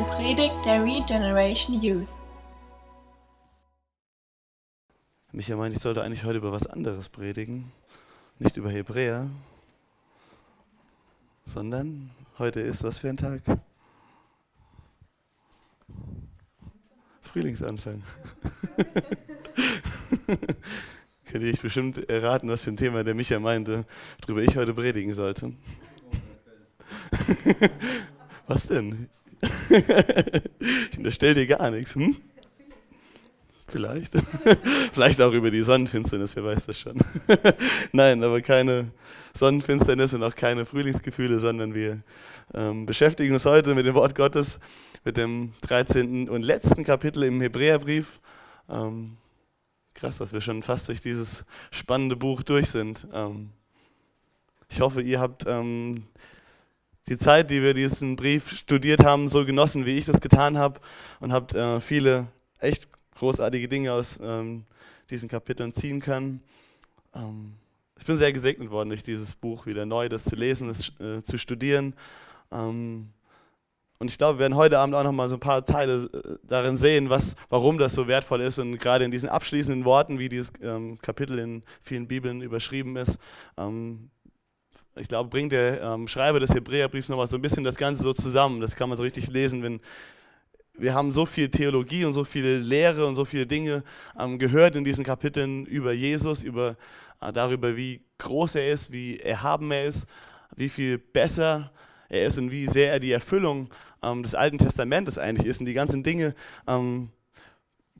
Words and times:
eine 0.00 0.08
Predigt 0.08 0.64
der 0.64 0.82
Regeneration 0.82 1.82
Youth. 1.82 2.08
Micha 5.32 5.56
meint, 5.56 5.74
ich 5.74 5.82
sollte 5.82 6.02
eigentlich 6.02 6.24
heute 6.24 6.38
über 6.38 6.52
was 6.52 6.66
anderes 6.66 7.10
predigen. 7.10 7.70
Nicht 8.38 8.56
über 8.56 8.70
Hebräer, 8.70 9.28
sondern 11.44 12.10
heute 12.38 12.60
ist 12.60 12.82
was 12.82 12.96
für 12.98 13.10
ein 13.10 13.18
Tag? 13.18 13.42
Frühlingsanfang. 17.20 18.02
Könnte 21.26 21.46
ich 21.46 21.60
bestimmt 21.60 22.08
erraten, 22.08 22.48
was 22.48 22.64
für 22.64 22.70
ein 22.70 22.78
Thema 22.78 23.04
der 23.04 23.14
Micha 23.14 23.38
meinte, 23.38 23.84
worüber 24.22 24.40
ich 24.42 24.56
heute 24.56 24.72
predigen 24.72 25.12
sollte. 25.12 25.52
was 28.46 28.66
denn? 28.66 29.10
ich 30.92 30.98
unterstelle 30.98 31.34
dir 31.34 31.46
gar 31.46 31.70
nichts. 31.70 31.94
Hm? 31.94 32.16
Vielleicht. 33.70 34.12
Vielleicht 34.92 35.20
auch 35.20 35.32
über 35.32 35.50
die 35.50 35.62
Sonnenfinsternis, 35.62 36.34
wer 36.34 36.44
weiß 36.44 36.66
das 36.66 36.78
schon. 36.78 36.98
Nein, 37.92 38.22
aber 38.24 38.42
keine 38.42 38.90
Sonnenfinsternis 39.34 40.12
und 40.14 40.24
auch 40.24 40.34
keine 40.34 40.64
Frühlingsgefühle, 40.64 41.38
sondern 41.38 41.74
wir 41.74 42.02
ähm, 42.52 42.84
beschäftigen 42.86 43.32
uns 43.32 43.44
heute 43.44 43.74
mit 43.74 43.86
dem 43.86 43.94
Wort 43.94 44.14
Gottes, 44.14 44.58
mit 45.04 45.16
dem 45.16 45.52
13. 45.62 46.28
und 46.28 46.42
letzten 46.42 46.82
Kapitel 46.82 47.22
im 47.22 47.40
Hebräerbrief. 47.40 48.20
Ähm, 48.68 49.16
krass, 49.94 50.18
dass 50.18 50.32
wir 50.32 50.40
schon 50.40 50.62
fast 50.62 50.88
durch 50.88 51.00
dieses 51.00 51.44
spannende 51.70 52.16
Buch 52.16 52.42
durch 52.42 52.70
sind. 52.70 53.06
Ähm, 53.12 53.50
ich 54.68 54.80
hoffe, 54.80 55.00
ihr 55.00 55.20
habt 55.20 55.44
ähm, 55.46 56.04
die 57.10 57.18
Zeit, 57.18 57.50
die 57.50 57.60
wir 57.60 57.74
diesen 57.74 58.14
Brief 58.14 58.56
studiert 58.56 59.04
haben, 59.04 59.28
so 59.28 59.44
genossen, 59.44 59.84
wie 59.84 59.98
ich 59.98 60.06
das 60.06 60.20
getan 60.20 60.56
habe 60.56 60.80
und 61.18 61.32
habt 61.32 61.54
äh, 61.54 61.80
viele 61.80 62.28
echt 62.60 62.88
großartige 63.16 63.68
Dinge 63.68 63.92
aus 63.92 64.18
ähm, 64.22 64.64
diesen 65.10 65.28
Kapiteln 65.28 65.74
ziehen 65.74 66.00
können. 66.00 66.40
Ähm, 67.12 67.54
ich 67.98 68.06
bin 68.06 68.16
sehr 68.16 68.32
gesegnet 68.32 68.70
worden 68.70 68.90
durch 68.90 69.02
dieses 69.02 69.34
Buch 69.34 69.66
wieder 69.66 69.84
neu, 69.84 70.08
das 70.08 70.24
zu 70.24 70.36
lesen, 70.36 70.68
das 70.68 70.92
äh, 71.00 71.20
zu 71.20 71.36
studieren. 71.36 71.94
Ähm, 72.52 73.08
und 73.98 74.08
ich 74.08 74.16
glaube, 74.16 74.38
wir 74.38 74.42
werden 74.44 74.54
heute 74.54 74.78
Abend 74.78 74.94
auch 74.94 75.02
noch 75.02 75.12
mal 75.12 75.28
so 75.28 75.34
ein 75.34 75.40
paar 75.40 75.64
Teile 75.64 76.08
äh, 76.14 76.36
darin 76.44 76.76
sehen, 76.76 77.10
was, 77.10 77.34
warum 77.48 77.76
das 77.76 77.92
so 77.92 78.06
wertvoll 78.06 78.40
ist. 78.40 78.60
Und 78.60 78.78
gerade 78.78 79.04
in 79.04 79.10
diesen 79.10 79.28
abschließenden 79.28 79.84
Worten, 79.84 80.20
wie 80.20 80.28
dieses 80.28 80.52
ähm, 80.62 80.96
Kapitel 81.02 81.40
in 81.40 81.64
vielen 81.82 82.06
Bibeln 82.06 82.40
überschrieben 82.40 82.96
ist, 82.96 83.18
ähm, 83.58 84.10
ich 84.96 85.08
glaube, 85.08 85.30
bringt 85.30 85.52
der 85.52 85.80
ähm, 85.82 86.08
Schreiber 86.08 86.40
des 86.40 86.54
Hebräerbriefs 86.54 87.08
noch 87.08 87.16
mal 87.16 87.26
so 87.26 87.36
ein 87.36 87.42
bisschen 87.42 87.64
das 87.64 87.76
Ganze 87.76 88.02
so 88.02 88.12
zusammen. 88.12 88.60
Das 88.60 88.76
kann 88.76 88.88
man 88.88 88.98
so 88.98 89.04
richtig 89.04 89.28
lesen, 89.28 89.62
wenn 89.62 89.80
wir 90.74 90.94
haben 90.94 91.12
so 91.12 91.26
viel 91.26 91.50
Theologie 91.50 92.04
und 92.04 92.12
so 92.12 92.24
viele 92.24 92.58
Lehre 92.58 93.06
und 93.06 93.14
so 93.14 93.24
viele 93.24 93.46
Dinge 93.46 93.82
ähm, 94.18 94.38
gehört 94.38 94.76
in 94.76 94.84
diesen 94.84 95.04
Kapiteln 95.04 95.66
über 95.66 95.92
Jesus, 95.92 96.42
über, 96.42 96.76
äh, 97.20 97.32
darüber, 97.32 97.76
wie 97.76 98.00
groß 98.18 98.54
er 98.56 98.72
ist, 98.72 98.90
wie 98.90 99.18
erhaben 99.18 99.70
er 99.70 99.84
ist, 99.86 100.06
wie 100.56 100.68
viel 100.68 100.98
besser 100.98 101.70
er 102.08 102.26
ist 102.26 102.38
und 102.38 102.50
wie 102.50 102.66
sehr 102.66 102.92
er 102.92 103.00
die 103.00 103.12
Erfüllung 103.12 103.68
ähm, 104.02 104.22
des 104.22 104.34
Alten 104.34 104.58
Testamentes 104.58 105.18
eigentlich 105.18 105.46
ist 105.46 105.60
und 105.60 105.66
die 105.66 105.74
ganzen 105.74 106.02
Dinge, 106.02 106.34
ähm, 106.66 107.10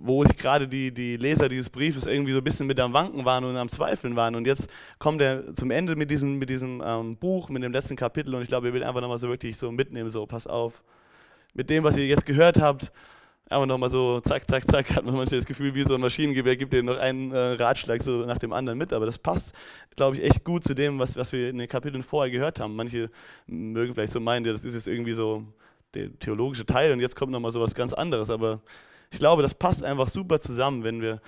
wo 0.03 0.25
sich 0.25 0.37
gerade 0.37 0.67
die, 0.67 0.93
die 0.93 1.17
Leser 1.17 1.49
dieses 1.49 1.69
Briefes 1.69 2.07
irgendwie 2.07 2.33
so 2.33 2.39
ein 2.39 2.45
bisschen 2.45 2.67
mit 2.67 2.81
am 2.81 2.93
Wanken 2.93 3.25
waren 3.25 3.45
und 3.45 3.57
am 3.57 3.69
Zweifeln 3.69 4.17
waren. 4.17 4.35
Und 4.35 4.47
jetzt 4.47 4.71
kommt 4.99 5.21
er 5.21 5.55
zum 5.55 5.71
Ende 5.71 5.95
mit 5.95 6.11
diesem, 6.11 6.39
mit 6.39 6.49
diesem 6.49 6.83
ähm, 6.85 7.17
Buch, 7.17 7.49
mit 7.51 7.63
dem 7.63 7.73
letzten 7.73 7.97
Kapitel 7.97 8.35
und 8.35 8.43
ich 8.43 8.49
glaube, 8.49 8.69
er 8.69 8.75
will 8.75 8.83
einfach 8.83 9.01
nochmal 9.01 9.19
so 9.19 9.29
wirklich 9.29 9.57
so 9.57 9.71
mitnehmen, 9.71 10.09
so 10.09 10.27
pass 10.27 10.47
auf 10.47 10.83
mit 11.55 11.71
dem, 11.71 11.85
was 11.85 11.97
ihr 11.97 12.07
jetzt 12.07 12.27
gehört 12.27 12.61
habt, 12.61 12.93
aber 13.49 13.67
nochmal 13.67 13.91
so 13.91 14.21
zack, 14.21 14.49
zack, 14.49 14.71
zack, 14.71 14.95
hat 14.95 15.05
man 15.05 15.17
manchmal 15.17 15.41
das 15.41 15.47
Gefühl, 15.47 15.75
wie 15.75 15.83
so 15.83 15.97
ein 15.97 16.01
Maschinengewehr 16.01 16.57
gibt 16.57 16.73
dir 16.73 16.85
noch 16.85 16.99
einen 16.99 17.33
äh, 17.33 17.39
Ratschlag 17.55 18.01
so 18.01 18.25
nach 18.25 18.39
dem 18.39 18.53
anderen 18.53 18.79
mit. 18.79 18.93
Aber 18.93 19.07
das 19.07 19.19
passt, 19.19 19.53
glaube 19.97 20.17
ich, 20.17 20.23
echt 20.23 20.45
gut 20.45 20.63
zu 20.63 20.73
dem, 20.73 21.01
was, 21.01 21.17
was 21.17 21.33
wir 21.33 21.51
in 21.51 21.59
den 21.59 21.69
Kapiteln 21.69 22.05
vorher 22.05 22.31
gehört 22.31 22.61
haben. 22.61 22.77
Manche 22.77 23.11
mögen 23.49 23.95
vielleicht 23.95 24.13
so 24.13 24.21
meinen, 24.21 24.45
das 24.45 24.65
ist 24.65 24.75
jetzt 24.75 24.87
irgendwie 24.87 25.15
so 25.15 25.43
der 25.95 26.17
theologische 26.21 26.65
Teil 26.65 26.93
und 26.93 27.01
jetzt 27.01 27.17
kommt 27.17 27.33
nochmal 27.33 27.51
so 27.51 27.61
was 27.61 27.75
ganz 27.75 27.93
anderes. 27.93 28.31
Aber 28.31 28.61
ich 29.11 29.19
glaube, 29.19 29.43
das 29.43 29.55
passt 29.55 29.83
einfach 29.83 30.09
super 30.09 30.41
zusammen, 30.41 30.85
wenn 30.85 31.01
wir, 31.01 31.21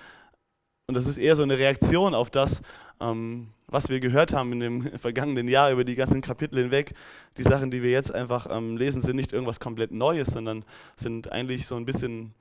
und 0.87 0.97
das 0.97 1.07
ist 1.07 1.19
eher 1.19 1.37
so 1.37 1.43
eine 1.43 1.59
Reaktion 1.59 2.15
auf 2.15 2.31
das, 2.31 2.63
ähm, 3.01 3.49
was 3.67 3.89
wir 3.89 4.01
gehört 4.01 4.33
haben 4.33 4.53
in 4.53 4.61
dem 4.61 4.83
vergangenen 4.99 5.49
Jahr 5.49 5.73
über 5.73 5.85
die 5.85 5.97
ganzen 5.97 6.21
Kapitel 6.21 6.59
hinweg, 6.59 6.95
die 7.39 7.43
Sachen, 7.43 7.71
die 7.71 7.83
wir 7.83 7.91
jetzt 7.91 8.15
einfach 8.15 8.47
ähm, 8.51 8.77
lesen, 8.77 9.03
sind 9.03 9.17
nicht 9.17 9.33
irgendwas 9.33 9.61
komplett 9.61 9.91
Neues, 9.91 10.29
sondern 10.29 10.65
sind 10.97 11.33
eigentlich 11.33 11.67
so 11.67 11.77
ein 11.77 11.85
bisschen 11.85 12.35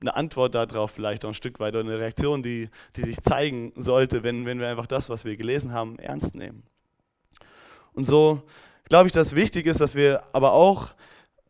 eine 0.00 0.16
Antwort 0.16 0.54
darauf, 0.54 0.90
vielleicht 0.90 1.24
auch 1.24 1.30
ein 1.30 1.34
Stück 1.34 1.60
weit, 1.60 1.74
oder 1.74 1.84
eine 1.84 1.98
Reaktion, 1.98 2.42
die, 2.42 2.68
die 2.96 3.02
sich 3.02 3.22
zeigen 3.22 3.72
sollte, 3.76 4.22
wenn, 4.22 4.44
wenn 4.44 4.60
wir 4.60 4.68
einfach 4.68 4.86
das, 4.86 5.08
was 5.08 5.24
wir 5.24 5.36
gelesen 5.36 5.72
haben, 5.72 5.98
ernst 5.98 6.34
nehmen. 6.34 6.62
Und 7.94 8.06
so 8.06 8.42
glaube 8.84 9.06
ich, 9.06 9.12
dass 9.12 9.34
wichtig 9.34 9.66
ist, 9.66 9.80
dass 9.80 9.94
wir 9.94 10.22
aber 10.34 10.52
auch 10.52 10.90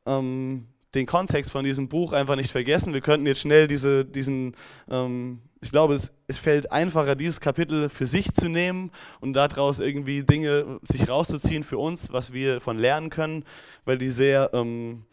ähm, 0.07 0.69
den 0.95 1.07
Kontext 1.07 1.51
von 1.51 1.65
diesem 1.65 1.89
Buch 1.89 2.13
einfach 2.13 2.37
nicht 2.37 2.51
vergessen. 2.51 2.95
Wir 2.95 3.01
könnten 3.01 3.27
jetzt 3.27 3.41
schnell 3.41 3.67
diese, 3.67 4.05
diesen 4.05 4.55
ähm, 4.91 5.41
ich 5.65 5.71
glaube, 5.71 5.95
es, 5.95 6.13
es, 6.27 6.37
fällt 6.37 6.71
einfacher, 6.73 7.17
dieses 7.17 7.41
Kapitel 7.41 7.89
für 7.89 8.07
sich 8.07 8.33
zu 8.35 8.51
nehmen 8.51 8.91
und 9.21 9.33
daraus 9.33 9.79
irgendwie 9.79 10.23
Dinge 10.23 10.79
sich 10.83 11.09
rauszuziehen 11.09 11.65
für 11.65 11.79
uns, 11.79 12.13
was 12.13 12.35
wir 12.35 12.61
von 12.61 12.79
lernen 12.79 13.09
können, 13.09 13.45
weil 13.87 13.97
die 13.97 14.11
sehr, 14.11 14.51
ähm, 14.53 15.05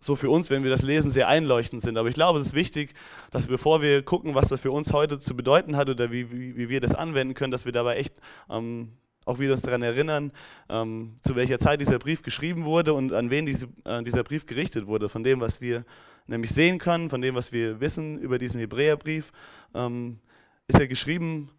so 0.00 0.14
für 0.14 0.30
uns, 0.30 0.50
wenn 0.50 0.62
wir 0.62 0.70
das 0.70 0.82
lesen, 0.82 1.10
sehr 1.10 1.26
einleuchtend 1.26 1.82
sind. 1.82 1.98
Aber 1.98 2.08
ich 2.08 2.14
glaube, 2.14 2.38
es 2.38 2.48
ist 2.48 2.54
wichtig, 2.54 2.94
dass 3.32 3.48
bevor 3.48 3.82
wir 3.82 4.02
gucken, 4.02 4.36
was 4.36 4.48
das 4.48 4.60
für 4.60 4.70
uns 4.70 4.92
heute 4.92 5.18
zu 5.18 5.36
bedeuten 5.36 5.76
hat 5.76 5.88
oder 5.88 6.12
wie, 6.12 6.30
wie, 6.30 6.56
wie 6.56 6.68
wir 6.68 6.80
das 6.80 6.94
anwenden 6.94 7.34
können, 7.34 7.50
dass 7.50 7.64
wir 7.64 7.72
dabei 7.72 7.96
echt 7.96 8.14
ähm, 8.48 8.92
auch 9.26 9.38
wieder 9.38 9.52
uns 9.52 9.62
daran 9.62 9.82
erinnern, 9.82 10.32
ähm, 10.70 11.16
zu 11.22 11.36
welcher 11.36 11.58
Zeit 11.58 11.80
dieser 11.80 11.98
Brief 11.98 12.22
geschrieben 12.22 12.64
wurde 12.64 12.94
und 12.94 13.12
an 13.12 13.28
wen 13.28 13.44
diese, 13.44 13.68
äh, 13.84 14.02
dieser 14.02 14.22
Brief 14.22 14.46
gerichtet 14.46 14.86
wurde, 14.86 15.08
von 15.08 15.24
dem, 15.24 15.40
was 15.40 15.60
wir 15.60 15.84
nämlich 16.26 16.52
sehen 16.52 16.78
können, 16.78 17.10
von 17.10 17.20
dem, 17.20 17.34
was 17.34 17.52
wir 17.52 17.80
wissen 17.80 18.18
über 18.18 18.38
diesen 18.38 18.60
Hebräerbrief, 18.60 19.32
ähm, 19.74 20.20
ist 20.68 20.78
er 20.80 20.86
geschrieben 20.86 21.50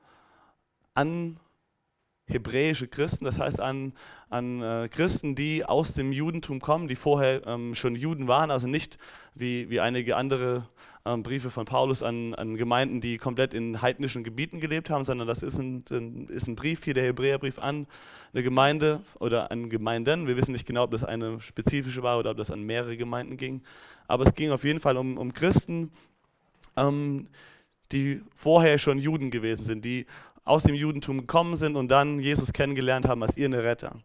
an 0.93 1.39
hebräische 2.25 2.87
Christen, 2.87 3.25
das 3.25 3.39
heißt 3.39 3.59
an, 3.59 3.93
an 4.29 4.61
äh, 4.61 4.89
Christen, 4.89 5.35
die 5.35 5.63
aus 5.63 5.93
dem 5.93 6.11
Judentum 6.11 6.59
kommen, 6.59 6.87
die 6.87 6.95
vorher 6.95 7.45
ähm, 7.47 7.75
schon 7.75 7.95
Juden 7.95 8.27
waren, 8.27 8.51
also 8.51 8.67
nicht 8.67 8.97
wie, 9.33 9.69
wie 9.69 9.79
einige 9.79 10.15
andere 10.17 10.67
ähm, 11.07 11.23
Briefe 11.23 11.49
von 11.49 11.65
Paulus 11.65 12.03
an, 12.03 12.33
an 12.35 12.57
Gemeinden, 12.57 12.99
die 12.99 13.17
komplett 13.17 13.53
in 13.53 13.81
heidnischen 13.81 14.23
Gebieten 14.23 14.59
gelebt 14.59 14.89
haben, 14.89 15.05
sondern 15.05 15.27
das 15.27 15.41
ist 15.41 15.57
ein, 15.57 15.85
ein, 15.89 16.27
ist 16.27 16.47
ein 16.47 16.55
Brief, 16.55 16.83
hier 16.83 16.93
der 16.93 17.05
Hebräerbrief 17.05 17.59
an 17.59 17.87
eine 18.33 18.43
Gemeinde 18.43 19.01
oder 19.19 19.49
an 19.49 19.69
Gemeinden. 19.69 20.27
Wir 20.27 20.35
wissen 20.35 20.51
nicht 20.51 20.67
genau, 20.67 20.83
ob 20.83 20.91
das 20.91 21.03
eine 21.03 21.39
spezifische 21.39 22.03
war 22.03 22.19
oder 22.19 22.31
ob 22.31 22.37
das 22.37 22.51
an 22.51 22.61
mehrere 22.61 22.97
Gemeinden 22.97 23.37
ging, 23.37 23.61
aber 24.07 24.25
es 24.25 24.33
ging 24.33 24.51
auf 24.51 24.63
jeden 24.63 24.79
Fall 24.79 24.97
um, 24.97 25.17
um 25.17 25.33
Christen, 25.33 25.91
ähm, 26.75 27.27
die 27.91 28.21
vorher 28.35 28.77
schon 28.77 28.99
Juden 28.99 29.31
gewesen 29.31 29.63
sind, 29.63 29.85
die 29.85 30.05
aus 30.43 30.63
dem 30.63 30.75
Judentum 30.75 31.21
gekommen 31.21 31.55
sind 31.55 31.75
und 31.75 31.89
dann 31.89 32.19
Jesus 32.19 32.51
kennengelernt 32.51 33.07
haben 33.07 33.23
als 33.23 33.37
ihren 33.37 33.53
Retter. 33.53 33.95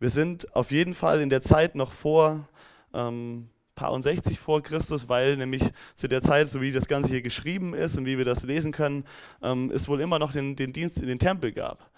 Wir 0.00 0.10
sind 0.10 0.54
auf 0.54 0.70
jeden 0.70 0.94
Fall 0.94 1.20
in 1.20 1.30
der 1.30 1.40
Zeit 1.40 1.74
noch 1.74 1.92
vor 1.92 2.48
ähm, 2.92 3.48
paar 3.74 3.92
und 3.92 4.02
60 4.02 4.38
vor 4.38 4.62
Christus, 4.62 5.08
weil 5.08 5.36
nämlich 5.36 5.62
zu 5.96 6.08
der 6.08 6.22
Zeit, 6.22 6.48
so 6.48 6.60
wie 6.60 6.72
das 6.72 6.86
Ganze 6.86 7.10
hier 7.10 7.22
geschrieben 7.22 7.74
ist 7.74 7.98
und 7.98 8.06
wie 8.06 8.18
wir 8.18 8.24
das 8.24 8.44
lesen 8.44 8.72
können, 8.72 9.04
ähm, 9.42 9.70
es 9.74 9.88
wohl 9.88 10.00
immer 10.00 10.18
noch 10.18 10.32
den, 10.32 10.56
den 10.56 10.72
Dienst 10.72 10.98
in 10.98 11.08
den 11.08 11.18
Tempel 11.18 11.52
gab. 11.52 11.90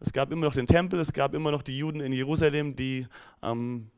Es 0.00 0.12
gab 0.12 0.30
immer 0.30 0.46
noch 0.46 0.54
den 0.54 0.66
Tempel, 0.66 1.00
es 1.00 1.12
gab 1.12 1.34
immer 1.34 1.50
noch 1.50 1.62
die 1.62 1.76
Juden 1.76 2.00
in 2.00 2.12
Jerusalem, 2.12 2.76
die 2.76 3.06
ähm, 3.42 3.90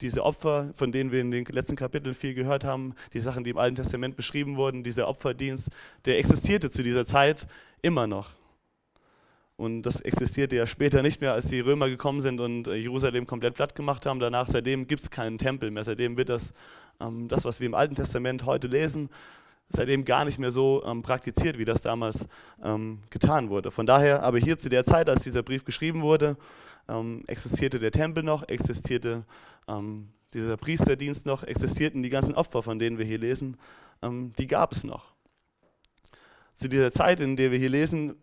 diese 0.00 0.24
Opfer, 0.24 0.72
von 0.74 0.92
denen 0.92 1.12
wir 1.12 1.20
in 1.20 1.30
den 1.30 1.44
letzten 1.46 1.76
Kapiteln 1.76 2.14
viel 2.14 2.34
gehört 2.34 2.64
haben, 2.64 2.94
die 3.12 3.20
Sachen, 3.20 3.44
die 3.44 3.50
im 3.50 3.58
Alten 3.58 3.76
Testament 3.76 4.16
beschrieben 4.16 4.56
wurden, 4.56 4.82
dieser 4.82 5.08
Opferdienst, 5.08 5.70
der 6.04 6.18
existierte 6.18 6.70
zu 6.70 6.82
dieser 6.82 7.06
Zeit 7.06 7.46
immer 7.80 8.06
noch. 8.06 8.30
Und 9.56 9.82
das 9.82 10.02
existierte 10.02 10.54
ja 10.54 10.66
später 10.66 11.02
nicht 11.02 11.22
mehr, 11.22 11.32
als 11.32 11.46
die 11.46 11.60
Römer 11.60 11.88
gekommen 11.88 12.20
sind 12.20 12.40
und 12.40 12.68
äh, 12.68 12.74
Jerusalem 12.74 13.26
komplett 13.26 13.54
platt 13.54 13.74
gemacht 13.74 14.04
haben. 14.04 14.20
Danach, 14.20 14.48
seitdem 14.48 14.86
gibt 14.86 15.02
es 15.02 15.10
keinen 15.10 15.38
Tempel 15.38 15.70
mehr. 15.70 15.82
Seitdem 15.82 16.18
wird 16.18 16.28
das, 16.28 16.52
ähm, 17.00 17.28
das, 17.28 17.44
was 17.46 17.58
wir 17.58 17.66
im 17.66 17.74
Alten 17.74 17.94
Testament 17.94 18.44
heute 18.44 18.66
lesen, 18.66 19.08
seitdem 19.68 20.04
gar 20.04 20.26
nicht 20.26 20.38
mehr 20.38 20.50
so 20.50 20.84
ähm, 20.84 21.02
praktiziert, 21.02 21.56
wie 21.56 21.64
das 21.64 21.80
damals 21.80 22.28
ähm, 22.62 22.98
getan 23.08 23.48
wurde. 23.48 23.70
Von 23.70 23.86
daher, 23.86 24.22
aber 24.22 24.38
hier 24.38 24.58
zu 24.58 24.68
der 24.68 24.84
Zeit, 24.84 25.08
als 25.08 25.22
dieser 25.22 25.42
Brief 25.42 25.64
geschrieben 25.64 26.02
wurde, 26.02 26.36
ähm, 26.88 27.24
existierte 27.26 27.78
der 27.78 27.92
Tempel 27.92 28.22
noch, 28.22 28.46
existierte 28.48 29.24
ähm, 29.68 30.08
dieser 30.34 30.58
Priesterdienst 30.58 31.24
noch, 31.24 31.44
existierten 31.44 32.02
die 32.02 32.10
ganzen 32.10 32.34
Opfer, 32.34 32.62
von 32.62 32.78
denen 32.78 32.98
wir 32.98 33.06
hier 33.06 33.18
lesen, 33.18 33.56
ähm, 34.02 34.34
die 34.38 34.46
gab 34.46 34.72
es 34.72 34.84
noch. 34.84 35.14
Zu 36.54 36.68
dieser 36.68 36.92
Zeit, 36.92 37.20
in 37.20 37.36
der 37.36 37.50
wir 37.50 37.58
hier 37.58 37.70
lesen, 37.70 38.16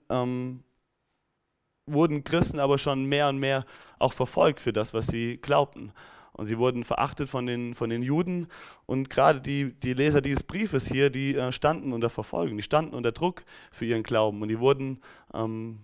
wurden 1.86 2.24
Christen 2.24 2.60
aber 2.60 2.78
schon 2.78 3.06
mehr 3.06 3.30
und 3.30 3.38
mehr 3.38 3.66
auch 4.00 4.14
verfolgt 4.14 4.60
für 4.60 4.74
das, 4.74 4.94
was 4.94 5.08
sie 5.08 5.38
glaubten. 5.38 5.92
Und 6.34 6.48
sie 6.48 6.58
wurden 6.58 6.84
verachtet 6.84 7.30
von 7.30 7.46
den, 7.46 7.76
von 7.76 7.90
den 7.90 8.02
Juden. 8.02 8.48
Und 8.88 9.10
gerade 9.10 9.40
die, 9.40 9.74
die 9.74 9.94
Leser 9.94 10.22
dieses 10.22 10.44
Briefes 10.44 10.88
hier, 10.88 11.10
die 11.10 11.36
äh, 11.36 11.52
standen 11.52 11.94
unter 11.94 12.10
Verfolgung, 12.10 12.58
die 12.58 12.64
standen 12.64 12.96
unter 12.96 13.12
Druck 13.12 13.44
für 13.72 13.86
ihren 13.86 14.04
Glauben. 14.04 14.42
Und 14.42 14.48
die 14.48 14.60
wurden, 14.60 15.00
ähm, 15.34 15.80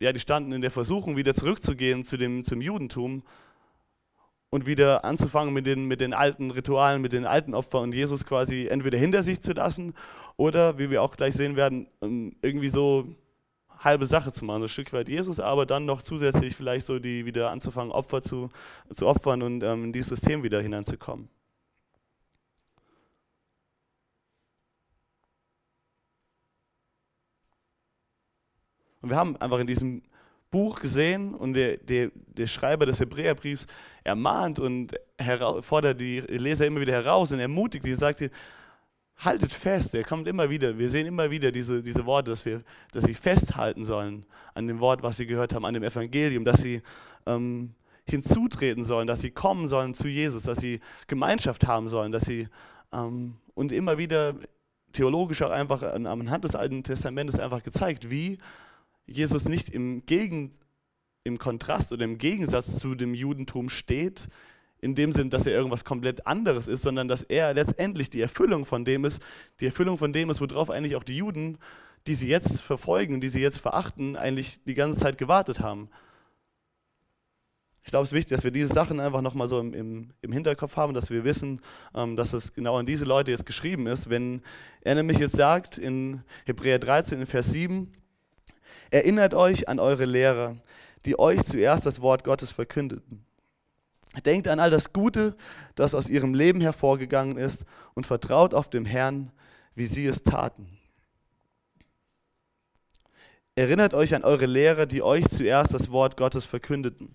ja, 0.00 0.12
die 0.12 0.20
standen 0.20 0.52
in 0.52 0.60
der 0.60 0.70
Versuchung, 0.70 1.16
wieder 1.16 1.34
zurückzugehen 1.34 2.04
zu 2.04 2.18
dem, 2.18 2.44
zum 2.44 2.60
Judentum 2.60 3.22
und 4.50 4.66
wieder 4.66 5.06
anzufangen 5.06 5.54
mit 5.54 5.66
den, 5.66 5.86
mit 5.86 6.02
den 6.02 6.12
alten 6.12 6.50
Ritualen, 6.50 7.00
mit 7.00 7.14
den 7.14 7.24
alten 7.24 7.54
Opfern 7.54 7.84
und 7.84 7.94
Jesus 7.94 8.26
quasi 8.26 8.66
entweder 8.66 8.98
hinter 8.98 9.22
sich 9.22 9.40
zu 9.40 9.52
lassen 9.52 9.94
oder, 10.36 10.78
wie 10.78 10.90
wir 10.90 11.02
auch 11.02 11.16
gleich 11.16 11.32
sehen 11.32 11.56
werden, 11.56 11.86
ähm, 12.02 12.36
irgendwie 12.42 12.68
so 12.68 13.06
halbe 13.82 14.06
Sache 14.06 14.32
zu 14.32 14.44
machen, 14.44 14.62
ein 14.62 14.68
Stück 14.68 14.92
weit 14.92 15.08
Jesus, 15.08 15.40
aber 15.40 15.66
dann 15.66 15.84
noch 15.84 16.02
zusätzlich 16.02 16.56
vielleicht 16.56 16.86
so 16.86 16.98
die 16.98 17.26
wieder 17.26 17.50
anzufangen, 17.50 17.92
Opfer 17.92 18.22
zu, 18.22 18.50
zu 18.94 19.06
opfern 19.06 19.42
und 19.42 19.62
ähm, 19.62 19.84
in 19.84 19.92
dieses 19.92 20.10
System 20.10 20.42
wieder 20.42 20.60
hineinzukommen. 20.60 21.28
Und 29.02 29.10
wir 29.10 29.16
haben 29.16 29.36
einfach 29.38 29.58
in 29.58 29.66
diesem 29.66 30.02
Buch 30.50 30.80
gesehen 30.80 31.34
und 31.34 31.54
der, 31.54 31.78
der, 31.78 32.12
der 32.14 32.46
Schreiber 32.46 32.86
des 32.86 33.00
Hebräerbriefs 33.00 33.66
ermahnt 34.04 34.58
und 34.60 34.94
fordert 35.62 36.00
die 36.00 36.20
Leser 36.20 36.66
immer 36.66 36.80
wieder 36.80 36.92
heraus 36.92 37.32
und 37.32 37.40
ermutigt 37.40 37.84
sie 37.84 37.92
und 37.92 37.98
sagt, 37.98 38.30
haltet 39.16 39.52
fest, 39.52 39.94
er 39.94 40.04
kommt 40.04 40.26
immer 40.26 40.50
wieder, 40.50 40.78
wir 40.78 40.90
sehen 40.90 41.06
immer 41.06 41.30
wieder 41.30 41.52
diese, 41.52 41.82
diese 41.82 42.06
Worte, 42.06 42.30
dass, 42.30 42.44
wir, 42.44 42.62
dass 42.92 43.04
sie 43.04 43.14
festhalten 43.14 43.84
sollen 43.84 44.24
an 44.54 44.66
dem 44.66 44.80
Wort, 44.80 45.02
was 45.02 45.16
sie 45.16 45.26
gehört 45.26 45.54
haben, 45.54 45.64
an 45.64 45.74
dem 45.74 45.82
Evangelium, 45.82 46.44
dass 46.44 46.62
sie 46.62 46.82
ähm, 47.26 47.74
hinzutreten 48.04 48.84
sollen, 48.84 49.06
dass 49.06 49.20
sie 49.20 49.30
kommen 49.30 49.68
sollen 49.68 49.94
zu 49.94 50.08
Jesus, 50.08 50.44
dass 50.44 50.58
sie 50.58 50.80
Gemeinschaft 51.06 51.66
haben 51.66 51.88
sollen, 51.88 52.10
dass 52.10 52.24
sie 52.24 52.48
ähm, 52.92 53.36
und 53.54 53.70
immer 53.70 53.98
wieder 53.98 54.34
theologisch 54.92 55.42
auch 55.42 55.50
einfach 55.50 55.82
anhand 55.82 56.44
des 56.44 56.54
Alten 56.54 56.82
Testamentes 56.82 57.38
einfach 57.38 57.62
gezeigt, 57.62 58.10
wie 58.10 58.38
Jesus 59.06 59.46
nicht 59.46 59.70
im, 59.70 60.04
Gegen, 60.06 60.52
im 61.24 61.38
Kontrast 61.38 61.92
oder 61.92 62.04
im 62.04 62.18
Gegensatz 62.18 62.78
zu 62.78 62.94
dem 62.94 63.14
Judentum 63.14 63.68
steht, 63.68 64.28
in 64.82 64.96
dem 64.96 65.12
Sinn, 65.12 65.30
dass 65.30 65.46
er 65.46 65.54
irgendwas 65.54 65.84
komplett 65.84 66.26
anderes 66.26 66.66
ist, 66.66 66.82
sondern 66.82 67.06
dass 67.06 67.22
er 67.22 67.54
letztendlich 67.54 68.10
die 68.10 68.20
Erfüllung 68.20 68.66
von 68.66 68.84
dem 68.84 69.04
ist, 69.04 69.22
die 69.60 69.66
Erfüllung 69.66 69.96
von 69.96 70.12
dem 70.12 70.28
ist, 70.28 70.40
worauf 70.40 70.70
eigentlich 70.70 70.96
auch 70.96 71.04
die 71.04 71.16
Juden, 71.16 71.56
die 72.08 72.16
sie 72.16 72.26
jetzt 72.26 72.60
verfolgen, 72.60 73.20
die 73.20 73.28
sie 73.28 73.40
jetzt 73.40 73.58
verachten, 73.58 74.16
eigentlich 74.16 74.58
die 74.64 74.74
ganze 74.74 74.98
Zeit 74.98 75.18
gewartet 75.18 75.60
haben. 75.60 75.88
Ich 77.84 77.90
glaube, 77.90 78.04
es 78.04 78.10
ist 78.10 78.16
wichtig, 78.16 78.36
dass 78.36 78.44
wir 78.44 78.50
diese 78.50 78.72
Sachen 78.72 78.98
einfach 78.98 79.22
nochmal 79.22 79.48
so 79.48 79.60
im, 79.60 79.72
im, 79.72 80.10
im, 80.20 80.32
Hinterkopf 80.32 80.76
haben, 80.76 80.94
dass 80.94 81.10
wir 81.10 81.22
wissen, 81.22 81.60
ähm, 81.94 82.16
dass 82.16 82.32
es 82.32 82.52
genau 82.52 82.76
an 82.76 82.86
diese 82.86 83.04
Leute 83.04 83.30
jetzt 83.30 83.46
geschrieben 83.46 83.86
ist. 83.86 84.10
Wenn 84.10 84.42
er 84.82 84.96
nämlich 84.96 85.18
jetzt 85.18 85.36
sagt 85.36 85.78
in 85.78 86.22
Hebräer 86.44 86.80
13, 86.80 87.20
in 87.20 87.26
Vers 87.26 87.50
7, 87.50 87.92
erinnert 88.90 89.34
euch 89.34 89.68
an 89.68 89.78
eure 89.78 90.06
Lehrer, 90.06 90.56
die 91.06 91.18
euch 91.18 91.42
zuerst 91.44 91.86
das 91.86 92.00
Wort 92.00 92.24
Gottes 92.24 92.50
verkündeten. 92.50 93.24
Denkt 94.20 94.46
an 94.46 94.60
all 94.60 94.70
das 94.70 94.92
Gute, 94.92 95.36
das 95.74 95.94
aus 95.94 96.08
ihrem 96.08 96.34
Leben 96.34 96.60
hervorgegangen 96.60 97.38
ist 97.38 97.64
und 97.94 98.06
vertraut 98.06 98.52
auf 98.52 98.68
dem 98.68 98.84
Herrn, 98.84 99.32
wie 99.74 99.86
sie 99.86 100.06
es 100.06 100.22
taten. 100.22 100.78
Erinnert 103.54 103.94
euch 103.94 104.14
an 104.14 104.24
eure 104.24 104.46
Lehrer, 104.46 104.86
die 104.86 105.02
euch 105.02 105.26
zuerst 105.28 105.72
das 105.72 105.90
Wort 105.90 106.16
Gottes 106.16 106.44
verkündeten. 106.44 107.14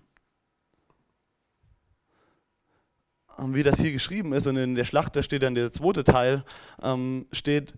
Wie 3.38 3.62
das 3.62 3.80
hier 3.80 3.92
geschrieben 3.92 4.32
ist 4.32 4.48
und 4.48 4.56
in 4.56 4.74
der 4.74 4.84
Schlachter 4.84 5.22
steht 5.22 5.44
dann 5.44 5.54
der 5.54 5.70
zweite 5.70 6.02
Teil, 6.02 6.44
ähm, 6.82 7.26
steht, 7.30 7.74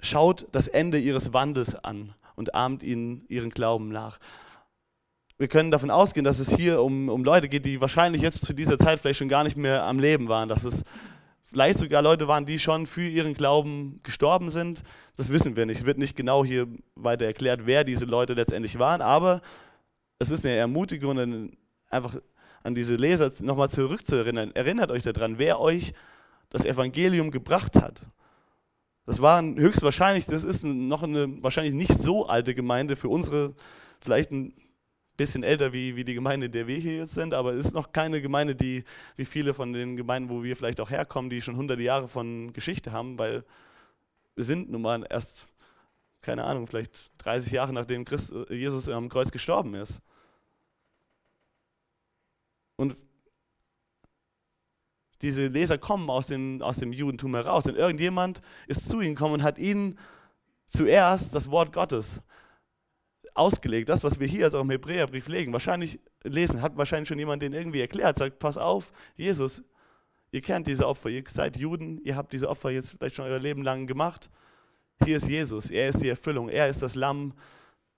schaut 0.00 0.46
das 0.52 0.68
Ende 0.68 0.98
ihres 0.98 1.32
Wandes 1.32 1.74
an 1.74 2.14
und 2.36 2.54
ahmt 2.54 2.84
ihnen 2.84 3.24
ihren 3.28 3.50
Glauben 3.50 3.88
nach 3.88 4.20
wir 5.38 5.48
können 5.48 5.70
davon 5.70 5.90
ausgehen, 5.90 6.24
dass 6.24 6.38
es 6.38 6.54
hier 6.54 6.80
um, 6.82 7.08
um 7.08 7.24
Leute 7.24 7.48
geht, 7.48 7.66
die 7.66 7.80
wahrscheinlich 7.80 8.22
jetzt 8.22 8.44
zu 8.44 8.52
dieser 8.52 8.78
Zeit 8.78 9.00
vielleicht 9.00 9.18
schon 9.18 9.28
gar 9.28 9.44
nicht 9.44 9.56
mehr 9.56 9.84
am 9.84 9.98
Leben 9.98 10.28
waren. 10.28 10.48
Dass 10.48 10.64
es 10.64 10.84
vielleicht 11.42 11.78
sogar 11.78 12.02
Leute 12.02 12.28
waren, 12.28 12.46
die 12.46 12.58
schon 12.58 12.86
für 12.86 13.06
ihren 13.06 13.34
Glauben 13.34 14.00
gestorben 14.02 14.50
sind. 14.50 14.82
Das 15.16 15.30
wissen 15.30 15.56
wir 15.56 15.66
nicht. 15.66 15.80
Es 15.80 15.86
wird 15.86 15.98
nicht 15.98 16.16
genau 16.16 16.44
hier 16.44 16.68
weiter 16.94 17.24
erklärt, 17.24 17.62
wer 17.64 17.82
diese 17.82 18.04
Leute 18.04 18.34
letztendlich 18.34 18.78
waren. 18.78 19.02
Aber 19.02 19.42
es 20.20 20.30
ist 20.30 20.44
eine 20.44 20.54
Ermutigung, 20.54 21.50
einfach 21.90 22.16
an 22.62 22.74
diese 22.74 22.94
Leser 22.94 23.30
nochmal 23.40 23.70
zurückzuerinnern. 23.70 24.52
Erinnert 24.54 24.90
euch 24.90 25.02
daran, 25.02 25.38
wer 25.38 25.60
euch 25.60 25.94
das 26.50 26.64
Evangelium 26.64 27.32
gebracht 27.32 27.74
hat. 27.74 28.02
Das 29.06 29.20
waren 29.20 29.58
höchstwahrscheinlich, 29.58 30.26
das 30.26 30.44
ist 30.44 30.64
noch 30.64 31.02
eine 31.02 31.42
wahrscheinlich 31.42 31.74
nicht 31.74 31.98
so 32.00 32.26
alte 32.26 32.54
Gemeinde 32.54 32.96
für 32.96 33.08
unsere, 33.08 33.54
vielleicht 34.00 34.30
ein 34.30 34.54
bisschen 35.16 35.42
älter 35.42 35.72
wie, 35.72 35.96
wie 35.96 36.04
die 36.04 36.14
Gemeinde, 36.14 36.46
in 36.46 36.52
der 36.52 36.66
wir 36.66 36.76
hier 36.76 36.96
jetzt 36.96 37.14
sind, 37.14 37.34
aber 37.34 37.52
es 37.52 37.66
ist 37.66 37.74
noch 37.74 37.92
keine 37.92 38.20
Gemeinde, 38.20 38.54
die 38.54 38.84
wie 39.16 39.24
viele 39.24 39.54
von 39.54 39.72
den 39.72 39.96
Gemeinden, 39.96 40.28
wo 40.28 40.42
wir 40.42 40.56
vielleicht 40.56 40.80
auch 40.80 40.90
herkommen, 40.90 41.30
die 41.30 41.40
schon 41.40 41.56
hunderte 41.56 41.82
Jahre 41.82 42.08
von 42.08 42.52
Geschichte 42.52 42.92
haben, 42.92 43.18
weil 43.18 43.44
wir 44.34 44.44
sind 44.44 44.70
nun 44.70 44.82
mal 44.82 45.06
erst, 45.08 45.46
keine 46.20 46.44
Ahnung, 46.44 46.66
vielleicht 46.66 47.10
30 47.18 47.52
Jahre 47.52 47.72
nachdem 47.72 48.04
Christ, 48.04 48.32
äh, 48.32 48.54
Jesus 48.54 48.88
am 48.88 49.08
Kreuz 49.08 49.30
gestorben 49.30 49.74
ist. 49.74 50.00
Und 52.76 52.96
diese 55.22 55.46
Leser 55.46 55.78
kommen 55.78 56.10
aus 56.10 56.26
dem, 56.26 56.60
aus 56.60 56.78
dem 56.78 56.92
Judentum 56.92 57.34
heraus 57.34 57.66
und 57.66 57.76
irgendjemand 57.76 58.42
ist 58.66 58.90
zu 58.90 59.00
ihnen 59.00 59.14
gekommen 59.14 59.34
und 59.34 59.42
hat 59.42 59.58
ihnen 59.58 59.96
zuerst 60.66 61.34
das 61.34 61.50
Wort 61.50 61.72
Gottes 61.72 62.20
ausgelegt. 63.34 63.88
Das, 63.88 64.04
was 64.04 64.18
wir 64.18 64.26
hier 64.26 64.46
also 64.46 64.60
im 64.60 64.70
Hebräerbrief 64.70 65.28
legen, 65.28 65.52
wahrscheinlich 65.52 66.00
lesen, 66.22 66.62
hat 66.62 66.76
wahrscheinlich 66.76 67.08
schon 67.08 67.18
jemand 67.18 67.42
den 67.42 67.52
irgendwie 67.52 67.80
erklärt, 67.80 68.16
sagt, 68.16 68.38
pass 68.38 68.56
auf, 68.56 68.92
Jesus, 69.16 69.62
ihr 70.30 70.40
kennt 70.40 70.66
diese 70.66 70.86
Opfer, 70.86 71.10
ihr 71.10 71.24
seid 71.28 71.56
Juden, 71.56 72.00
ihr 72.04 72.16
habt 72.16 72.32
diese 72.32 72.48
Opfer 72.48 72.70
jetzt 72.70 72.90
vielleicht 72.90 73.16
schon 73.16 73.26
euer 73.26 73.38
Leben 73.40 73.62
lang 73.62 73.86
gemacht. 73.86 74.30
Hier 75.04 75.16
ist 75.16 75.28
Jesus, 75.28 75.70
er 75.70 75.88
ist 75.88 76.02
die 76.02 76.08
Erfüllung, 76.08 76.48
er 76.48 76.68
ist 76.68 76.80
das 76.80 76.94
Lamm, 76.94 77.34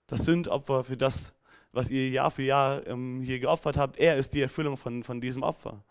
das 0.07 0.25
Sündopfer 0.25 0.85
für 0.85 0.97
das, 0.97 1.33
was 1.73 1.91
ihr 1.91 2.09
Jahr 2.09 2.31
für 2.31 2.43
Jahr 2.43 2.87
ähm, 2.87 3.21
hier 3.23 3.39
geopfert 3.39 3.77
habt. 3.77 3.99
Er 3.99 4.17
ist 4.17 4.33
die 4.33 4.41
Erfüllung 4.41 4.77
von, 4.77 5.03
von 5.03 5.21
diesem 5.21 5.43
Opfer. 5.43 5.85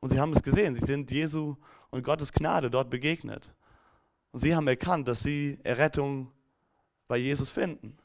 Und 0.00 0.10
sie 0.10 0.20
haben 0.20 0.32
es 0.32 0.42
gesehen, 0.42 0.74
sie 0.74 0.86
sind 0.86 1.10
Jesu 1.10 1.56
und 1.90 2.02
Gottes 2.02 2.32
Gnade 2.32 2.70
dort 2.70 2.88
begegnet. 2.88 3.52
Und 4.30 4.40
sie 4.40 4.54
haben 4.54 4.68
erkannt, 4.68 5.08
dass 5.08 5.20
sie 5.20 5.58
Errettung 5.64 6.30
bei 7.08 7.16
Jesus 7.16 7.50
finden. 7.50 7.98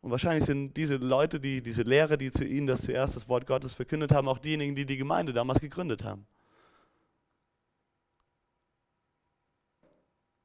Und 0.00 0.12
wahrscheinlich 0.12 0.44
sind 0.44 0.76
diese 0.76 0.96
Leute, 0.96 1.40
die, 1.40 1.60
diese 1.60 1.82
Lehrer, 1.82 2.16
die 2.16 2.30
zu 2.30 2.44
ihnen 2.44 2.68
das 2.68 2.82
zuerst 2.82 3.16
das 3.16 3.28
Wort 3.28 3.46
Gottes 3.46 3.74
verkündet 3.74 4.12
haben, 4.12 4.28
auch 4.28 4.38
diejenigen, 4.38 4.74
die 4.74 4.86
die 4.86 4.96
Gemeinde 4.96 5.32
damals 5.32 5.60
gegründet 5.60 6.04
haben. 6.04 6.26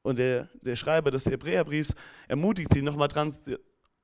Und 0.02 0.18
der, 0.18 0.50
der 0.60 0.76
Schreiber 0.76 1.10
des 1.10 1.24
Hebräerbriefs 1.24 1.94
ermutigt 2.28 2.74
sie 2.74 2.82
nochmal 2.82 3.08
dran, 3.08 3.34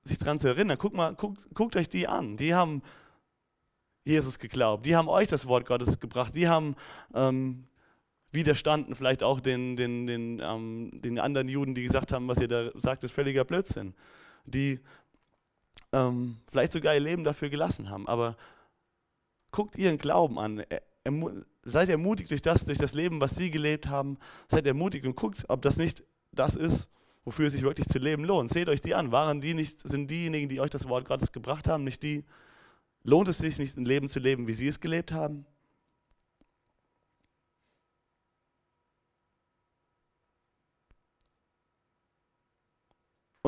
sich 0.02 0.19
daran 0.19 0.38
zu 0.38 0.49
erinnern. 0.49 0.79
Guckt, 0.79 0.97
mal, 0.97 1.14
guckt, 1.14 1.52
guckt 1.52 1.76
euch 1.76 1.88
die 1.88 2.07
an. 2.07 2.38
Die 2.38 2.55
haben 2.55 2.83
Jesus 4.05 4.38
geglaubt. 4.38 4.87
Die 4.87 4.97
haben 4.97 5.09
euch 5.09 5.29
das 5.29 5.47
Wort 5.47 5.67
Gottes 5.67 6.00
gebracht. 6.00 6.35
Die 6.35 6.49
haben 6.49 6.75
ähm, 7.12 7.67
widerstanden 8.32 8.94
vielleicht 8.94 9.22
auch 9.22 9.40
den, 9.40 9.76
den, 9.76 10.06
den, 10.06 10.40
ähm, 10.42 10.90
den 11.02 11.18
anderen 11.18 11.49
Juden, 11.49 11.75
die 11.75 11.82
gesagt 11.82 12.12
haben, 12.12 12.28
was 12.28 12.40
ihr 12.40 12.49
da 12.49 12.70
sagt, 12.75 13.04
ist 13.04 13.12
völliger 13.12 13.44
Blödsinn. 13.44 13.94
Die 14.44 14.80
ähm, 15.92 16.37
vielleicht 16.50 16.72
sogar 16.72 16.94
ihr 16.94 17.00
Leben 17.00 17.25
dafür 17.25 17.50
gelassen 17.50 17.90
haben. 17.90 18.06
Aber 18.06 18.37
guckt 19.50 19.76
ihren 19.76 19.99
Glauben 19.99 20.38
an. 20.38 20.62
seid 21.64 21.88
ermutigt 21.88 22.30
durch 22.30 22.42
das, 22.42 22.64
durch 22.64 22.78
das 22.78 22.94
Leben, 22.94 23.20
was 23.20 23.34
sie 23.37 23.50
gelebt 23.50 23.88
haben. 23.88 24.18
Seid 24.49 24.66
ermutigt 24.66 25.04
und 25.06 25.16
guckt, 25.16 25.44
ob 25.49 25.62
das 25.62 25.76
nicht 25.76 26.04
das 26.32 26.54
ist, 26.54 26.88
wofür 27.25 27.49
es 27.49 27.54
sich 27.54 27.62
wirklich 27.62 27.88
zu 27.88 27.99
leben 27.99 28.25
lohnt. 28.25 28.50
Seht 28.50 28.68
euch 28.68 28.80
die 28.80 28.94
an. 28.94 29.12
Waren 29.12 29.40
die 29.40 29.54
nicht, 29.54 29.87
sind 29.87 30.10
diejenigen, 30.10 30.49
die 30.49 30.60
euch 30.60 30.70
das 30.70 30.88
Wort 30.88 31.06
Gottes 31.06 31.32
gebracht 31.32 31.68
haben, 31.68 31.84
nicht 31.84 32.02
die? 32.02 32.25
Lohnt 33.02 33.28
es 33.28 33.38
sich 33.38 33.58
nicht, 33.58 33.76
ein 33.76 33.87
Leben 33.87 34.08
zu 34.08 34.20
leben, 34.20 34.46
wie 34.46 34.52
sie 34.52 34.68
es 34.68 34.78
gelebt 34.78 35.10
haben? 35.10 35.46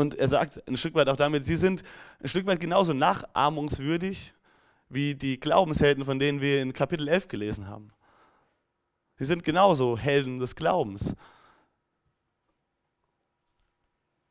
Und 0.03 0.17
er 0.17 0.27
sagt 0.27 0.69
ein 0.69 0.77
Stück 0.77 0.97
weit 0.97 1.09
auch 1.09 1.17
damit, 1.17 1.47
sie 1.47 1.55
sind 1.55 1.85
ein 2.21 2.29
Stück 2.29 2.45
weit 2.47 2.59
genauso 2.59 2.93
nachahmungswürdig 2.93 4.35
wie 4.89 5.15
die 5.15 5.39
Glaubenshelden, 5.39 6.05
von 6.05 6.19
denen 6.19 6.41
wir 6.41 6.61
in 6.61 6.73
Kapitel 6.73 7.07
11 7.07 7.29
gelesen 7.29 7.69
haben. 7.69 7.93
Sie 9.17 9.25
sind 9.25 9.45
genauso 9.45 9.97
Helden 9.97 10.41
des 10.41 10.57
Glaubens. 10.57 11.15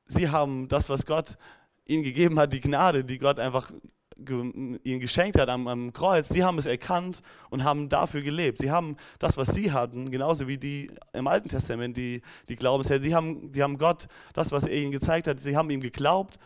Sie 0.08 0.28
haben 0.28 0.68
das, 0.68 0.90
was 0.90 1.06
Gott 1.06 1.38
ihnen 1.86 2.04
gegeben 2.04 2.38
hat, 2.38 2.52
die 2.52 2.60
Gnade, 2.60 3.06
die 3.06 3.18
Gott 3.18 3.40
einfach 3.40 3.72
ihnen 4.18 5.00
geschenkt 5.00 5.40
hat 5.40 5.50
am, 5.50 5.68
am, 5.68 5.94
Kreuz, 5.94 6.30
sie 6.30 6.44
haben 6.44 6.58
es 6.58 6.66
erkannt 6.66 7.22
und 7.50 7.64
haben 7.64 7.90
dafür 7.90 8.22
gelebt. 8.22 8.60
Sie 8.60 8.72
haben 8.72 8.98
das, 9.20 9.38
was 9.38 9.50
sie 9.50 9.72
hatten, 9.72 10.12
genauso 10.12 10.48
wie 10.48 10.58
die 10.58 10.92
im 11.14 11.28
Alten 11.28 11.50
Testament, 11.50 11.98
die, 11.98 12.22
die 12.48 12.56
Glaubenshelden, 12.56 13.08
sie 13.08 13.16
haben, 13.16 13.52
sie 13.54 13.64
haben 13.64 13.78
Gott 13.78 14.08
das, 14.34 14.52
was 14.52 14.64
er 14.64 14.78
ihnen 14.78 14.92
gezeigt 14.92 15.28
hat, 15.28 15.40
sie 15.40 15.56
haben 15.56 15.70
ihm 15.70 15.82
geglaubt 15.82 16.38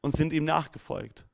und 0.00 0.16
sind 0.16 0.32
ihm 0.32 0.44
nachgefolgt. 0.44 1.26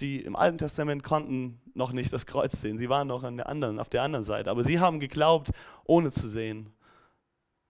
Die 0.00 0.20
im 0.20 0.36
Alten 0.36 0.58
Testament 0.58 1.02
konnten 1.02 1.60
noch 1.74 1.92
nicht 1.92 2.12
das 2.12 2.26
Kreuz 2.26 2.60
sehen, 2.60 2.78
sie 2.78 2.88
waren 2.88 3.08
noch 3.08 3.22
an 3.22 3.36
der 3.36 3.48
anderen, 3.48 3.78
auf 3.78 3.88
der 3.88 4.02
anderen 4.02 4.24
Seite, 4.24 4.50
aber 4.50 4.64
sie 4.64 4.80
haben 4.80 5.00
geglaubt, 5.00 5.50
ohne 5.84 6.10
zu 6.10 6.28
sehen. 6.28 6.72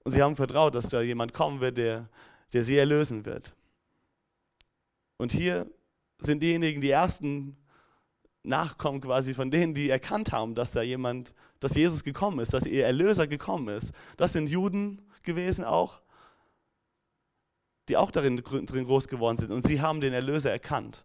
Und 0.04 0.12
sie 0.12 0.22
haben 0.22 0.34
vertraut, 0.34 0.74
dass 0.74 0.88
da 0.88 1.00
jemand 1.00 1.32
kommen 1.32 1.60
wird, 1.60 1.78
der, 1.78 2.08
der 2.52 2.64
sie 2.64 2.76
erlösen 2.76 3.24
wird. 3.24 3.54
Und 5.18 5.30
hier 5.30 5.70
sind 6.26 6.42
diejenigen, 6.42 6.80
die 6.80 6.90
ersten 6.90 7.56
Nachkommen 8.44 9.00
quasi 9.00 9.34
von 9.34 9.50
denen, 9.50 9.74
die 9.74 9.88
erkannt 9.88 10.32
haben, 10.32 10.54
dass 10.54 10.72
da 10.72 10.82
jemand, 10.82 11.32
dass 11.60 11.74
Jesus 11.74 12.02
gekommen 12.02 12.40
ist, 12.40 12.52
dass 12.52 12.66
ihr 12.66 12.84
Erlöser 12.84 13.26
gekommen 13.26 13.68
ist. 13.68 13.92
Das 14.16 14.32
sind 14.32 14.48
Juden 14.48 15.02
gewesen 15.22 15.64
auch, 15.64 16.00
die 17.88 17.96
auch 17.96 18.10
darin 18.10 18.36
drin 18.36 18.84
groß 18.84 19.08
geworden 19.08 19.36
sind. 19.36 19.52
Und 19.52 19.66
sie 19.66 19.80
haben 19.80 20.00
den 20.00 20.12
Erlöser 20.12 20.50
erkannt. 20.50 21.04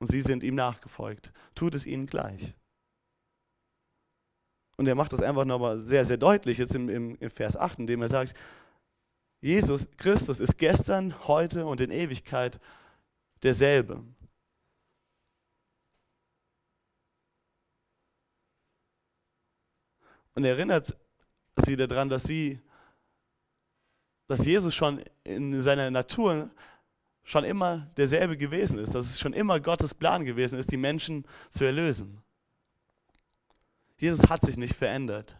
Und 0.00 0.10
sie 0.10 0.22
sind 0.22 0.42
ihm 0.42 0.54
nachgefolgt. 0.54 1.32
Tut 1.54 1.74
es 1.74 1.86
ihnen 1.86 2.06
gleich. 2.06 2.54
Und 4.76 4.86
er 4.86 4.94
macht 4.94 5.12
das 5.12 5.20
einfach 5.20 5.44
nochmal 5.44 5.78
sehr, 5.80 6.04
sehr 6.04 6.16
deutlich 6.16 6.58
jetzt 6.58 6.74
im, 6.74 6.88
im, 6.88 7.16
im 7.18 7.30
Vers 7.30 7.56
8, 7.56 7.80
indem 7.80 8.02
er 8.02 8.08
sagt, 8.08 8.34
Jesus 9.40 9.88
Christus 9.96 10.40
ist 10.40 10.56
gestern, 10.56 11.14
heute 11.26 11.66
und 11.66 11.80
in 11.80 11.90
Ewigkeit 11.90 12.60
derselbe. 13.42 14.04
Und 20.34 20.44
erinnert 20.44 20.96
sie 21.56 21.76
daran, 21.76 22.08
dass 22.08 22.22
sie, 22.22 22.60
dass 24.28 24.44
Jesus 24.44 24.74
schon 24.74 25.02
in 25.24 25.62
seiner 25.62 25.90
Natur 25.90 26.50
schon 27.24 27.44
immer 27.44 27.90
derselbe 27.96 28.36
gewesen 28.36 28.78
ist, 28.78 28.94
dass 28.94 29.06
es 29.06 29.18
schon 29.18 29.32
immer 29.32 29.60
Gottes 29.60 29.94
Plan 29.94 30.24
gewesen 30.24 30.58
ist, 30.58 30.70
die 30.70 30.76
Menschen 30.76 31.26
zu 31.50 31.64
erlösen. 31.64 32.22
Jesus 33.98 34.28
hat 34.30 34.42
sich 34.42 34.56
nicht 34.56 34.74
verändert. 34.74 35.36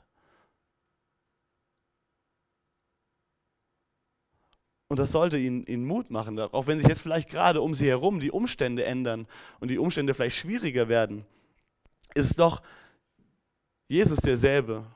Und 4.88 4.99
das 4.99 5.12
sollte 5.12 5.37
ihnen, 5.37 5.66
ihnen 5.66 5.85
Mut 5.85 6.11
machen, 6.11 6.38
auch 6.40 6.66
wenn 6.66 6.78
sich 6.78 6.88
jetzt 6.88 7.02
vielleicht 7.02 7.28
gerade 7.28 7.61
um 7.61 7.75
sie 7.75 7.88
herum 7.88 8.21
die 8.21 8.30
Umstände 8.30 8.85
ändern 8.85 9.26
und 9.61 9.68
die 9.71 9.78
Umstände 9.78 10.14
vielleicht 10.14 10.37
schwieriger 10.37 10.88
werden, 10.88 11.26
ist 12.14 12.38
doch 12.38 12.62
Jesus 13.87 14.18
derselbe, 14.21 14.87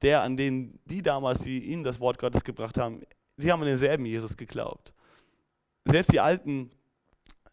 der, 0.00 0.22
an 0.22 0.36
den 0.36 0.78
die 0.86 1.02
damals, 1.02 1.42
die 1.42 1.58
ihnen 1.58 1.84
das 1.84 2.00
Wort 2.00 2.18
Gottes 2.18 2.42
gebracht 2.42 2.78
haben, 2.78 3.02
sie 3.36 3.52
haben 3.52 3.60
an 3.60 3.68
denselben 3.68 4.06
Jesus 4.06 4.36
geglaubt. 4.36 4.94
Selbst 5.84 6.12
die 6.12 6.20
alten, 6.20 6.70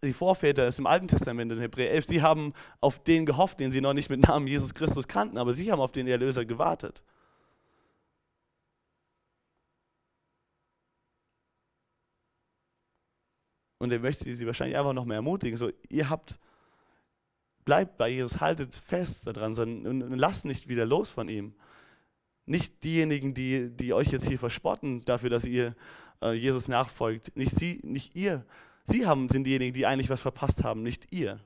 die 0.01 0.13
Vorväter 0.13 0.65
des 0.65 0.79
im 0.79 0.87
Alten 0.87 1.09
Testament 1.09 1.51
in 1.51 1.59
Hebräer 1.59 1.91
11, 1.91 2.05
sie 2.07 2.21
haben 2.21 2.53
auf 2.79 3.03
den 3.03 3.25
gehofft, 3.25 3.59
den 3.59 3.73
sie 3.73 3.81
noch 3.81 3.93
nicht 3.93 4.09
mit 4.09 4.21
Namen 4.21 4.47
Jesus 4.47 4.73
Christus 4.73 5.09
kannten, 5.09 5.37
aber 5.37 5.51
sie 5.51 5.71
haben 5.71 5.81
auf 5.81 5.91
den 5.91 6.07
Erlöser 6.07 6.45
gewartet. 6.45 7.03
Und 13.81 13.91
er 13.91 13.97
möchte 13.97 14.31
sie 14.31 14.45
wahrscheinlich 14.45 14.77
einfach 14.77 14.93
noch 14.93 15.05
mehr 15.05 15.15
ermutigen. 15.15 15.57
So, 15.57 15.71
ihr 15.89 16.07
habt, 16.07 16.39
bleibt 17.65 17.97
bei 17.97 18.09
Jesus, 18.09 18.39
haltet 18.39 18.75
fest 18.75 19.25
daran 19.25 19.57
und 19.57 20.17
lasst 20.17 20.45
nicht 20.45 20.67
wieder 20.67 20.85
los 20.85 21.09
von 21.09 21.27
ihm. 21.27 21.55
Nicht 22.45 22.83
diejenigen, 22.83 23.33
die, 23.33 23.75
die 23.75 23.93
euch 23.93 24.11
jetzt 24.11 24.27
hier 24.27 24.37
verspotten 24.37 25.03
dafür, 25.05 25.31
dass 25.31 25.45
ihr 25.45 25.75
äh, 26.21 26.33
Jesus 26.33 26.67
nachfolgt. 26.67 27.35
Nicht 27.35 27.55
sie, 27.55 27.79
nicht 27.83 28.15
ihr. 28.15 28.45
Sie 28.85 29.07
haben, 29.07 29.29
sind 29.29 29.45
diejenigen, 29.45 29.73
die 29.73 29.87
eigentlich 29.87 30.11
was 30.11 30.21
verpasst 30.21 30.63
haben, 30.63 30.83
nicht 30.83 31.11
ihr. 31.11 31.39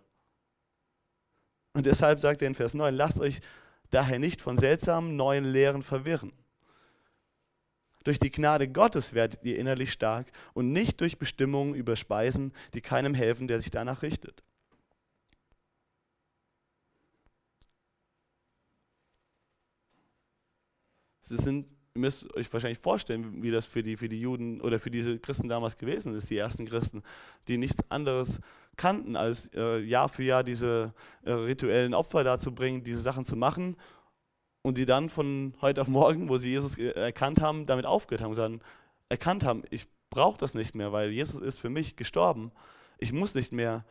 Und 1.73 1.85
deshalb 1.85 2.19
sagt 2.19 2.41
er 2.41 2.49
in 2.49 2.55
Vers 2.55 2.73
9, 2.73 2.93
lasst 2.93 3.21
euch 3.21 3.39
daher 3.91 4.19
nicht 4.19 4.41
von 4.41 4.57
seltsamen 4.57 5.15
neuen 5.15 5.45
Lehren 5.45 5.83
verwirren. 5.83 6.33
Durch 8.05 8.19
die 8.19 8.31
Gnade 8.31 8.67
Gottes 8.67 9.13
werdet 9.13 9.43
ihr 9.43 9.57
innerlich 9.57 9.91
stark 9.91 10.27
und 10.53 10.71
nicht 10.71 11.01
durch 11.01 11.17
Bestimmungen 11.17 11.73
über 11.73 11.95
Speisen, 11.95 12.53
die 12.75 12.81
keinem 12.81 13.15
helfen, 13.15 13.47
der 13.47 13.59
sich 13.59 13.71
danach 13.71 14.03
richtet. 14.03 14.43
Sie 21.23 21.37
sind, 21.37 21.71
ihr 21.95 22.01
müsst 22.01 22.31
euch 22.35 22.53
wahrscheinlich 22.53 22.77
vorstellen, 22.77 23.41
wie 23.41 23.49
das 23.49 23.65
für 23.65 23.81
die, 23.81 23.97
für 23.97 24.07
die 24.07 24.21
Juden 24.21 24.61
oder 24.61 24.79
für 24.79 24.91
diese 24.91 25.17
Christen 25.17 25.49
damals 25.49 25.75
gewesen 25.75 26.13
ist, 26.13 26.29
die 26.29 26.37
ersten 26.37 26.67
Christen, 26.67 27.01
die 27.47 27.57
nichts 27.57 27.89
anderes 27.89 28.39
kannten, 28.75 29.15
als 29.15 29.49
äh, 29.55 29.79
Jahr 29.79 30.09
für 30.09 30.21
Jahr 30.21 30.43
diese 30.43 30.93
äh, 31.23 31.31
rituellen 31.31 31.95
Opfer 31.95 32.23
dazu 32.23 32.53
bringen, 32.53 32.83
diese 32.83 32.99
Sachen 32.99 33.25
zu 33.25 33.35
machen 33.35 33.77
und 34.65 34.79
die 34.79 34.87
dann 34.87 35.09
von 35.09 35.53
heute 35.61 35.79
auf 35.79 35.87
morgen, 35.87 36.27
wo 36.27 36.37
sie 36.37 36.49
Jesus 36.49 36.75
erkannt 36.75 37.39
haben, 37.39 37.67
damit 37.67 37.85
aufgehört 37.85 38.23
haben, 38.23 38.33
sondern 38.33 38.61
erkannt 39.09 39.43
haben, 39.43 39.61
ich 39.69 39.85
brauche 40.09 40.39
das 40.39 40.55
nicht 40.55 40.73
mehr, 40.73 40.91
weil 40.91 41.11
Jesus 41.11 41.39
ist 41.39 41.59
für 41.59 41.69
mich 41.69 41.97
gestorben. 41.97 42.51
Ich 42.97 43.13
muss 43.13 43.35
nicht 43.35 43.51
mehr 43.51 43.85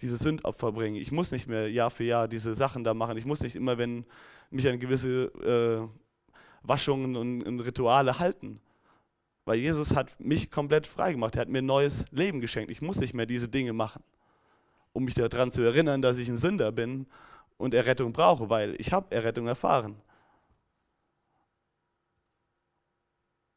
diese 0.00 0.16
Sündopfer 0.16 0.72
bringen. 0.72 0.96
Ich 0.96 1.12
muss 1.12 1.32
nicht 1.32 1.48
mehr 1.48 1.70
Jahr 1.70 1.90
für 1.90 2.04
Jahr 2.04 2.28
diese 2.28 2.54
Sachen 2.54 2.82
da 2.82 2.94
machen. 2.94 3.18
Ich 3.18 3.26
muss 3.26 3.42
nicht 3.42 3.56
immer, 3.56 3.76
wenn 3.76 4.06
mich 4.48 4.66
an 4.66 4.80
gewisse 4.80 5.26
äh, 5.44 5.86
Waschungen 6.62 7.14
und, 7.14 7.42
und 7.42 7.60
Rituale 7.60 8.18
halten. 8.18 8.62
Weil 9.44 9.58
Jesus 9.58 9.94
hat 9.94 10.18
mich 10.18 10.50
komplett 10.50 10.86
frei 10.86 11.12
gemacht. 11.12 11.36
Er 11.36 11.42
hat 11.42 11.50
mir 11.50 11.58
ein 11.58 11.66
neues 11.66 12.06
Leben 12.10 12.40
geschenkt. 12.40 12.70
Ich 12.70 12.80
muss 12.80 12.96
nicht 12.96 13.12
mehr 13.12 13.26
diese 13.26 13.48
Dinge 13.48 13.74
machen, 13.74 14.02
um 14.94 15.04
mich 15.04 15.12
daran 15.12 15.50
zu 15.50 15.60
erinnern, 15.60 16.00
dass 16.00 16.16
ich 16.16 16.30
ein 16.30 16.38
Sünder 16.38 16.72
bin 16.72 17.06
und 17.58 17.74
Errettung 17.74 18.14
brauche, 18.14 18.48
weil 18.48 18.76
ich 18.78 18.94
habe 18.94 19.14
Errettung 19.14 19.46
erfahren. 19.46 19.96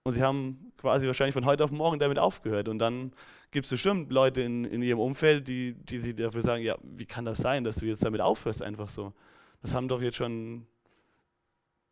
Und 0.10 0.16
sie 0.16 0.24
haben 0.24 0.72
quasi 0.78 1.06
wahrscheinlich 1.06 1.36
von 1.36 1.46
heute 1.46 1.64
auf 1.64 1.70
morgen 1.70 2.00
damit 2.00 2.18
aufgehört. 2.18 2.68
Und 2.68 2.80
dann 2.80 3.14
gibt 3.52 3.66
es 3.66 3.70
bestimmt 3.70 4.12
Leute 4.12 4.42
in, 4.42 4.66
in 4.66 4.82
ihrem 4.82 4.98
Umfeld, 4.98 5.48
die, 5.48 5.74
die 5.74 6.00
sie 6.00 6.16
dafür 6.16 6.42
sagen, 6.42 6.64
ja, 6.64 6.80
wie 6.82 7.06
kann 7.06 7.26
das 7.26 7.38
sein, 7.38 7.64
dass 7.64 7.76
du 7.76 7.86
jetzt 7.86 8.04
damit 8.04 8.20
aufhörst 8.20 8.64
einfach 8.64 8.90
so? 8.90 9.14
Das 9.62 9.76
haben 9.76 9.88
doch 9.88 10.02
jetzt 10.02 10.18
schon, 10.18 10.66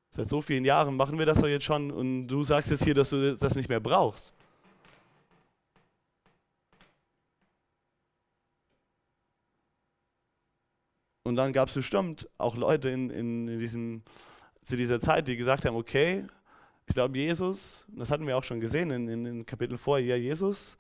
seit 0.10 0.28
so 0.30 0.42
vielen 0.42 0.66
Jahren 0.66 0.96
machen 0.96 1.20
wir 1.20 1.28
das 1.28 1.40
doch 1.40 1.48
jetzt 1.48 1.66
schon 1.66 1.92
und 1.92 2.26
du 2.26 2.42
sagst 2.42 2.72
jetzt 2.72 2.84
hier, 2.84 2.96
dass 2.96 3.12
du 3.12 3.36
das 3.36 3.54
nicht 3.54 3.70
mehr 3.70 3.80
brauchst. 3.80 4.34
Und 11.22 11.36
dann 11.36 11.54
gab 11.54 11.70
es 11.70 11.76
bestimmt 11.76 12.28
auch 12.40 12.58
Leute 12.58 12.90
in, 12.90 13.12
in, 13.12 13.48
in 13.48 13.60
diesem, 13.60 14.02
zu 14.64 14.76
dieser 14.76 15.00
Zeit, 15.00 15.28
die 15.28 15.38
gesagt 15.38 15.66
haben, 15.66 15.76
okay, 15.76 16.26
ich 16.88 16.94
glaube, 16.94 17.18
Jesus, 17.18 17.86
das 17.90 18.10
hatten 18.10 18.26
wir 18.26 18.38
auch 18.38 18.44
schon 18.44 18.60
gesehen 18.60 18.92
in, 18.92 19.08
in, 19.08 19.26
in 19.26 19.46
Kapitel 19.46 19.78
vorher, 19.78 20.20
Jesus, 20.20 20.78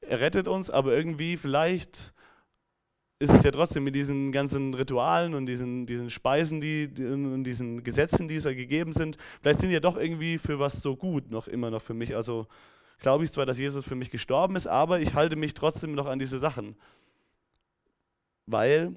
er 0.00 0.20
rettet 0.20 0.48
uns, 0.48 0.68
aber 0.68 0.96
irgendwie 0.96 1.36
vielleicht 1.36 2.12
ist 3.20 3.32
es 3.32 3.44
ja 3.44 3.52
trotzdem 3.52 3.84
mit 3.84 3.94
diesen 3.94 4.32
ganzen 4.32 4.74
Ritualen 4.74 5.34
und 5.34 5.46
diesen, 5.46 5.86
diesen 5.86 6.10
Speisen 6.10 6.60
die, 6.60 6.90
und 6.98 7.44
diesen 7.44 7.84
Gesetzen, 7.84 8.26
die 8.26 8.34
es 8.34 8.44
ja 8.44 8.52
gegeben 8.52 8.92
sind, 8.92 9.16
vielleicht 9.40 9.60
sind 9.60 9.68
die 9.68 9.74
ja 9.74 9.80
doch 9.80 9.96
irgendwie 9.96 10.38
für 10.38 10.58
was 10.58 10.82
so 10.82 10.96
gut 10.96 11.30
noch 11.30 11.46
immer 11.46 11.70
noch 11.70 11.82
für 11.82 11.94
mich. 11.94 12.16
Also 12.16 12.48
glaube 12.98 13.24
ich 13.24 13.30
zwar, 13.30 13.46
dass 13.46 13.58
Jesus 13.58 13.84
für 13.84 13.94
mich 13.94 14.10
gestorben 14.10 14.56
ist, 14.56 14.66
aber 14.66 14.98
ich 14.98 15.14
halte 15.14 15.36
mich 15.36 15.54
trotzdem 15.54 15.94
noch 15.94 16.06
an 16.06 16.18
diese 16.18 16.40
Sachen. 16.40 16.74
Weil 18.46 18.96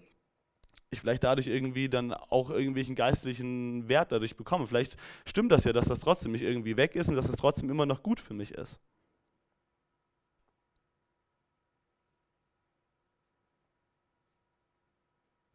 ich 0.96 1.02
vielleicht 1.02 1.24
dadurch 1.24 1.48
irgendwie 1.48 1.90
dann 1.90 2.14
auch 2.14 2.50
irgendwelchen 2.50 2.96
geistlichen 2.96 3.88
Wert 3.88 4.12
dadurch 4.12 4.36
bekomme. 4.36 4.68
Vielleicht 4.68 4.98
stimmt 5.26 5.52
das 5.52 5.64
ja, 5.66 5.74
dass 5.74 5.88
das 5.88 6.00
trotzdem 6.00 6.32
nicht 6.32 6.42
irgendwie 6.44 6.78
weg 6.78 6.96
ist 6.96 7.10
und 7.10 7.16
dass 7.16 7.28
das 7.28 7.36
trotzdem 7.38 7.70
immer 7.70 7.86
noch 7.86 8.04
gut 8.04 8.20
für 8.20 8.34
mich 8.34 8.52
ist. 8.52 8.80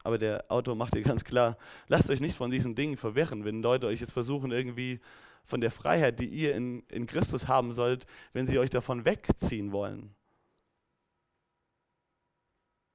Aber 0.02 0.18
der 0.18 0.44
Autor 0.50 0.76
macht 0.76 0.94
dir 0.94 1.02
ganz 1.02 1.24
klar, 1.24 1.56
lasst 1.88 2.10
euch 2.10 2.20
nicht 2.20 2.36
von 2.36 2.50
diesen 2.50 2.74
Dingen 2.74 2.96
verwirren, 2.96 3.44
wenn 3.44 3.62
Leute 3.62 3.86
euch 3.86 4.00
jetzt 4.00 4.12
versuchen, 4.12 4.50
irgendwie 4.50 5.00
von 5.44 5.60
der 5.60 5.70
Freiheit, 5.70 6.20
die 6.20 6.26
ihr 6.26 6.54
in, 6.54 6.82
in 6.88 7.06
Christus 7.06 7.48
haben 7.48 7.72
sollt, 7.72 8.06
wenn 8.32 8.46
sie 8.46 8.58
euch 8.58 8.70
davon 8.70 9.04
wegziehen 9.04 9.72
wollen. 9.72 10.14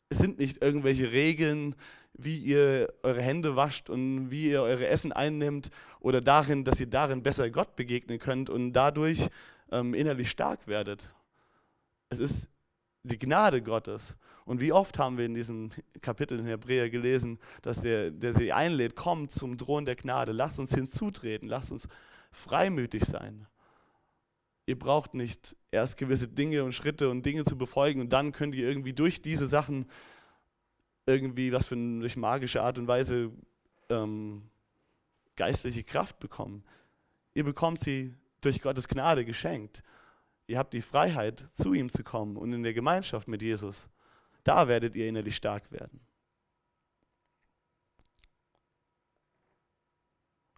Es 0.10 0.20
sind 0.20 0.40
nicht 0.40 0.62
irgendwelche 0.62 1.12
Regeln, 1.12 1.76
wie 2.18 2.38
ihr 2.38 2.94
eure 3.04 3.22
Hände 3.22 3.56
wascht 3.56 3.90
und 3.90 4.32
wie 4.32 4.50
ihr 4.50 4.62
eure 4.62 4.88
Essen 4.88 5.12
einnimmt 5.12 5.70
oder 6.00 6.22
darin, 6.22 6.64
dass 6.64 6.80
ihr 6.80 6.88
darin 6.88 7.24
besser 7.24 7.50
Gott 7.50 7.76
begegnen 7.76 8.20
könnt 8.20 8.50
und 8.50 8.74
dadurch 8.74 9.28
ähm, 9.72 9.94
innerlich 9.94 10.30
stark 10.30 10.68
werdet. 10.68 11.10
Es 12.10 12.20
ist 12.20 12.50
die 13.04 13.18
Gnade 13.18 13.62
Gottes. 13.62 14.16
Und 14.46 14.62
wie 14.62 14.72
oft 14.72 15.00
haben 15.00 15.18
wir 15.18 15.26
in 15.26 15.34
diesem 15.34 15.72
Kapitel 16.02 16.40
in 16.40 16.46
Hebräer 16.46 16.90
gelesen, 16.90 17.40
dass 17.64 17.82
der, 17.82 18.12
der 18.12 18.36
sie 18.36 18.54
einlädt, 18.54 18.96
kommt 18.96 19.32
zum 19.32 19.58
Thron 19.58 19.86
der 19.86 19.96
Gnade, 19.96 20.32
lasst 20.32 20.60
uns 20.60 20.74
hinzutreten, 20.74 21.50
lasst 21.50 21.72
uns 21.72 21.88
freimütig 22.32 23.06
sein. 23.06 23.48
Ihr 24.68 24.78
braucht 24.78 25.14
nicht 25.16 25.56
erst 25.72 25.98
gewisse 25.98 26.28
Dinge 26.28 26.64
und 26.64 26.74
Schritte 26.74 27.10
und 27.10 27.26
Dinge 27.26 27.44
zu 27.44 27.58
befolgen 27.58 28.02
und 28.02 28.14
dann 28.14 28.32
könnt 28.32 28.56
ihr 28.56 28.68
irgendwie 28.68 28.94
durch 28.94 29.22
diese 29.22 29.48
Sachen 29.48 29.88
irgendwie, 31.06 31.52
was 31.52 31.68
für 31.68 31.76
eine 31.76 32.00
durch 32.00 32.18
magische 32.18 32.62
Art 32.62 32.78
und 32.78 32.88
Weise 32.88 33.32
ähm, 33.90 34.50
geistliche 35.36 35.84
Kraft 35.84 36.20
bekommen. 36.20 36.64
Ihr 37.34 37.44
bekommt 37.44 37.80
sie 37.80 38.16
durch 38.42 38.62
Gottes 38.62 38.88
Gnade 38.88 39.26
geschenkt. 39.26 39.84
Ihr 40.48 40.58
habt 40.58 40.74
die 40.74 40.82
Freiheit, 40.82 41.48
zu 41.54 41.74
ihm 41.74 41.90
zu 41.90 42.04
kommen 42.04 42.38
und 42.38 42.54
in 42.54 42.64
der 42.64 42.74
Gemeinschaft 42.74 43.28
mit 43.28 43.42
Jesus. 43.42 43.90
Da 44.44 44.68
werdet 44.68 44.96
ihr 44.96 45.08
innerlich 45.08 45.36
stark 45.36 45.72
werden. 45.72 46.00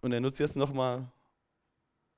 Und 0.00 0.12
er 0.12 0.20
nutzt 0.20 0.38
jetzt 0.38 0.56
nochmal 0.56 1.10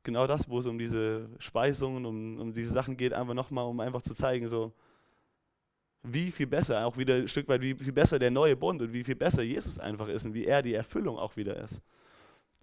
genau 0.03 0.27
das, 0.27 0.49
wo 0.49 0.59
es 0.59 0.67
um 0.67 0.79
diese 0.79 1.31
Speisungen, 1.39 2.05
um, 2.05 2.41
um 2.41 2.53
diese 2.53 2.73
Sachen 2.73 2.97
geht, 2.97 3.13
einfach 3.13 3.35
nochmal, 3.35 3.67
um 3.67 3.81
einfach 3.81 4.03
zu 4.03 4.15
zeigen, 4.15 4.49
so, 4.49 4.73
wie 6.03 6.31
viel 6.31 6.47
besser, 6.47 6.87
auch 6.87 6.97
wieder 6.97 7.17
ein 7.17 7.29
Stück 7.29 7.49
weit, 7.49 7.61
wie 7.61 7.75
viel 7.75 7.93
besser 7.93 8.19
der 8.19 8.31
neue 8.31 8.57
Bund 8.57 8.81
und 8.81 8.93
wie 8.93 9.05
viel 9.05 9.15
besser 9.15 9.43
Jesus 9.43 9.79
einfach 9.79 10.09
ist 10.09 10.25
und 10.25 10.35
wie 10.35 10.47
er 10.47 10.63
die 10.63 10.75
Erfüllung 10.75 11.19
auch 11.19 11.37
wieder 11.37 11.57
ist. 11.57 11.83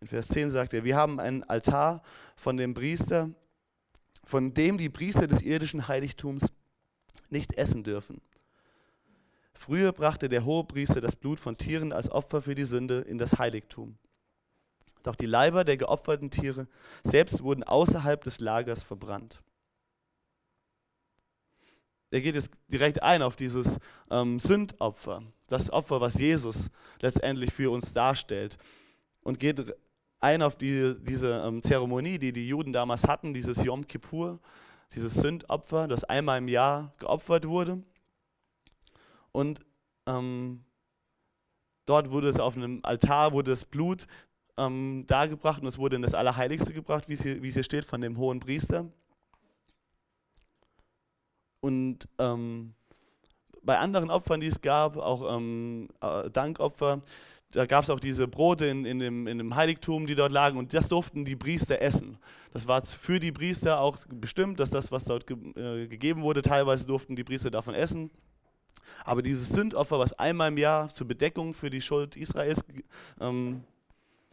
In 0.02 0.08
Vers 0.08 0.28
10 0.30 0.52
sagt 0.52 0.74
er, 0.74 0.84
wir 0.84 0.96
haben 0.96 1.20
einen 1.20 1.44
Altar 1.44 2.02
von 2.36 2.58
dem 2.58 2.74
Priester, 2.74 3.30
von 4.24 4.54
dem 4.54 4.78
die 4.78 4.90
Priester 4.90 5.28
des 5.28 5.42
irdischen 5.42 5.88
Heiligtums 5.88 6.52
nicht 7.30 7.54
essen 7.54 7.84
dürfen. 7.84 8.22
Früher 9.54 9.92
brachte 9.92 10.30
der 10.30 10.46
Hohepriester 10.46 11.02
das 11.02 11.16
Blut 11.16 11.40
von 11.40 11.58
Tieren 11.58 11.92
als 11.92 12.12
Opfer 12.12 12.44
für 12.44 12.54
die 12.54 12.66
Sünde 12.66 13.00
in 13.00 13.18
das 13.18 13.40
Heiligtum. 13.40 13.98
Doch 15.02 15.16
die 15.16 15.26
Leiber 15.26 15.64
der 15.64 15.78
geopferten 15.78 16.30
Tiere 16.30 16.68
selbst 17.04 17.42
wurden 17.42 17.64
außerhalb 17.64 18.24
des 18.24 18.40
Lagers 18.40 18.84
verbrannt. 18.84 19.42
Er 22.10 22.22
geht 22.22 22.36
jetzt 22.36 22.52
direkt 22.68 23.04
ein 23.04 23.22
auf 23.22 23.36
dieses 23.36 23.80
ähm, 24.10 24.40
Sündopfer, 24.40 25.24
das 25.48 25.72
Opfer, 25.72 26.00
was 26.00 26.16
Jesus 26.16 26.70
letztendlich 27.02 27.52
für 27.52 27.72
uns 27.72 27.94
darstellt. 27.94 28.58
Und 29.22 29.40
geht 29.40 29.76
ein 30.20 30.42
auf 30.42 30.56
die, 30.56 30.96
diese 31.02 31.44
ähm, 31.46 31.62
Zeremonie, 31.62 32.18
die 32.18 32.32
die 32.32 32.48
Juden 32.48 32.72
damals 32.72 33.08
hatten, 33.08 33.34
dieses 33.34 33.64
Yom 33.64 33.86
Kippur, 33.86 34.40
dieses 34.94 35.16
Sündopfer, 35.16 35.88
das 35.88 36.06
einmal 36.06 36.38
im 36.38 36.48
Jahr 36.48 36.94
geopfert 36.98 37.48
wurde. 37.48 37.84
Und 39.34 39.60
ähm, 40.08 40.64
dort 41.86 42.10
wurde 42.10 42.30
es 42.30 42.40
auf 42.40 42.56
einem 42.56 42.80
Altar, 42.84 43.34
wurde 43.34 43.52
das 43.52 43.66
Blut 43.66 44.08
ähm, 44.58 45.04
dargebracht 45.08 45.62
und 45.62 45.68
es 45.68 45.78
wurde 45.78 45.98
in 45.98 46.02
das 46.02 46.14
Allerheiligste 46.14 46.74
gebracht, 46.74 47.10
wie 47.10 47.14
es, 47.14 47.24
hier, 47.24 47.44
wie 47.44 47.50
es 47.50 47.54
hier 47.54 47.64
steht, 47.64 47.86
von 47.86 48.02
dem 48.02 48.18
hohen 48.18 48.40
Priester. 48.40 48.86
Und 51.60 52.08
ähm, 52.20 52.74
bei 53.64 53.78
anderen 53.78 54.10
Opfern, 54.10 54.40
die 54.40 54.48
es 54.48 54.62
gab, 54.62 54.98
auch 54.98 55.36
ähm, 55.36 55.90
äh, 56.02 56.30
Dankopfer, 56.30 57.02
da 57.52 57.66
gab 57.66 57.84
es 57.84 57.90
auch 57.90 58.00
diese 58.00 58.28
Brote 58.28 58.66
in, 58.66 58.86
in, 58.86 59.00
dem, 59.00 59.28
in 59.28 59.38
dem 59.38 59.56
Heiligtum, 59.56 60.06
die 60.06 60.16
dort 60.16 60.32
lagen, 60.32 60.58
und 60.58 60.74
das 60.74 60.90
durften 60.90 61.24
die 61.24 61.36
Priester 61.36 61.82
essen. 61.82 62.18
Das 62.52 62.68
war 62.68 62.82
für 62.82 63.20
die 63.20 63.32
Priester 63.32 63.80
auch 63.80 63.98
bestimmt, 64.10 64.60
dass 64.60 64.70
das, 64.70 64.92
was 64.92 65.06
dort 65.06 65.28
ge 65.28 65.38
äh, 65.56 65.88
gegeben 65.88 66.24
wurde, 66.24 66.42
teilweise 66.42 66.86
durften 66.86 67.16
die 67.16 67.24
Priester 67.24 67.50
davon 67.50 67.74
essen. 67.74 68.12
Aber 69.06 69.22
dieses 69.22 69.50
Sündopfer, 69.50 70.00
was 70.00 70.14
einmal 70.14 70.50
im 70.50 70.58
Jahr 70.58 70.90
zur 70.90 71.08
Bedeckung 71.08 71.54
für 71.54 71.70
die 71.70 71.82
Schuld 71.82 72.18
Israels 72.18 72.64
ähm, 73.20 73.64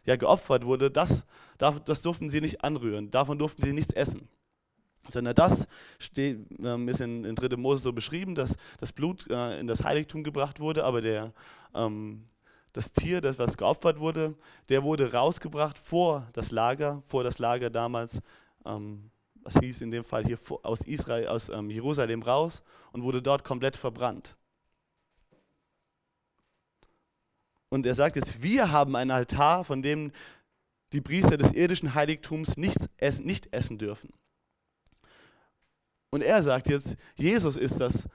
ja, 0.05 0.15
geopfert 0.15 0.65
wurde, 0.65 0.91
das, 0.91 1.25
das 1.57 2.01
durften 2.01 2.29
sie 2.29 2.41
nicht 2.41 2.63
anrühren, 2.63 3.11
davon 3.11 3.37
durften 3.37 3.63
sie 3.63 3.73
nichts 3.73 3.93
essen. 3.93 4.27
Sondern 5.09 5.35
das 5.35 5.67
steht, 5.99 6.39
ähm, 6.63 6.87
ist 6.87 7.01
in, 7.01 7.25
in 7.25 7.35
3. 7.35 7.57
Mose 7.57 7.83
so 7.83 7.93
beschrieben, 7.93 8.35
dass 8.35 8.55
das 8.79 8.91
Blut 8.91 9.29
äh, 9.29 9.59
in 9.59 9.67
das 9.67 9.83
Heiligtum 9.83 10.23
gebracht 10.23 10.59
wurde, 10.59 10.83
aber 10.83 11.01
der, 11.01 11.33
ähm, 11.73 12.25
das 12.73 12.91
Tier, 12.91 13.21
das 13.21 13.39
was 13.39 13.57
geopfert 13.57 13.99
wurde, 13.99 14.35
der 14.69 14.83
wurde 14.83 15.13
rausgebracht 15.13 15.77
vor 15.77 16.27
das 16.33 16.51
Lager, 16.51 17.03
vor 17.07 17.23
das 17.23 17.39
Lager 17.39 17.69
damals, 17.69 18.21
ähm, 18.65 19.11
was 19.35 19.57
hieß 19.57 19.81
in 19.81 19.91
dem 19.91 20.03
Fall 20.03 20.25
hier 20.25 20.39
aus 20.63 20.81
Israel, 20.81 21.27
aus 21.27 21.49
ähm, 21.49 21.69
Jerusalem 21.69 22.23
raus 22.23 22.63
und 22.91 23.03
wurde 23.03 23.21
dort 23.21 23.43
komplett 23.43 23.77
verbrannt. 23.77 24.35
Und 27.69 27.85
er 27.85 27.95
sagt 27.95 28.15
jetzt, 28.15 28.41
wir 28.41 28.71
haben 28.71 28.95
ein 28.95 29.11
Altar, 29.11 29.63
von 29.63 29.81
dem 29.81 30.11
die 30.93 31.01
Priester 31.01 31.37
des 31.37 31.51
irdischen 31.51 31.93
Heiligtums 31.93 32.57
nichts 32.57 32.89
essen, 32.97 33.25
nicht 33.25 33.53
essen 33.53 33.77
dürfen. 33.77 34.13
Und 36.15 36.21
er 36.21 36.41
sagt 36.41 36.69
jetzt, 36.69 36.95
Jesus 37.15 37.57
ist 37.57 37.81
das, 37.81 38.07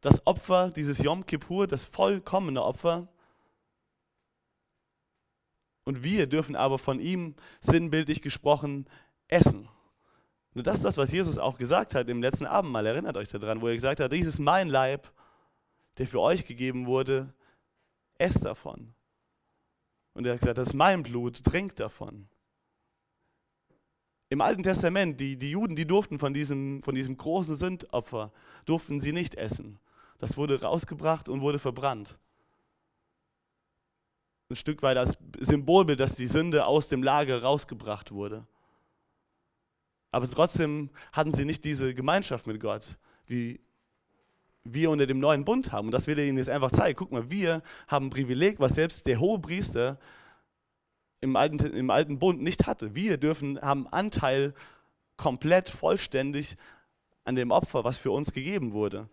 das 0.00 0.24
Opfer, 0.28 0.70
dieses 0.70 0.98
Yom 0.98 1.26
Kippur, 1.26 1.66
das 1.66 1.84
vollkommene 1.84 2.62
Opfer. 2.62 3.08
Und 5.82 6.04
wir 6.04 6.28
dürfen 6.28 6.54
aber 6.54 6.78
von 6.78 7.00
ihm 7.00 7.34
sinnbildlich 7.58 8.22
gesprochen 8.22 8.86
essen. 9.26 9.68
Und 10.54 10.68
das 10.68 10.76
ist 10.76 10.84
das, 10.84 10.96
was 10.96 11.10
Jesus 11.10 11.36
auch 11.36 11.58
gesagt 11.58 11.96
hat 11.96 12.08
im 12.08 12.22
letzten 12.22 12.46
Abendmahl. 12.46 12.86
Erinnert 12.86 13.16
euch 13.16 13.26
daran, 13.26 13.60
wo 13.60 13.66
er 13.66 13.74
gesagt 13.74 13.98
hat, 13.98 14.12
dies 14.12 14.28
ist 14.28 14.38
mein 14.38 14.68
Leib, 14.68 15.10
der 15.98 16.06
für 16.06 16.20
euch 16.20 16.46
gegeben 16.46 16.86
wurde 16.86 17.34
esst 18.18 18.44
davon. 18.44 18.94
Und 20.12 20.26
er 20.26 20.34
hat 20.34 20.40
gesagt, 20.42 20.58
das 20.58 20.68
ist 20.68 20.74
mein 20.74 21.02
Blut, 21.02 21.42
trinkt 21.42 21.80
davon. 21.80 22.28
Im 24.30 24.40
Alten 24.40 24.62
Testament, 24.62 25.20
die, 25.20 25.36
die 25.36 25.50
Juden, 25.50 25.76
die 25.76 25.86
durften 25.86 26.18
von 26.18 26.34
diesem, 26.34 26.82
von 26.82 26.94
diesem 26.94 27.16
großen 27.16 27.54
Sündopfer, 27.54 28.32
durften 28.64 29.00
sie 29.00 29.12
nicht 29.12 29.34
essen. 29.34 29.78
Das 30.18 30.36
wurde 30.36 30.60
rausgebracht 30.60 31.28
und 31.28 31.40
wurde 31.40 31.58
verbrannt. 31.58 32.18
Ein 34.50 34.56
Stück 34.56 34.82
weit 34.82 34.96
als 34.96 35.16
Symbolbild, 35.40 36.00
dass 36.00 36.16
die 36.16 36.26
Sünde 36.26 36.66
aus 36.66 36.88
dem 36.88 37.02
Lager 37.02 37.42
rausgebracht 37.42 38.12
wurde. 38.12 38.46
Aber 40.10 40.30
trotzdem 40.30 40.90
hatten 41.12 41.34
sie 41.34 41.44
nicht 41.44 41.64
diese 41.64 41.94
Gemeinschaft 41.94 42.46
mit 42.46 42.60
Gott, 42.60 42.96
wie 43.26 43.60
wir 44.62 44.90
unter 44.90 45.06
dem 45.06 45.18
neuen 45.18 45.44
Bund 45.44 45.72
haben. 45.72 45.88
Und 45.88 45.92
das 45.92 46.06
will 46.06 46.18
er 46.18 46.26
ihnen 46.26 46.38
jetzt 46.38 46.48
einfach 46.48 46.70
zeigen. 46.70 46.96
Guck 46.96 47.12
mal, 47.12 47.30
wir 47.30 47.62
haben 47.88 48.06
ein 48.06 48.10
Privileg, 48.10 48.60
was 48.60 48.74
selbst 48.74 49.06
der 49.06 49.20
hohe 49.20 49.38
Priester 49.38 49.98
im 51.24 51.36
alten, 51.36 51.58
im 51.58 51.90
alten 51.90 52.18
Bund 52.18 52.42
nicht 52.42 52.66
hatte. 52.66 52.94
Wir 52.94 53.16
dürfen, 53.16 53.58
haben 53.60 53.88
Anteil 53.88 54.54
komplett, 55.16 55.70
vollständig 55.70 56.56
an 57.24 57.34
dem 57.34 57.50
Opfer, 57.50 57.82
was 57.82 57.96
für 57.96 58.10
uns 58.10 58.32
gegeben 58.32 58.72
wurde. 58.72 59.08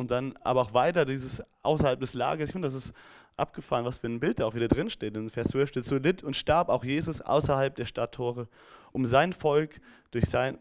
Und 0.00 0.10
dann 0.10 0.36
aber 0.42 0.62
auch 0.62 0.74
weiter 0.74 1.04
dieses 1.04 1.42
außerhalb 1.62 2.00
des 2.00 2.14
Lagers. 2.14 2.48
Ich 2.48 2.52
finde, 2.52 2.66
das 2.66 2.74
ist 2.74 2.92
abgefahren, 3.36 3.84
was 3.84 3.98
für 3.98 4.08
ein 4.08 4.20
Bild 4.20 4.38
da 4.38 4.46
auch 4.46 4.54
wieder 4.54 4.68
drin 4.68 4.90
steht. 4.90 5.16
In 5.16 5.30
Vers 5.30 5.48
12 5.48 5.68
steht, 5.68 5.84
so 5.84 5.96
litt 5.96 6.22
und 6.22 6.36
starb 6.36 6.68
auch 6.68 6.84
Jesus 6.84 7.20
außerhalb 7.20 7.74
der 7.74 7.86
Stadttore, 7.86 8.48
um 8.92 9.06
sein 9.06 9.32
Volk 9.32 9.80
durch 10.10 10.26
sein, 10.26 10.58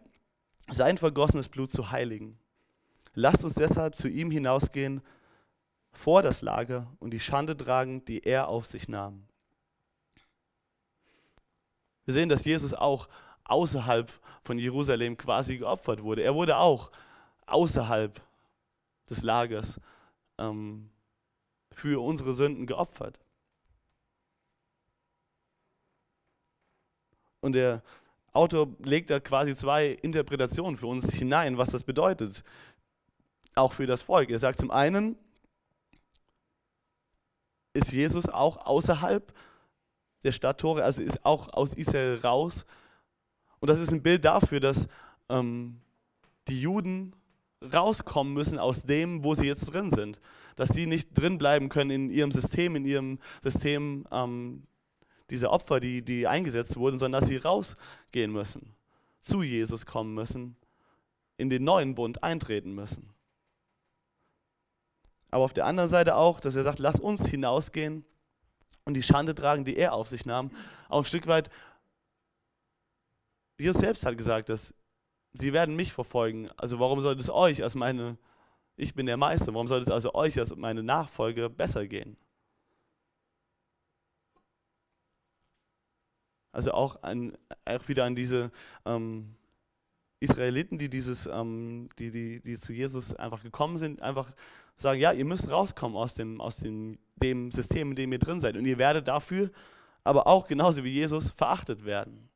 sein 0.69 0.97
vergossenes 0.97 1.49
Blut 1.49 1.71
zu 1.71 1.91
heiligen. 1.91 2.37
Lasst 3.13 3.43
uns 3.43 3.55
deshalb 3.55 3.95
zu 3.95 4.07
ihm 4.07 4.31
hinausgehen 4.31 5.01
vor 5.91 6.21
das 6.21 6.41
Lager 6.41 6.87
und 6.99 7.11
die 7.11 7.19
Schande 7.19 7.57
tragen, 7.57 8.05
die 8.05 8.23
er 8.23 8.47
auf 8.47 8.65
sich 8.65 8.87
nahm. 8.87 9.25
Wir 12.05 12.13
sehen, 12.13 12.29
dass 12.29 12.45
Jesus 12.45 12.73
auch 12.73 13.09
außerhalb 13.43 14.11
von 14.43 14.57
Jerusalem 14.57 15.17
quasi 15.17 15.57
geopfert 15.57 16.01
wurde. 16.01 16.23
Er 16.23 16.33
wurde 16.33 16.57
auch 16.57 16.91
außerhalb 17.45 18.21
des 19.09 19.23
Lagers 19.23 19.79
ähm, 20.37 20.89
für 21.71 22.03
unsere 22.03 22.33
Sünden 22.33 22.65
geopfert. 22.65 23.19
Und 27.41 27.53
der 27.53 27.81
Autor 28.33 28.67
legt 28.79 29.09
da 29.09 29.19
quasi 29.19 29.55
zwei 29.55 29.87
Interpretationen 29.87 30.77
für 30.77 30.87
uns 30.87 31.13
hinein, 31.13 31.57
was 31.57 31.69
das 31.69 31.83
bedeutet, 31.83 32.43
auch 33.55 33.73
für 33.73 33.87
das 33.87 34.01
Volk. 34.01 34.29
Er 34.29 34.39
sagt 34.39 34.59
zum 34.59 34.71
einen, 34.71 35.17
ist 37.73 37.91
Jesus 37.91 38.27
auch 38.27 38.57
außerhalb 38.65 39.33
der 40.23 40.31
Stadttore, 40.31 40.83
also 40.83 41.01
ist 41.01 41.25
auch 41.25 41.49
aus 41.53 41.73
Israel 41.73 42.19
raus. 42.21 42.65
Und 43.59 43.69
das 43.69 43.79
ist 43.79 43.91
ein 43.91 44.03
Bild 44.03 44.25
dafür, 44.25 44.59
dass 44.59 44.87
ähm, 45.29 45.81
die 46.47 46.61
Juden 46.61 47.13
rauskommen 47.61 48.33
müssen 48.33 48.59
aus 48.59 48.83
dem, 48.83 49.23
wo 49.23 49.35
sie 49.35 49.47
jetzt 49.47 49.73
drin 49.73 49.91
sind. 49.91 50.19
Dass 50.55 50.69
sie 50.69 50.87
nicht 50.87 51.17
drin 51.17 51.37
bleiben 51.37 51.69
können 51.69 51.91
in 51.91 52.09
ihrem 52.09 52.31
System, 52.31 52.75
in 52.75 52.85
ihrem 52.85 53.19
System 53.41 54.05
ähm, 54.11 54.63
dieser 55.29 55.51
Opfer, 55.51 55.79
die, 55.79 56.01
die 56.01 56.27
eingesetzt 56.27 56.77
wurden, 56.77 56.97
sondern 56.97 57.21
dass 57.21 57.29
sie 57.29 57.37
rausgehen 57.37 58.31
müssen, 58.31 58.75
zu 59.21 59.41
Jesus 59.41 59.85
kommen 59.85 60.13
müssen, 60.13 60.55
in 61.37 61.49
den 61.49 61.63
neuen 61.63 61.95
Bund 61.95 62.23
eintreten 62.23 62.73
müssen. 62.73 63.13
Aber 65.31 65.43
auf 65.43 65.53
der 65.53 65.65
anderen 65.65 65.89
Seite 65.89 66.15
auch, 66.15 66.39
dass 66.39 66.55
er 66.55 66.63
sagt, 66.63 66.79
lass 66.79 66.99
uns 66.99 67.27
hinausgehen 67.27 68.03
und 68.85 68.95
die 68.95 69.03
Schande 69.03 69.35
tragen, 69.35 69.63
die 69.63 69.77
er 69.77 69.93
auf 69.93 70.07
sich 70.09 70.25
nahm. 70.25 70.51
Auch 70.87 70.99
ein 70.99 71.05
Stück 71.05 71.27
weit, 71.27 71.49
Jesus 73.59 73.79
selbst 73.79 74.05
hat 74.05 74.17
gesagt, 74.17 74.49
dass 74.49 74.73
sie 75.33 75.53
werden 75.53 75.75
mich 75.75 75.93
verfolgen. 75.93 76.49
Also 76.57 76.79
warum 76.79 77.01
sollte 77.01 77.21
es 77.21 77.29
euch 77.29 77.63
als 77.63 77.75
meine, 77.75 78.17
ich 78.75 78.93
bin 78.93 79.05
der 79.05 79.17
Meister, 79.17 79.53
warum 79.53 79.67
sollte 79.67 79.89
es 79.89 79.93
also 79.93 80.13
euch 80.13 80.39
als 80.39 80.55
meine 80.55 80.83
Nachfolger 80.83 81.49
besser 81.49 81.87
gehen? 81.87 82.17
Also 86.51 86.71
auch, 86.71 87.03
an, 87.03 87.37
auch 87.65 87.87
wieder 87.87 88.05
an 88.05 88.15
diese 88.15 88.51
ähm, 88.85 89.35
Israeliten, 90.19 90.77
die, 90.77 90.89
dieses, 90.89 91.27
ähm, 91.27 91.89
die, 91.99 92.11
die, 92.11 92.41
die 92.41 92.57
zu 92.57 92.73
Jesus 92.73 93.15
einfach 93.15 93.43
gekommen 93.43 93.77
sind, 93.77 94.01
einfach 94.01 94.31
sagen, 94.75 94.99
ja, 94.99 95.11
ihr 95.11 95.25
müsst 95.25 95.49
rauskommen 95.49 95.95
aus 95.95 96.15
dem, 96.15 96.41
aus 96.41 96.57
dem, 96.57 96.97
dem 97.15 97.51
System, 97.51 97.91
in 97.91 97.95
dem 97.95 98.11
ihr 98.11 98.19
drin 98.19 98.39
seid. 98.39 98.57
Und 98.57 98.65
ihr 98.65 98.77
werdet 98.77 99.07
dafür 99.07 99.51
aber 100.03 100.27
auch 100.27 100.47
genauso 100.47 100.83
wie 100.83 100.89
Jesus 100.89 101.31
verachtet 101.31 101.85
werden. 101.85 102.28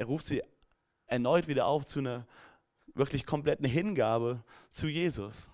Er 0.00 0.06
ruft 0.06 0.24
sie 0.24 0.42
erneut 1.04 1.46
wieder 1.46 1.66
auf 1.66 1.84
zu 1.84 1.98
einer 1.98 2.26
wirklich 2.94 3.26
kompletten 3.26 3.66
Hingabe 3.66 4.42
zu 4.70 4.88
Jesus. 4.88 5.50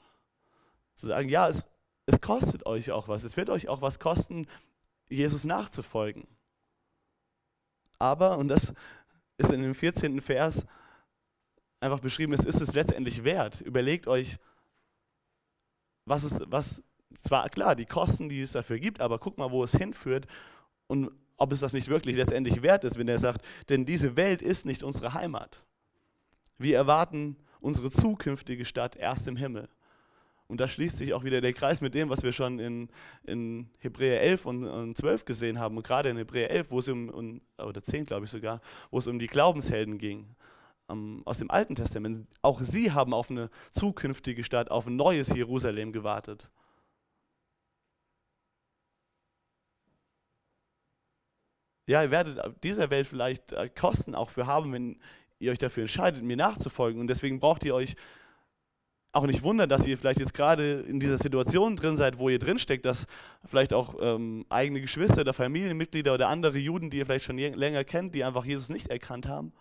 Zu 0.95 1.09
sagen, 1.09 1.29
ja, 1.29 1.49
es, 1.49 1.65
es 2.07 2.21
kostet 2.21 2.65
euch 2.65 2.93
auch 2.93 3.09
was. 3.09 3.25
Es 3.25 3.37
wird 3.37 3.51
euch 3.51 3.67
auch 3.69 3.83
was 3.83 3.99
kosten, 3.99 4.47
Jesus 5.09 5.43
nachzufolgen. 5.43 6.29
Aber, 7.99 8.39
und 8.39 8.47
das 8.47 8.73
ist 9.37 9.51
in 9.51 9.63
dem 9.63 9.75
14. 9.75 10.21
Vers 10.21 10.65
einfach 11.81 11.99
beschrieben, 11.99 12.33
es 12.33 12.45
ist 12.45 12.61
es 12.61 12.73
letztendlich 12.73 13.25
wert. 13.25 13.61
Überlegt 13.63 14.07
euch, 14.07 14.39
was 16.05 16.23
ist, 16.23 16.41
was, 16.47 16.85
zwar 17.19 17.49
klar, 17.49 17.75
die 17.75 17.87
Kosten, 17.87 18.29
die 18.29 18.43
es 18.43 18.53
dafür 18.53 18.79
gibt, 18.79 19.01
aber 19.01 19.19
guck 19.19 19.39
mal, 19.39 19.51
wo 19.51 19.65
es 19.65 19.73
hinführt 19.73 20.29
und 20.87 21.11
ob 21.37 21.53
es 21.53 21.61
das 21.61 21.73
nicht 21.73 21.89
wirklich 21.89 22.17
letztendlich 22.17 22.63
wert 22.63 22.85
ist, 22.85 22.99
wenn 22.99 23.09
er 23.09 23.19
sagt, 23.19 23.45
denn 23.69 23.85
diese 23.85 24.17
Welt 24.17 24.43
ist 24.43 24.67
nicht 24.67 24.83
unsere 24.83 25.15
Heimat. 25.15 25.65
Wir 26.59 26.77
erwarten 26.77 27.37
unsere 27.61 27.91
zukünftige 27.91 28.65
Stadt 28.65 28.97
erst 28.97 29.29
im 29.29 29.37
Himmel. 29.37 29.69
Und 30.49 30.61
da 30.61 30.69
schließt 30.69 30.99
sich 30.99 31.13
auch 31.13 31.25
wieder 31.25 31.41
der 31.41 31.53
Kreis 31.53 31.81
mit 31.81 31.95
dem, 31.95 32.09
was 32.09 32.23
wir 32.23 32.33
schon 32.33 32.61
in, 32.61 32.89
in 33.25 33.69
Hebräer 33.79 34.23
11 34.23 34.47
und, 34.47 34.65
und 34.65 34.97
12 34.97 35.25
gesehen 35.25 35.59
haben. 35.59 35.77
Und 35.77 35.85
gerade 35.85 36.09
in 36.09 36.17
Hebräer 36.17 36.51
11, 36.51 36.71
wo 36.71 36.79
es 36.79 36.89
um, 36.89 37.09
um 37.09 37.41
oder 37.59 37.83
10 37.83 38.05
glaube 38.05 38.27
ich 38.27 38.31
sogar, 38.31 38.61
wo 38.91 38.99
es 38.99 39.09
um 39.09 39.19
die 39.19 39.27
Glaubenshelden 39.27 39.99
ging 39.99 40.37
um, 40.87 41.23
aus 41.27 41.39
dem 41.39 41.51
Alten 41.51 41.75
Testament. 41.75 42.29
Auch 42.43 42.61
sie 42.61 42.93
haben 42.93 43.13
auf 43.13 43.31
eine 43.31 43.51
zukünftige 43.73 44.45
Stadt, 44.45 44.71
auf 44.71 44.87
ein 44.87 44.97
neues 44.97 45.35
Jerusalem 45.35 45.93
gewartet. 45.93 46.49
Ja, 51.87 52.03
ihr 52.03 52.11
werdet 52.11 52.41
dieser 52.65 52.91
Welt 52.91 53.07
vielleicht 53.07 53.53
äh, 53.53 53.69
Kosten 53.69 54.15
auch 54.15 54.31
für 54.31 54.47
haben, 54.47 54.73
wenn 54.73 54.99
ihr 55.39 55.53
euch 55.53 55.59
dafür 55.59 55.83
entscheidet, 55.83 56.23
mir 56.23 56.37
nachzufolgen. 56.37 57.01
Und 57.01 57.07
deswegen 57.07 57.39
braucht 57.39 57.65
ihr 57.65 57.75
euch 57.75 57.95
auch 59.13 59.27
nicht 59.27 59.43
wundern, 59.43 59.69
dass 59.69 59.87
ihr 59.87 59.97
vielleicht 59.97 60.21
jetzt 60.21 60.35
gerade 60.35 60.81
in 60.81 61.01
dieser 61.01 61.17
Situation 61.17 61.77
drin 61.77 61.97
seid, 61.97 62.19
wo 62.19 62.29
ihr 62.29 62.39
drinsteckt, 62.39 62.85
dass 62.85 63.07
vielleicht 63.45 63.73
auch 63.73 63.95
ähm, 64.01 64.45
eigene 64.51 64.81
Geschwister 64.81 65.23
oder 65.23 65.33
Familienmitglieder 65.33 66.13
oder 66.13 66.29
andere 66.29 66.59
Juden, 66.59 66.91
die 66.91 66.99
ihr 66.99 67.07
vielleicht 67.07 67.25
schon 67.25 67.39
länger 67.39 67.85
kennt, 67.85 68.15
die 68.15 68.25
einfach 68.25 68.45
Jesus 68.45 68.69
nicht 68.69 68.89
erkannt 68.89 69.27
haben, 69.27 69.53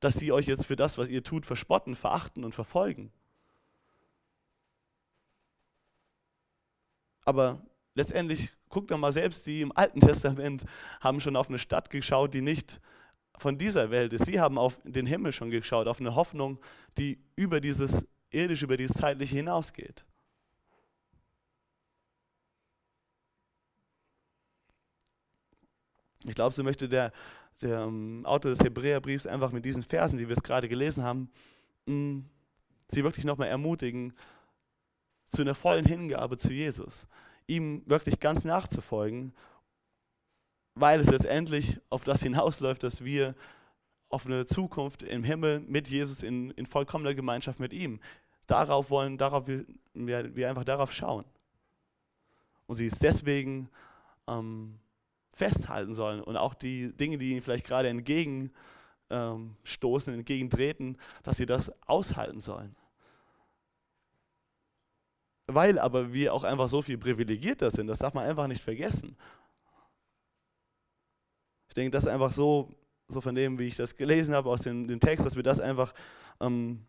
dass 0.00 0.14
sie 0.14 0.32
euch 0.32 0.46
jetzt 0.46 0.66
für 0.66 0.74
das, 0.74 0.98
was 0.98 1.08
ihr 1.08 1.22
tut, 1.22 1.46
verspotten, 1.46 1.94
verachten 1.94 2.44
und 2.44 2.54
verfolgen. 2.54 3.12
Aber 7.24 7.62
letztendlich 7.94 8.52
guckt 8.68 8.90
doch 8.90 8.98
mal 8.98 9.12
selbst, 9.12 9.46
die 9.46 9.60
im 9.60 9.72
Alten 9.72 10.00
Testament 10.00 10.64
haben 11.00 11.20
schon 11.20 11.36
auf 11.36 11.48
eine 11.48 11.58
Stadt 11.58 11.90
geschaut, 11.90 12.34
die 12.34 12.40
nicht 12.40 12.80
von 13.36 13.56
dieser 13.56 13.90
Welt 13.90 14.12
ist. 14.12 14.26
Sie 14.26 14.40
haben 14.40 14.58
auf 14.58 14.78
den 14.84 15.06
Himmel 15.06 15.32
schon 15.32 15.50
geschaut, 15.50 15.86
auf 15.86 16.00
eine 16.00 16.14
Hoffnung, 16.14 16.58
die 16.96 17.18
über 17.36 17.60
dieses 17.60 18.06
irdische, 18.30 18.64
über 18.64 18.76
dieses 18.76 18.96
zeitliche 18.96 19.36
hinausgeht. 19.36 20.04
Ich 26.24 26.34
glaube, 26.34 26.54
so 26.54 26.62
möchte 26.64 26.88
der, 26.88 27.12
der 27.62 27.80
ähm, 27.80 28.26
Autor 28.26 28.50
des 28.50 28.60
Hebräerbriefs 28.60 29.26
einfach 29.26 29.52
mit 29.52 29.64
diesen 29.64 29.82
Versen, 29.82 30.18
die 30.18 30.28
wir 30.28 30.36
es 30.36 30.42
gerade 30.42 30.68
gelesen 30.68 31.04
haben, 31.04 31.30
mh, 31.86 31.94
mm, 31.94 32.30
sie 32.88 33.04
wirklich 33.04 33.24
nochmal 33.24 33.48
ermutigen 33.48 34.12
zu 35.30 35.42
einer 35.42 35.54
vollen 35.54 35.84
Hingabe 35.84 36.38
zu 36.38 36.52
Jesus 36.52 37.06
ihm 37.48 37.82
wirklich 37.86 38.20
ganz 38.20 38.44
nachzufolgen, 38.44 39.32
weil 40.74 41.00
es 41.00 41.10
letztendlich 41.10 41.80
auf 41.90 42.04
das 42.04 42.22
hinausläuft, 42.22 42.84
dass 42.84 43.04
wir 43.04 43.34
auf 44.10 44.26
eine 44.26 44.46
Zukunft 44.46 45.02
im 45.02 45.24
Himmel 45.24 45.60
mit 45.60 45.88
Jesus 45.88 46.22
in, 46.22 46.50
in 46.52 46.66
vollkommener 46.66 47.14
Gemeinschaft 47.14 47.58
mit 47.58 47.72
ihm. 47.72 48.00
Darauf 48.46 48.90
wollen, 48.90 49.18
darauf 49.18 49.48
wir, 49.48 49.66
wir 49.94 50.48
einfach 50.48 50.64
darauf 50.64 50.92
schauen. 50.92 51.24
Und 52.66 52.76
sie 52.76 52.86
es 52.86 52.98
deswegen 52.98 53.68
ähm, 54.26 54.78
festhalten 55.32 55.94
sollen 55.94 56.20
und 56.20 56.36
auch 56.36 56.54
die 56.54 56.94
Dinge, 56.96 57.18
die 57.18 57.32
ihnen 57.32 57.42
vielleicht 57.42 57.66
gerade 57.66 57.88
entgegenstoßen, 57.88 58.52
ähm, 59.10 60.18
entgegentreten, 60.18 60.98
dass 61.22 61.38
sie 61.38 61.46
das 61.46 61.72
aushalten 61.86 62.40
sollen 62.40 62.76
weil 65.48 65.78
aber 65.78 66.12
wir 66.12 66.34
auch 66.34 66.44
einfach 66.44 66.68
so 66.68 66.82
viel 66.82 66.98
privilegierter 66.98 67.70
sind. 67.70 67.86
Das 67.86 67.98
darf 67.98 68.14
man 68.14 68.24
einfach 68.24 68.46
nicht 68.46 68.62
vergessen. 68.62 69.16
Ich 71.68 71.74
denke, 71.74 71.90
das 71.90 72.04
ist 72.04 72.10
einfach 72.10 72.32
so, 72.32 72.74
so 73.08 73.20
von 73.20 73.34
dem, 73.34 73.58
wie 73.58 73.66
ich 73.66 73.76
das 73.76 73.96
gelesen 73.96 74.34
habe 74.34 74.50
aus 74.50 74.60
dem, 74.60 74.86
dem 74.86 75.00
Text, 75.00 75.24
dass 75.24 75.36
wir 75.36 75.42
das 75.42 75.58
einfach 75.58 75.94
ähm, 76.40 76.84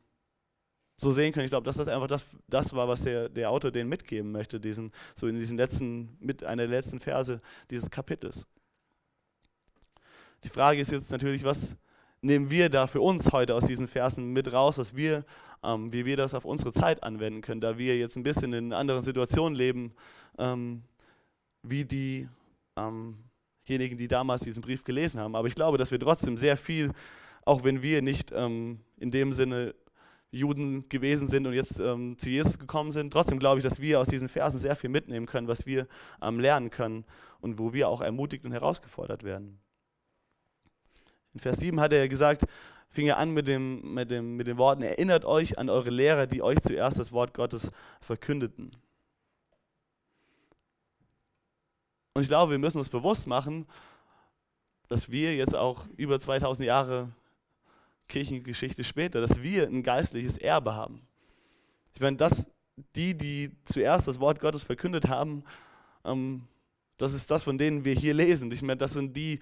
so 0.98 1.13
sehen 1.13 1.32
können. 1.32 1.45
Ich 1.45 1.52
glaube, 1.52 1.65
dass 1.65 1.78
das 1.78 1.88
einfach 1.88 2.08
das, 2.08 2.26
das 2.48 2.74
war, 2.74 2.88
was 2.89 3.04
der, 3.04 3.30
der 3.30 3.50
Autor 3.50 3.72
denen 3.72 3.89
mitgeben 3.89 4.32
möchte, 4.32 4.60
diesen, 4.60 4.91
so 5.15 5.28
in 5.28 5.39
diesen 5.39 5.58
letzten, 5.58 6.17
mit 6.19 6.43
einer 6.43 6.63
der 6.67 6.78
letzten 6.78 7.00
Verse 7.00 7.41
dieses 7.72 7.89
Kapitels. 7.89 8.45
Die 10.43 10.50
Frage 10.50 10.82
ist 10.82 10.91
jetzt 10.91 11.12
natürlich, 11.12 11.45
was 11.45 11.78
nehmen 12.22 12.50
wir 12.50 12.70
da 12.70 12.88
für 12.88 13.02
uns 13.02 13.32
heute 13.32 13.56
aus 13.56 13.66
diesen 13.66 13.88
Versen 13.88 14.32
mit 14.34 14.52
raus, 14.52 14.78
was 14.78 14.96
wir 14.96 15.26
ähm, 15.64 15.92
wie 15.92 16.06
wir 16.06 16.18
das 16.18 16.34
auf 16.34 16.46
unsere 16.46 16.72
Zeit 16.72 17.04
anwenden 17.04 17.42
können, 17.42 17.62
da 17.62 17.78
wir 17.78 17.98
jetzt 17.98 18.16
ein 18.16 18.24
bisschen 18.24 18.54
in 18.54 18.74
anderen 18.74 19.04
Situationen 19.04 19.56
leben, 19.56 19.94
ähm, 20.38 20.84
wie 21.64 21.86
diejenigen, 21.86 22.38
ähm 22.76 23.98
die 23.98 24.08
damals 24.08 24.42
diesen 24.42 24.62
Brief 24.62 24.84
gelesen 24.84 25.20
haben. 25.20 25.36
Aber 25.36 25.48
ich 25.48 25.56
glaube, 25.56 25.78
dass 25.78 25.92
wir 25.92 26.00
trotzdem 26.00 26.38
sehr 26.38 26.58
viel, 26.58 26.92
auch 27.46 27.64
wenn 27.64 27.82
wir 27.82 28.02
nicht 28.02 28.32
ähm, 28.34 28.80
in 28.98 29.12
dem 29.12 29.34
Sinne 29.34 29.76
Juden 30.32 30.88
gewesen 30.90 31.28
sind 31.28 31.48
und 31.48 31.54
jetzt 31.54 31.80
ähm, 31.80 32.18
zu 32.20 32.30
Jesus 32.30 32.60
gekommen 32.60 32.92
sind, 32.92 33.12
trotzdem 33.12 33.40
glaube 33.40 33.60
ich, 33.60 33.64
dass 33.64 33.82
wir 33.82 34.00
aus 34.00 34.08
diesen 34.08 34.30
Versen 34.30 34.60
sehr 34.60 34.76
viel 34.76 34.90
mitnehmen 34.90 35.26
können, 35.26 35.48
was 35.48 35.66
wir 35.66 35.88
ähm, 36.22 36.40
lernen 36.40 36.70
können 36.70 37.04
und 37.42 37.58
wo 37.58 37.74
wir 37.74 37.90
auch 37.90 38.02
ermutigt 38.02 38.46
und 38.46 38.52
herausgefordert 38.52 39.24
werden. 39.24 39.60
In 41.34 41.39
Vers 41.39 41.60
7 41.60 41.80
hat 41.80 41.94
er 41.94 42.08
gesagt, 42.10 42.44
fing 42.89 43.08
er 43.08 43.18
an 43.18 43.32
mit, 43.32 43.48
dem, 43.48 43.94
mit, 43.94 44.10
dem, 44.10 44.36
mit 44.36 44.48
den 44.48 44.58
Worten, 44.58 44.82
erinnert 44.82 45.26
euch 45.26 45.58
an 45.58 45.70
eure 45.70 45.89
Lehrer, 45.89 46.28
die 46.28 46.42
euch 46.42 46.60
zuerst 46.62 47.00
das 47.00 47.12
Wort 47.12 47.34
Gottes 47.34 47.72
verkündeten. 48.02 48.72
Und 52.13 52.24
ich 52.24 52.28
glaube, 52.28 52.52
wir 52.52 52.60
müssen 52.60 52.80
uns 52.80 52.89
bewusst 52.89 53.28
machen, 53.28 53.68
dass 54.88 55.12
wir 55.12 55.36
jetzt 55.36 55.56
auch 55.56 55.86
über 55.96 56.20
2000 56.20 56.65
Jahre 56.65 57.10
Kirchengeschichte 58.08 58.84
später, 58.84 59.22
dass 59.22 59.42
wir 59.42 59.68
ein 59.68 59.84
geistliches 59.84 60.38
Erbe 60.38 60.74
haben. 60.74 61.08
Ich 61.94 62.02
meine, 62.02 62.18
dass 62.18 62.48
die, 62.96 63.15
die 63.15 63.52
zuerst 63.65 64.08
das 64.08 64.20
Wort 64.20 64.39
Gottes 64.39 64.63
verkündet 64.63 65.08
haben, 65.08 65.44
ähm, 66.04 66.48
das 66.98 67.13
ist 67.13 67.32
das, 67.32 67.44
von 67.44 67.58
denen 67.58 67.86
wir 67.86 67.94
hier 67.94 68.13
lesen. 68.13 68.52
Ich 68.52 68.62
meine, 68.62 68.78
das 68.78 68.94
sind 68.94 69.15
die, 69.15 69.39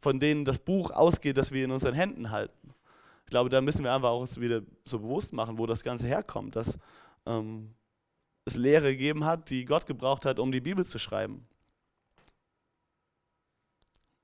von 0.00 0.20
denen 0.20 0.44
das 0.44 0.58
Buch 0.58 0.90
ausgeht, 0.90 1.36
das 1.36 1.52
wir 1.52 1.64
in 1.64 1.70
unseren 1.70 1.94
Händen 1.94 2.30
halten. 2.30 2.74
Ich 3.24 3.30
glaube, 3.30 3.50
da 3.50 3.60
müssen 3.60 3.82
wir 3.82 3.92
einfach 3.92 4.10
auch 4.10 4.26
wieder 4.36 4.62
so 4.84 5.00
bewusst 5.00 5.32
machen, 5.32 5.58
wo 5.58 5.66
das 5.66 5.82
Ganze 5.82 6.06
herkommt, 6.06 6.54
dass, 6.54 6.78
ähm, 7.26 7.74
es 8.46 8.54
Lehre 8.54 8.92
gegeben 8.92 9.24
hat, 9.24 9.50
die 9.50 9.64
Gott 9.64 9.86
gebraucht 9.86 10.24
hat, 10.24 10.38
um 10.38 10.52
die 10.52 10.60
Bibel 10.60 10.86
zu 10.86 10.98
schreiben. 10.98 11.46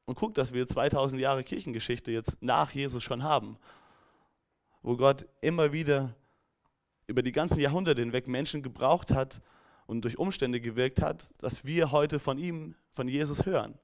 Und 0.04 0.14
guck, 0.14 0.34
dass 0.34 0.52
wir 0.52 0.66
2000 0.66 1.20
Jahre 1.20 1.42
Kirchengeschichte 1.44 2.10
jetzt 2.12 2.40
nach 2.40 2.70
Jesus 2.70 3.02
schon 3.02 3.22
haben, 3.22 3.56
wo 4.82 4.96
Gott 4.96 5.26
immer 5.40 5.72
wieder 5.72 6.14
über 7.06 7.22
die 7.22 7.32
ganzen 7.32 7.58
Jahrhunderte 7.58 8.00
hinweg 8.00 8.28
Menschen 8.28 8.62
gebraucht 8.62 9.12
hat 9.12 9.40
und 9.86 10.02
durch 10.02 10.18
Umstände 10.18 10.60
gewirkt 10.60 11.02
hat, 11.02 11.32
dass 11.38 11.64
wir 11.64 11.90
heute 11.90 12.20
von 12.20 12.38
ihm, 12.38 12.76
von 12.92 13.08
Jesus 13.08 13.44
hören. 13.44 13.78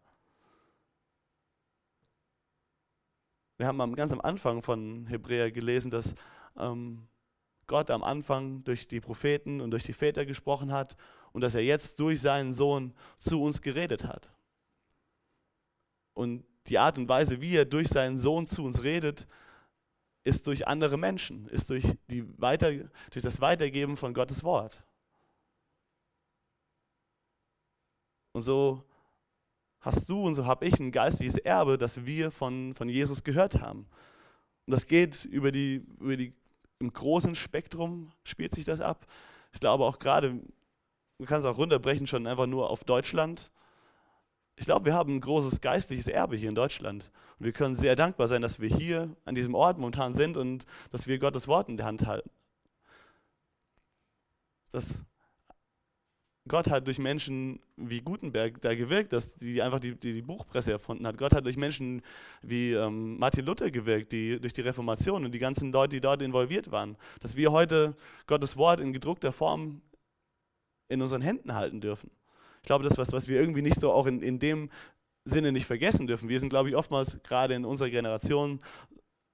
Wir 3.58 3.66
haben 3.66 3.94
ganz 3.96 4.12
am 4.12 4.20
Anfang 4.20 4.62
von 4.62 5.06
Hebräer 5.08 5.50
gelesen, 5.50 5.90
dass 5.90 6.14
ähm, 6.56 7.08
Gott 7.66 7.90
am 7.90 8.04
Anfang 8.04 8.62
durch 8.62 8.86
die 8.86 9.00
Propheten 9.00 9.60
und 9.60 9.72
durch 9.72 9.82
die 9.82 9.92
Väter 9.92 10.24
gesprochen 10.24 10.72
hat 10.72 10.96
und 11.32 11.40
dass 11.40 11.56
er 11.56 11.62
jetzt 11.62 11.98
durch 11.98 12.20
seinen 12.20 12.54
Sohn 12.54 12.94
zu 13.18 13.42
uns 13.42 13.60
geredet 13.60 14.04
hat. 14.04 14.30
Und 16.14 16.44
die 16.68 16.78
Art 16.78 16.98
und 16.98 17.08
Weise, 17.08 17.40
wie 17.40 17.56
er 17.56 17.64
durch 17.64 17.88
seinen 17.88 18.18
Sohn 18.18 18.46
zu 18.46 18.64
uns 18.64 18.82
redet, 18.84 19.26
ist 20.22 20.46
durch 20.46 20.68
andere 20.68 20.96
Menschen, 20.96 21.48
ist 21.48 21.70
durch, 21.70 21.84
die 22.10 22.24
Weiter, 22.40 22.70
durch 23.10 23.22
das 23.22 23.40
Weitergeben 23.40 23.96
von 23.96 24.14
Gottes 24.14 24.44
Wort. 24.44 24.82
Und 28.32 28.42
so 28.42 28.84
hast 29.88 30.08
du 30.08 30.22
und 30.22 30.34
so 30.34 30.44
habe 30.44 30.66
ich 30.66 30.78
ein 30.78 30.92
geistiges 30.92 31.38
Erbe, 31.38 31.78
das 31.78 32.04
wir 32.04 32.30
von, 32.30 32.74
von 32.74 32.90
Jesus 32.90 33.24
gehört 33.24 33.60
haben. 33.60 33.86
Und 34.66 34.72
das 34.72 34.86
geht 34.86 35.24
über 35.24 35.50
die, 35.50 35.86
über 35.98 36.16
die, 36.16 36.34
im 36.78 36.92
großen 36.92 37.34
Spektrum 37.34 38.12
spielt 38.22 38.54
sich 38.54 38.64
das 38.64 38.82
ab. 38.82 39.06
Ich 39.52 39.60
glaube 39.60 39.84
auch 39.84 39.98
gerade, 39.98 40.40
man 41.16 41.26
kann 41.26 41.40
es 41.40 41.46
auch 41.46 41.56
runterbrechen 41.56 42.06
schon 42.06 42.26
einfach 42.26 42.46
nur 42.46 42.68
auf 42.68 42.84
Deutschland. 42.84 43.50
Ich 44.56 44.66
glaube, 44.66 44.84
wir 44.84 44.94
haben 44.94 45.16
ein 45.16 45.20
großes 45.22 45.62
geistliches 45.62 46.06
Erbe 46.06 46.36
hier 46.36 46.50
in 46.50 46.54
Deutschland. 46.54 47.10
Und 47.38 47.46
wir 47.46 47.52
können 47.52 47.74
sehr 47.74 47.96
dankbar 47.96 48.28
sein, 48.28 48.42
dass 48.42 48.60
wir 48.60 48.68
hier 48.68 49.16
an 49.24 49.34
diesem 49.34 49.54
Ort 49.54 49.78
momentan 49.78 50.12
sind 50.12 50.36
und 50.36 50.66
dass 50.90 51.06
wir 51.06 51.18
Gottes 51.18 51.48
Wort 51.48 51.70
in 51.70 51.78
der 51.78 51.86
Hand 51.86 52.06
halten. 52.06 52.30
Das 54.70 55.02
Gott 56.48 56.68
hat 56.68 56.86
durch 56.86 56.98
Menschen 56.98 57.60
wie 57.76 58.00
Gutenberg 58.00 58.60
da 58.60 58.74
gewirkt, 58.74 59.12
dass 59.12 59.36
die 59.36 59.62
einfach 59.62 59.78
die, 59.78 59.94
die, 59.94 60.14
die 60.14 60.22
Buchpresse 60.22 60.72
erfunden 60.72 61.06
hat. 61.06 61.18
Gott 61.18 61.34
hat 61.34 61.44
durch 61.44 61.56
Menschen 61.56 62.02
wie 62.42 62.72
ähm, 62.72 63.18
Martin 63.18 63.44
Luther 63.44 63.70
gewirkt, 63.70 64.12
die 64.12 64.40
durch 64.40 64.52
die 64.52 64.62
Reformation 64.62 65.24
und 65.24 65.32
die 65.32 65.38
ganzen 65.38 65.70
Leute, 65.70 65.96
die 65.96 66.00
dort 66.00 66.22
involviert 66.22 66.70
waren. 66.70 66.96
Dass 67.20 67.36
wir 67.36 67.52
heute 67.52 67.94
Gottes 68.26 68.56
Wort 68.56 68.80
in 68.80 68.92
gedruckter 68.92 69.32
Form 69.32 69.82
in 70.88 71.02
unseren 71.02 71.22
Händen 71.22 71.54
halten 71.54 71.80
dürfen. 71.80 72.10
Ich 72.62 72.66
glaube, 72.66 72.82
das 72.82 72.92
ist 72.92 72.98
was, 72.98 73.12
was 73.12 73.28
wir 73.28 73.38
irgendwie 73.38 73.62
nicht 73.62 73.80
so 73.80 73.92
auch 73.92 74.06
in, 74.06 74.22
in 74.22 74.38
dem 74.38 74.70
Sinne 75.24 75.52
nicht 75.52 75.66
vergessen 75.66 76.06
dürfen. 76.06 76.28
Wir 76.28 76.40
sind, 76.40 76.48
glaube 76.48 76.70
ich, 76.70 76.76
oftmals 76.76 77.22
gerade 77.22 77.54
in 77.54 77.64
unserer 77.64 77.90
Generation 77.90 78.60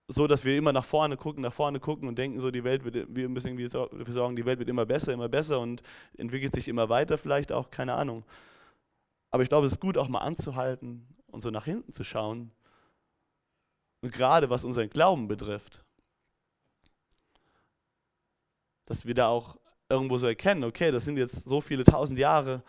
so, 0.08 0.26
dass 0.26 0.44
wir 0.44 0.56
immer 0.56 0.72
nach 0.72 0.84
vorne 0.84 1.16
gucken, 1.16 1.42
nach 1.42 1.52
vorne 1.52 1.80
gucken 1.80 2.08
und 2.08 2.16
denken, 2.18 2.40
so 2.40 2.50
die 2.50 2.64
Welt 2.64 2.84
wird, 2.84 3.14
wir 3.14 3.28
müssen 3.28 3.48
irgendwie 3.48 3.68
dafür 3.68 4.12
sorgen, 4.12 4.36
die 4.36 4.44
Welt 4.44 4.58
wird 4.58 4.68
immer 4.68 4.84
besser, 4.84 5.12
immer 5.12 5.28
besser 5.28 5.60
und 5.60 5.82
entwickelt 6.18 6.54
sich 6.54 6.68
immer 6.68 6.88
weiter, 6.88 7.16
vielleicht 7.16 7.52
auch, 7.52 7.70
keine 7.70 7.94
Ahnung. 7.94 8.24
Aber 9.30 9.42
ich 9.42 9.48
glaube, 9.48 9.66
es 9.66 9.72
ist 9.74 9.80
gut, 9.80 9.96
auch 9.96 10.08
mal 10.08 10.18
anzuhalten 10.18 11.06
und 11.26 11.42
so 11.42 11.50
nach 11.50 11.64
hinten 11.64 11.92
zu 11.92 12.04
schauen. 12.04 12.52
Und 14.02 14.12
gerade 14.12 14.50
was 14.50 14.64
unseren 14.64 14.90
Glauben 14.90 15.26
betrifft, 15.26 15.82
dass 18.84 19.06
wir 19.06 19.14
da 19.14 19.28
auch 19.28 19.56
irgendwo 19.88 20.18
so 20.18 20.26
erkennen, 20.26 20.64
okay, 20.64 20.90
das 20.90 21.04
sind 21.06 21.16
jetzt 21.16 21.48
so 21.48 21.62
viele 21.62 21.84
tausend 21.84 22.18
Jahre, 22.18 22.62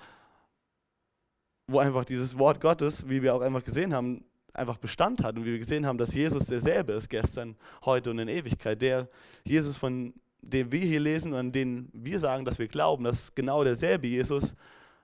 wo 1.67 1.79
einfach 1.79 2.05
dieses 2.05 2.37
Wort 2.37 2.61
Gottes, 2.61 3.09
wie 3.09 3.21
wir 3.21 3.35
auch 3.35 3.41
einfach 3.41 3.63
gesehen 3.63 3.93
haben, 3.93 4.23
einfach 4.55 4.77
Bestand 4.77 5.23
hat 5.23 5.37
und 5.37 5.45
wie 5.45 5.51
wir 5.51 5.59
gesehen 5.59 5.85
haben, 5.85 5.97
dass 5.97 6.13
Jesus 6.13 6.45
derselbe 6.45 6.93
ist 6.93 7.09
gestern, 7.09 7.55
heute 7.83 8.11
und 8.11 8.19
in 8.19 8.27
Ewigkeit. 8.27 8.81
Der 8.81 9.07
Jesus, 9.43 9.77
von 9.77 10.13
dem 10.41 10.71
wir 10.71 10.81
hier 10.81 10.99
lesen 10.99 11.33
und 11.33 11.39
an 11.39 11.51
den 11.51 11.89
wir 11.93 12.19
sagen, 12.19 12.45
dass 12.45 12.59
wir 12.59 12.67
glauben, 12.67 13.03
das 13.03 13.15
ist 13.15 13.35
genau 13.35 13.63
derselbe 13.63 14.07
Jesus, 14.07 14.55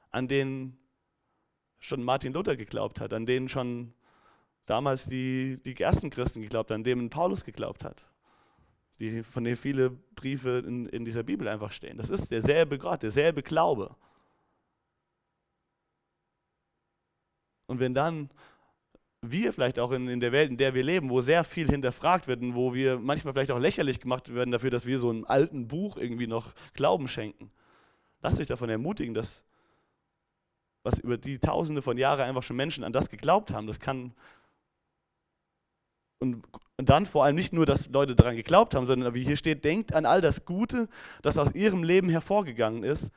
an 0.10 0.28
den 0.28 0.78
schon 1.80 2.04
Martin 2.04 2.34
Luther 2.34 2.56
geglaubt 2.56 3.00
hat, 3.00 3.14
an 3.14 3.26
den 3.26 3.50
schon 3.50 3.94
damals 4.66 5.06
die, 5.06 5.58
die 5.66 5.80
ersten 5.80 6.10
Christen 6.10 6.42
geglaubt 6.42 6.70
haben, 6.70 6.82
an 6.82 6.84
dem 6.84 7.10
Paulus 7.10 7.44
geglaubt 7.44 7.84
hat, 7.84 8.06
die, 9.00 9.24
von 9.24 9.44
dem 9.44 9.58
viele 9.58 9.90
Briefe 9.90 10.64
in, 10.66 10.86
in 10.88 11.06
dieser 11.06 11.24
Bibel 11.24 11.48
einfach 11.48 11.72
stehen. 11.72 11.98
Das 11.98 12.10
ist 12.10 12.32
derselbe 12.32 12.78
Gott, 12.78 13.02
derselbe 13.02 13.42
Glaube. 13.42 13.96
Und 17.66 17.80
wenn 17.80 17.94
dann 17.94 18.30
wir 19.21 19.53
vielleicht 19.53 19.77
auch 19.77 19.91
in, 19.91 20.07
in 20.07 20.19
der 20.19 20.31
Welt, 20.31 20.49
in 20.49 20.57
der 20.57 20.73
wir 20.73 20.84
leben, 20.84 21.10
wo 21.10 21.21
sehr 21.21 21.43
viel 21.43 21.69
hinterfragt 21.69 22.27
wird 22.27 22.41
und 22.41 22.55
wo 22.55 22.73
wir 22.73 22.97
manchmal 22.99 23.34
vielleicht 23.34 23.51
auch 23.51 23.60
lächerlich 23.60 23.99
gemacht 23.99 24.34
werden 24.34 24.51
dafür, 24.51 24.71
dass 24.71 24.86
wir 24.86 24.99
so 24.99 25.10
einem 25.10 25.25
alten 25.25 25.67
Buch 25.67 25.97
irgendwie 25.97 26.27
noch 26.27 26.53
Glauben 26.73 27.07
schenken. 27.07 27.51
Lasst 28.21 28.39
euch 28.39 28.47
davon 28.47 28.69
ermutigen, 28.69 29.13
dass 29.13 29.43
was 30.84 30.97
über 30.97 31.17
die 31.17 31.38
Tausende 31.38 31.84
von 31.84 31.97
Jahren 31.97 32.21
einfach 32.21 32.41
schon 32.41 32.55
Menschen 32.55 32.84
an 32.84 32.93
das 32.93 33.10
geglaubt 33.10 33.51
haben, 33.51 33.67
das 33.67 33.79
kann 33.79 34.13
und, 36.21 36.43
und 36.77 36.89
dann 36.89 37.07
vor 37.07 37.25
allem 37.25 37.36
nicht 37.36 37.51
nur, 37.51 37.65
dass 37.65 37.89
Leute 37.89 38.15
daran 38.15 38.36
geglaubt 38.36 38.75
haben, 38.75 38.86
sondern 38.86 39.13
wie 39.15 39.23
hier 39.23 39.38
steht, 39.38 39.65
denkt 39.65 39.93
an 39.93 40.05
all 40.05 40.21
das 40.21 40.45
Gute, 40.45 40.88
das 41.23 41.38
aus 41.38 41.53
ihrem 41.55 41.84
Leben 41.84 42.10
hervorgegangen 42.10 42.84
ist 42.84 43.12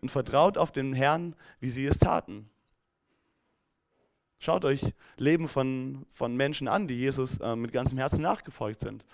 und 0.00 0.10
vertraut 0.10 0.58
auf 0.58 0.72
den 0.72 0.92
Herrn, 0.92 1.36
wie 1.60 1.70
sie 1.70 1.86
es 1.86 1.98
taten. 1.98 2.50
Schaut 4.40 4.64
euch 4.64 4.94
Leben 5.18 5.48
von, 5.48 6.06
von 6.10 6.34
Menschen 6.34 6.66
an, 6.66 6.88
die 6.88 6.98
Jesus 6.98 7.38
äh, 7.38 7.54
mit 7.56 7.72
ganzem 7.72 7.98
Herzen 7.98 8.22
nachgefolgt 8.22 8.80
sind. 8.80 9.04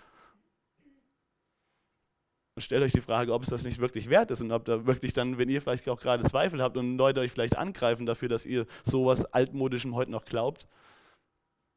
Und 2.55 2.62
stellt 2.62 2.85
euch 2.85 2.93
die 2.93 3.01
Frage, 3.01 3.35
ob 3.35 3.43
es 3.43 3.49
das 3.49 3.65
nicht 3.65 3.81
wirklich 3.81 4.09
wert 4.09 4.31
ist 4.31 4.41
und 4.41 4.53
ob 4.53 4.65
da 4.65 4.87
wirklich 4.87 5.12
dann, 5.12 5.37
wenn 5.37 5.51
ihr 5.51 5.61
vielleicht 5.61 5.89
auch 5.89 6.01
gerade 6.01 6.25
Zweifel 6.25 6.62
habt 6.62 6.77
und 6.77 6.97
Leute 6.97 7.21
euch 7.21 7.33
vielleicht 7.33 7.59
angreifen 7.59 8.07
dafür, 8.07 8.29
dass 8.29 8.47
ihr 8.47 8.67
sowas 8.85 9.25
altmodischem 9.27 9.97
heute 9.97 10.12
noch 10.12 10.25
glaubt. 10.25 10.69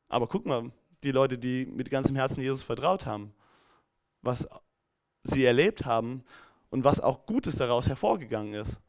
Aber 0.10 0.28
guck 0.28 0.46
mal, 0.46 0.72
die 1.04 1.12
Leute, 1.12 1.40
die 1.40 1.66
mit 1.66 1.90
ganzem 1.90 2.16
Herzen 2.16 2.42
Jesus 2.42 2.62
vertraut 2.62 3.08
haben, 3.08 3.34
was 4.22 4.48
sie 5.24 5.44
erlebt 5.44 5.86
haben 5.86 6.24
und 6.70 6.84
was 6.84 7.00
auch 7.00 7.26
Gutes 7.26 7.56
daraus 7.56 7.88
hervorgegangen 7.88 8.54
ist. 8.54 8.80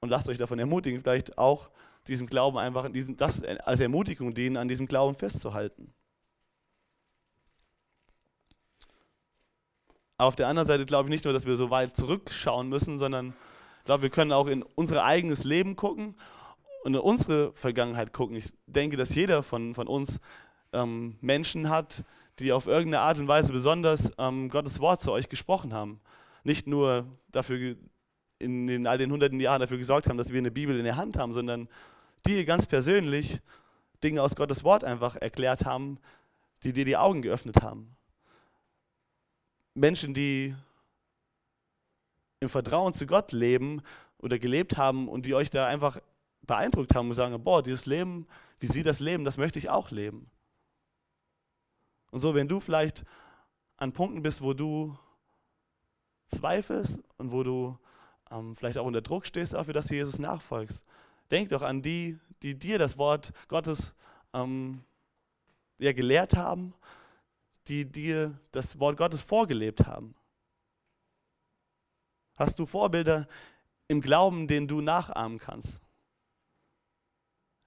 Und 0.00 0.08
lasst 0.08 0.28
euch 0.28 0.36
davon 0.36 0.58
ermutigen, 0.58 1.00
vielleicht 1.00 1.38
auch 1.38 1.70
diesem 2.08 2.26
Glauben 2.26 2.58
einfach, 2.58 2.90
diesen, 2.90 3.16
das 3.16 3.42
als 3.42 3.80
Ermutigung 3.80 4.34
dienen, 4.34 4.56
an 4.56 4.68
diesem 4.68 4.86
Glauben 4.86 5.14
festzuhalten. 5.14 5.92
Auf 10.16 10.36
der 10.36 10.48
anderen 10.48 10.66
Seite 10.66 10.86
glaube 10.86 11.08
ich 11.08 11.10
nicht 11.10 11.24
nur, 11.24 11.34
dass 11.34 11.46
wir 11.46 11.56
so 11.56 11.70
weit 11.70 11.96
zurückschauen 11.96 12.68
müssen, 12.68 12.98
sondern 12.98 13.34
ich 13.78 13.84
glaube, 13.84 14.02
wir 14.02 14.10
können 14.10 14.32
auch 14.32 14.46
in 14.46 14.62
unser 14.62 15.04
eigenes 15.04 15.44
Leben 15.44 15.76
gucken 15.76 16.14
und 16.84 16.94
in 16.94 17.00
unsere 17.00 17.52
Vergangenheit 17.54 18.12
gucken. 18.12 18.36
Ich 18.36 18.52
denke, 18.66 18.96
dass 18.96 19.14
jeder 19.14 19.42
von, 19.42 19.74
von 19.74 19.88
uns 19.88 20.20
ähm, 20.72 21.16
Menschen 21.20 21.68
hat, 21.68 22.04
die 22.38 22.52
auf 22.52 22.66
irgendeine 22.66 23.00
Art 23.00 23.18
und 23.18 23.28
Weise 23.28 23.52
besonders 23.52 24.12
ähm, 24.18 24.48
Gottes 24.48 24.80
Wort 24.80 25.00
zu 25.02 25.12
euch 25.12 25.28
gesprochen 25.28 25.72
haben. 25.72 26.00
Nicht 26.44 26.66
nur 26.66 27.06
dafür 27.30 27.76
in, 28.38 28.68
in 28.68 28.86
all 28.86 28.98
den 28.98 29.10
hunderten 29.10 29.40
Jahren 29.40 29.60
dafür 29.60 29.78
gesorgt 29.78 30.08
haben, 30.08 30.18
dass 30.18 30.32
wir 30.32 30.38
eine 30.38 30.50
Bibel 30.50 30.78
in 30.78 30.84
der 30.84 30.96
Hand 30.96 31.16
haben, 31.16 31.32
sondern 31.32 31.68
die 32.26 32.44
ganz 32.44 32.66
persönlich 32.66 33.40
Dinge 34.02 34.22
aus 34.22 34.36
Gottes 34.36 34.64
Wort 34.64 34.84
einfach 34.84 35.16
erklärt 35.16 35.64
haben, 35.64 35.98
die 36.62 36.72
dir 36.72 36.84
die 36.84 36.96
Augen 36.96 37.22
geöffnet 37.22 37.62
haben. 37.62 37.96
Menschen, 39.74 40.14
die 40.14 40.54
im 42.40 42.48
Vertrauen 42.48 42.94
zu 42.94 43.06
Gott 43.06 43.32
leben 43.32 43.82
oder 44.18 44.38
gelebt 44.38 44.76
haben 44.76 45.08
und 45.08 45.26
die 45.26 45.34
euch 45.34 45.50
da 45.50 45.66
einfach 45.66 46.00
beeindruckt 46.42 46.94
haben 46.94 47.08
und 47.08 47.14
sagen, 47.14 47.42
boah, 47.42 47.62
dieses 47.62 47.86
Leben, 47.86 48.26
wie 48.60 48.66
sie 48.66 48.82
das 48.82 49.00
leben, 49.00 49.24
das 49.24 49.36
möchte 49.36 49.58
ich 49.58 49.70
auch 49.70 49.90
leben. 49.90 50.30
Und 52.10 52.20
so, 52.20 52.34
wenn 52.34 52.48
du 52.48 52.60
vielleicht 52.60 53.04
an 53.76 53.92
Punkten 53.92 54.22
bist, 54.22 54.40
wo 54.40 54.54
du 54.54 54.96
zweifelst 56.28 57.02
und 57.18 57.32
wo 57.32 57.42
du 57.42 57.78
ähm, 58.30 58.54
vielleicht 58.54 58.78
auch 58.78 58.86
unter 58.86 59.02
Druck 59.02 59.26
stehst 59.26 59.54
dafür, 59.54 59.74
dass 59.74 59.86
du 59.86 59.94
Jesus 59.94 60.18
nachfolgst, 60.18 60.84
Denk 61.30 61.48
doch 61.50 61.62
an 61.62 61.82
die, 61.82 62.18
die 62.42 62.58
dir 62.58 62.78
das 62.78 62.98
Wort 62.98 63.32
Gottes 63.48 63.94
ähm, 64.32 64.82
ja, 65.78 65.92
gelehrt 65.92 66.34
haben, 66.36 66.74
die 67.68 67.84
dir 67.84 68.38
das 68.52 68.78
Wort 68.78 68.96
Gottes 68.96 69.22
vorgelebt 69.22 69.86
haben. 69.86 70.14
Hast 72.36 72.58
du 72.58 72.66
Vorbilder 72.66 73.26
im 73.88 74.00
Glauben, 74.00 74.46
denen 74.46 74.68
du 74.68 74.80
nachahmen 74.80 75.38
kannst? 75.38 75.80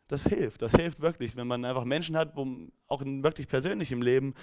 Das 0.07 0.25
hilft, 0.25 0.61
das 0.61 0.73
hilft 0.73 1.01
wirklich, 1.01 1.35
wenn 1.35 1.47
man 1.47 1.65
einfach 1.65 1.83
Menschen 1.83 2.15
hat, 2.15 2.35
wo, 2.35 2.47
auch 2.87 3.01
in 3.01 3.23
wirklich 3.23 3.47
persönlichem 3.47 4.01
Leben, 4.01 4.33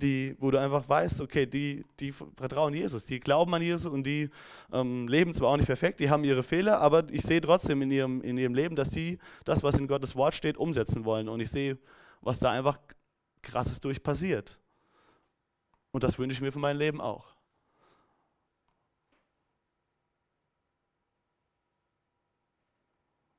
die, 0.00 0.36
wo 0.38 0.50
du 0.50 0.60
einfach 0.60 0.88
weißt, 0.88 1.20
okay, 1.20 1.46
die, 1.46 1.84
die 1.98 2.12
vertrauen 2.12 2.74
Jesus, 2.74 3.04
die 3.04 3.18
glauben 3.18 3.52
an 3.54 3.62
Jesus 3.62 3.90
und 3.90 4.04
die 4.04 4.30
ähm, 4.72 5.08
leben 5.08 5.34
zwar 5.34 5.50
auch 5.50 5.56
nicht 5.56 5.66
perfekt, 5.66 6.00
die 6.00 6.08
haben 6.10 6.24
ihre 6.24 6.42
Fehler, 6.42 6.80
aber 6.80 7.04
ich 7.10 7.22
sehe 7.22 7.40
trotzdem 7.40 7.82
in 7.82 7.90
ihrem, 7.90 8.20
in 8.22 8.38
ihrem 8.38 8.54
Leben, 8.54 8.76
dass 8.76 8.90
sie 8.90 9.18
das, 9.44 9.62
was 9.62 9.78
in 9.78 9.88
Gottes 9.88 10.14
Wort 10.14 10.34
steht, 10.34 10.56
umsetzen 10.56 11.04
wollen. 11.04 11.28
Und 11.28 11.40
ich 11.40 11.50
sehe, 11.50 11.78
was 12.20 12.38
da 12.38 12.52
einfach 12.52 12.78
krasses 13.42 13.80
durch 13.80 14.02
passiert. 14.02 14.58
Und 15.90 16.04
das 16.04 16.18
wünsche 16.18 16.34
ich 16.34 16.40
mir 16.40 16.52
für 16.52 16.58
mein 16.58 16.76
Leben 16.76 17.00
auch. 17.00 17.34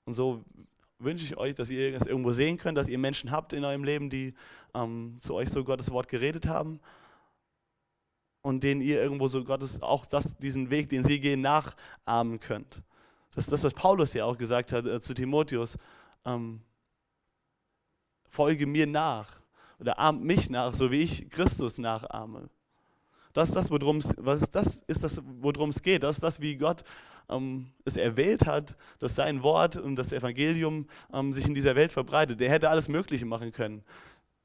Und 0.06 0.15
so 0.15 0.43
wünsche 0.99 1.23
ich 1.25 1.38
euch, 1.38 1.55
dass 1.55 1.69
ihr 1.69 1.95
es 1.95 2.05
irgendwo 2.05 2.31
sehen 2.31 2.57
könnt, 2.57 2.77
dass 2.77 2.88
ihr 2.88 2.97
Menschen 2.97 3.31
habt 3.31 3.53
in 3.53 3.63
eurem 3.63 3.83
Leben, 3.83 4.09
die 4.09 4.33
ähm, 4.73 5.17
zu 5.19 5.33
euch 5.33 5.49
so 5.49 5.63
Gottes 5.63 5.91
Wort 5.91 6.09
geredet 6.09 6.45
haben 6.47 6.79
und 8.41 8.63
denen 8.63 8.81
ihr 8.81 9.01
irgendwo 9.01 9.27
so 9.27 9.43
Gottes 9.43 9.81
auch 9.81 10.05
das, 10.05 10.38
diesen 10.38 10.69
Weg, 10.69 10.89
den 10.89 11.03
sie 11.03 11.19
gehen, 11.19 11.41
nachahmen 11.41 12.39
könnt. 12.39 12.83
Das 13.31 13.45
ist 13.45 13.51
das, 13.51 13.63
was 13.63 13.73
Paulus 13.73 14.13
ja 14.13 14.25
auch 14.25 14.38
gesagt 14.38 14.71
hat 14.71 14.85
äh, 14.85 14.99
zu 15.01 15.13
Timotheus. 15.13 15.77
Ähm, 16.25 16.62
folge 18.27 18.67
mir 18.67 18.85
nach 18.85 19.39
oder 19.79 19.97
ahmt 19.97 20.23
mich 20.23 20.49
nach, 20.49 20.73
so 20.73 20.91
wie 20.91 21.01
ich 21.01 21.29
Christus 21.29 21.77
nachahme. 21.77 22.49
Das 23.33 23.51
das, 23.53 23.69
das 24.51 24.81
ist 24.88 25.03
das, 25.03 25.21
worum 25.23 25.69
es 25.69 25.81
geht. 25.81 26.03
Das 26.03 26.17
ist 26.17 26.23
das, 26.23 26.41
wie 26.41 26.57
Gott 26.57 26.83
ähm, 27.29 27.71
es 27.85 27.97
erwählt 27.97 28.45
hat, 28.45 28.75
dass 28.99 29.15
sein 29.15 29.43
Wort 29.43 29.77
und 29.77 29.95
das 29.95 30.11
Evangelium 30.11 30.87
ähm, 31.13 31.33
sich 31.33 31.47
in 31.47 31.55
dieser 31.55 31.75
Welt 31.75 31.91
verbreitet. 31.91 32.39
Der 32.39 32.49
hätte 32.49 32.69
alles 32.69 32.87
Mögliche 32.89 33.25
machen 33.25 33.51
können. 33.51 33.83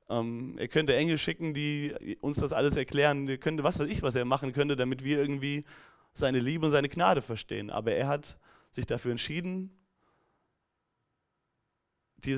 Ähm, 0.08 0.56
er 0.58 0.68
könnte 0.68 0.94
Engel 0.94 1.18
schicken, 1.18 1.54
die 1.54 2.16
uns 2.20 2.38
das 2.38 2.52
alles 2.52 2.76
erklären. 2.76 3.28
Er 3.28 3.38
könnte 3.38 3.64
was 3.64 3.78
weiß 3.78 3.88
ich, 3.88 4.02
was 4.02 4.14
er 4.14 4.24
machen 4.24 4.52
könnte, 4.52 4.76
damit 4.76 5.02
wir 5.04 5.18
irgendwie 5.18 5.64
seine 6.12 6.38
Liebe 6.38 6.66
und 6.66 6.72
seine 6.72 6.88
Gnade 6.88 7.22
verstehen. 7.22 7.70
Aber 7.70 7.92
er 7.92 8.08
hat 8.08 8.38
sich 8.72 8.86
dafür 8.86 9.12
entschieden, 9.12 9.70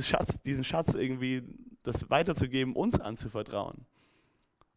Schatz, 0.00 0.42
diesen 0.42 0.64
Schatz 0.64 0.94
irgendwie 0.94 1.42
das 1.82 2.10
weiterzugeben, 2.10 2.74
uns 2.74 2.98
anzuvertrauen. 2.98 3.86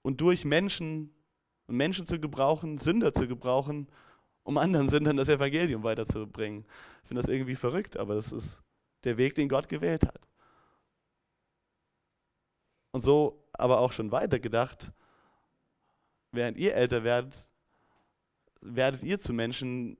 Und 0.03 0.21
durch 0.21 0.45
Menschen 0.45 1.12
und 1.67 1.77
Menschen 1.77 2.05
zu 2.05 2.19
gebrauchen, 2.19 2.77
Sünder 2.77 3.13
zu 3.13 3.27
gebrauchen, 3.27 3.88
um 4.50 4.58
anderen 4.58 4.90
Sündern 4.90 5.16
das 5.16 5.30
Evangelium 5.30 5.84
weiterzubringen. 5.84 6.66
Ich 7.04 7.08
finde 7.08 7.22
das 7.22 7.30
irgendwie 7.30 7.56
verrückt, 7.56 7.98
aber 7.98 8.16
das 8.16 8.32
ist 8.32 8.64
der 9.04 9.16
Weg, 9.18 9.36
den 9.36 9.48
Gott 9.48 9.70
gewählt 9.70 10.04
hat. 10.08 10.20
Und 12.92 13.06
so 13.06 13.48
aber 13.54 13.80
auch 13.80 13.92
schon 13.92 14.12
weitergedacht, 14.12 14.92
während 16.32 16.58
ihr 16.58 16.74
älter 16.74 17.04
werdet, 17.04 17.48
werdet 18.62 19.04
ihr 19.04 19.20
zu 19.20 19.34
Menschen, 19.34 20.00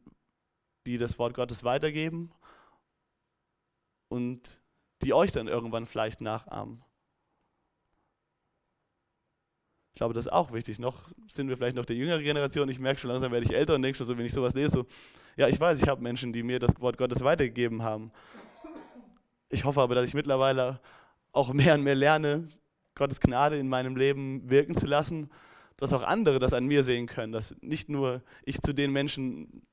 die 0.88 0.98
das 0.98 1.20
Wort 1.20 1.36
Gottes 1.36 1.64
weitergeben 1.64 2.32
und 4.08 4.60
die 5.04 5.14
euch 5.14 5.32
dann 5.32 5.48
irgendwann 5.48 5.86
vielleicht 5.86 6.22
nachahmen. 6.22 6.84
Ich 9.89 9.89
glaube, 10.00 10.14
das 10.14 10.28
ist 10.28 10.32
auch 10.32 10.54
wichtig. 10.54 10.80
Noch 10.80 11.10
sind 11.30 11.50
wir 11.50 11.58
vielleicht 11.58 11.76
noch 11.76 11.86
der 11.86 11.98
jüngere 11.98 12.22
Generation. 12.22 12.70
Ich 12.70 12.80
merke 12.80 13.02
schon 13.02 13.12
langsam, 13.12 13.34
werde 13.34 13.46
ich 13.46 13.54
älter 13.54 13.76
und 13.76 13.82
denke 13.82 13.98
schon 13.98 14.08
so, 14.08 14.18
wenn 14.18 14.26
ich 14.26 14.32
sowas 14.32 14.54
lese, 14.54 14.72
so, 14.72 14.86
ja, 15.36 15.50
ich 15.50 15.60
weiß, 15.60 15.82
ich 15.82 15.90
habe 15.90 16.02
Menschen, 16.02 16.32
die 16.32 16.42
mir 16.42 16.58
das 16.58 16.80
Wort 16.80 16.98
Gottes 16.98 17.22
weitergegeben 17.22 17.84
haben. 17.84 18.12
Ich 19.50 19.66
hoffe 19.66 19.82
aber, 19.82 19.96
dass 19.96 20.06
ich 20.06 20.14
mittlerweile 20.14 20.80
auch 21.34 21.52
mehr 21.52 21.74
und 21.74 21.84
mehr 21.84 21.96
lerne, 21.96 22.48
Gottes 22.96 23.20
Gnade 23.20 23.58
in 23.58 23.68
meinem 23.68 23.98
Leben 23.98 24.50
wirken 24.50 24.78
zu 24.78 24.86
lassen, 24.86 25.30
dass 25.76 25.92
auch 25.92 26.04
andere 26.04 26.40
das 26.40 26.54
an 26.54 26.66
mir 26.66 26.84
sehen 26.84 27.06
können, 27.06 27.34
dass 27.34 27.56
nicht 27.62 27.90
nur 27.90 28.22
ich 28.46 28.62
zu 28.62 28.74
den 28.74 28.92
Menschen 28.92 29.64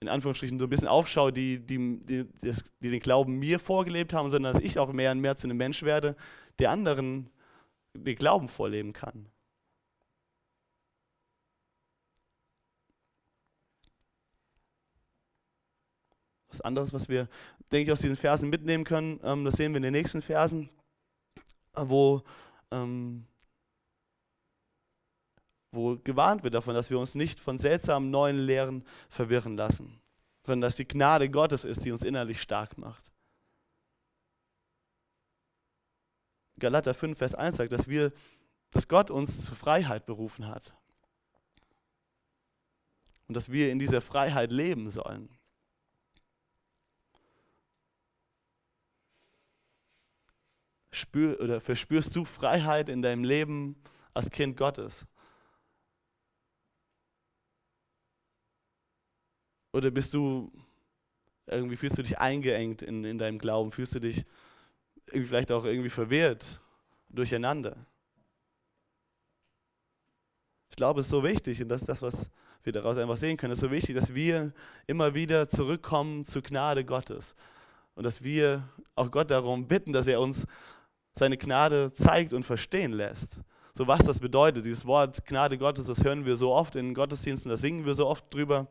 in 0.00 0.08
Anführungsstrichen 0.08 0.58
so 0.58 0.64
ein 0.64 0.70
bisschen 0.70 0.88
aufschaue, 0.88 1.32
die, 1.32 1.58
die, 1.58 1.98
die, 2.04 2.26
die, 2.42 2.90
den 2.90 3.00
Glauben 3.00 3.38
mir 3.38 3.58
vorgelebt 3.58 4.14
haben, 4.14 4.30
sondern 4.30 4.54
dass 4.54 4.62
ich 4.62 4.78
auch 4.78 4.92
mehr 4.92 5.12
und 5.12 5.20
mehr 5.20 5.36
zu 5.36 5.46
einem 5.46 5.58
Mensch 5.58 5.82
werde, 5.82 6.16
der 6.58 6.70
anderen 6.70 7.28
den 7.96 8.16
Glauben 8.16 8.48
vorleben 8.48 8.92
kann. 8.92 9.30
Was 16.48 16.60
anderes, 16.60 16.92
was 16.92 17.08
wir, 17.08 17.28
denke 17.70 17.88
ich, 17.88 17.92
aus 17.92 18.00
diesen 18.00 18.16
Versen 18.16 18.48
mitnehmen 18.48 18.84
können, 18.84 19.20
ähm, 19.22 19.44
das 19.44 19.56
sehen 19.56 19.72
wir 19.72 19.76
in 19.76 19.82
den 19.82 19.92
nächsten 19.92 20.22
Versen, 20.22 20.70
wo, 21.74 22.22
ähm, 22.70 23.26
wo 25.72 25.96
gewarnt 25.96 26.44
wird 26.44 26.54
davon, 26.54 26.74
dass 26.74 26.90
wir 26.90 26.98
uns 26.98 27.14
nicht 27.14 27.40
von 27.40 27.58
seltsamen 27.58 28.10
neuen 28.10 28.38
Lehren 28.38 28.84
verwirren 29.10 29.56
lassen, 29.56 30.00
sondern 30.46 30.62
dass 30.62 30.76
die 30.76 30.88
Gnade 30.88 31.28
Gottes 31.28 31.64
ist, 31.64 31.84
die 31.84 31.92
uns 31.92 32.02
innerlich 32.02 32.40
stark 32.40 32.78
macht. 32.78 33.12
Galater 36.58 36.94
5, 36.94 37.18
Vers 37.18 37.34
1 37.34 37.56
sagt, 37.56 37.72
dass 37.72 37.88
wir, 37.88 38.12
dass 38.70 38.88
Gott 38.88 39.10
uns 39.10 39.44
zur 39.44 39.56
Freiheit 39.56 40.06
berufen 40.06 40.48
hat. 40.48 40.74
Und 43.28 43.34
dass 43.34 43.50
wir 43.50 43.70
in 43.70 43.78
dieser 43.78 44.00
Freiheit 44.00 44.52
leben 44.52 44.88
sollen. 44.88 45.28
Spür, 50.92 51.38
oder 51.40 51.60
verspürst 51.60 52.16
du 52.16 52.24
Freiheit 52.24 52.88
in 52.88 53.02
deinem 53.02 53.24
Leben 53.24 53.76
als 54.14 54.30
Kind 54.30 54.56
Gottes? 54.56 55.06
Oder 59.72 59.90
bist 59.90 60.14
du, 60.14 60.50
irgendwie 61.46 61.76
fühlst 61.76 61.98
du 61.98 62.02
dich 62.02 62.18
eingeengt 62.18 62.80
in, 62.80 63.04
in 63.04 63.18
deinem 63.18 63.38
Glauben? 63.38 63.72
Fühlst 63.72 63.94
du 63.94 64.00
dich 64.00 64.24
vielleicht 65.10 65.52
auch 65.52 65.64
irgendwie 65.64 65.90
verwirrt, 65.90 66.60
durcheinander. 67.08 67.76
Ich 70.70 70.76
glaube, 70.76 71.00
es 71.00 71.06
ist 71.06 71.10
so 71.10 71.22
wichtig, 71.24 71.62
und 71.62 71.68
das 71.68 71.82
ist 71.82 71.88
das, 71.88 72.02
was 72.02 72.30
wir 72.64 72.72
daraus 72.72 72.98
einfach 72.98 73.16
sehen 73.16 73.36
können, 73.36 73.52
es 73.52 73.58
ist 73.58 73.64
so 73.64 73.70
wichtig, 73.70 73.94
dass 73.94 74.14
wir 74.14 74.52
immer 74.86 75.14
wieder 75.14 75.48
zurückkommen 75.48 76.24
zur 76.24 76.42
Gnade 76.42 76.84
Gottes. 76.84 77.34
Und 77.94 78.04
dass 78.04 78.22
wir 78.22 78.68
auch 78.94 79.10
Gott 79.10 79.30
darum 79.30 79.66
bitten, 79.66 79.92
dass 79.92 80.06
er 80.06 80.20
uns 80.20 80.46
seine 81.12 81.38
Gnade 81.38 81.92
zeigt 81.92 82.32
und 82.32 82.44
verstehen 82.44 82.92
lässt. 82.92 83.40
So 83.72 83.86
was 83.86 84.04
das 84.04 84.20
bedeutet, 84.20 84.66
dieses 84.66 84.84
Wort 84.84 85.24
Gnade 85.24 85.56
Gottes, 85.56 85.86
das 85.86 86.02
hören 86.04 86.26
wir 86.26 86.36
so 86.36 86.52
oft 86.52 86.76
in 86.76 86.92
Gottesdiensten, 86.92 87.50
da 87.50 87.56
singen 87.56 87.86
wir 87.86 87.94
so 87.94 88.06
oft 88.06 88.32
drüber. 88.32 88.66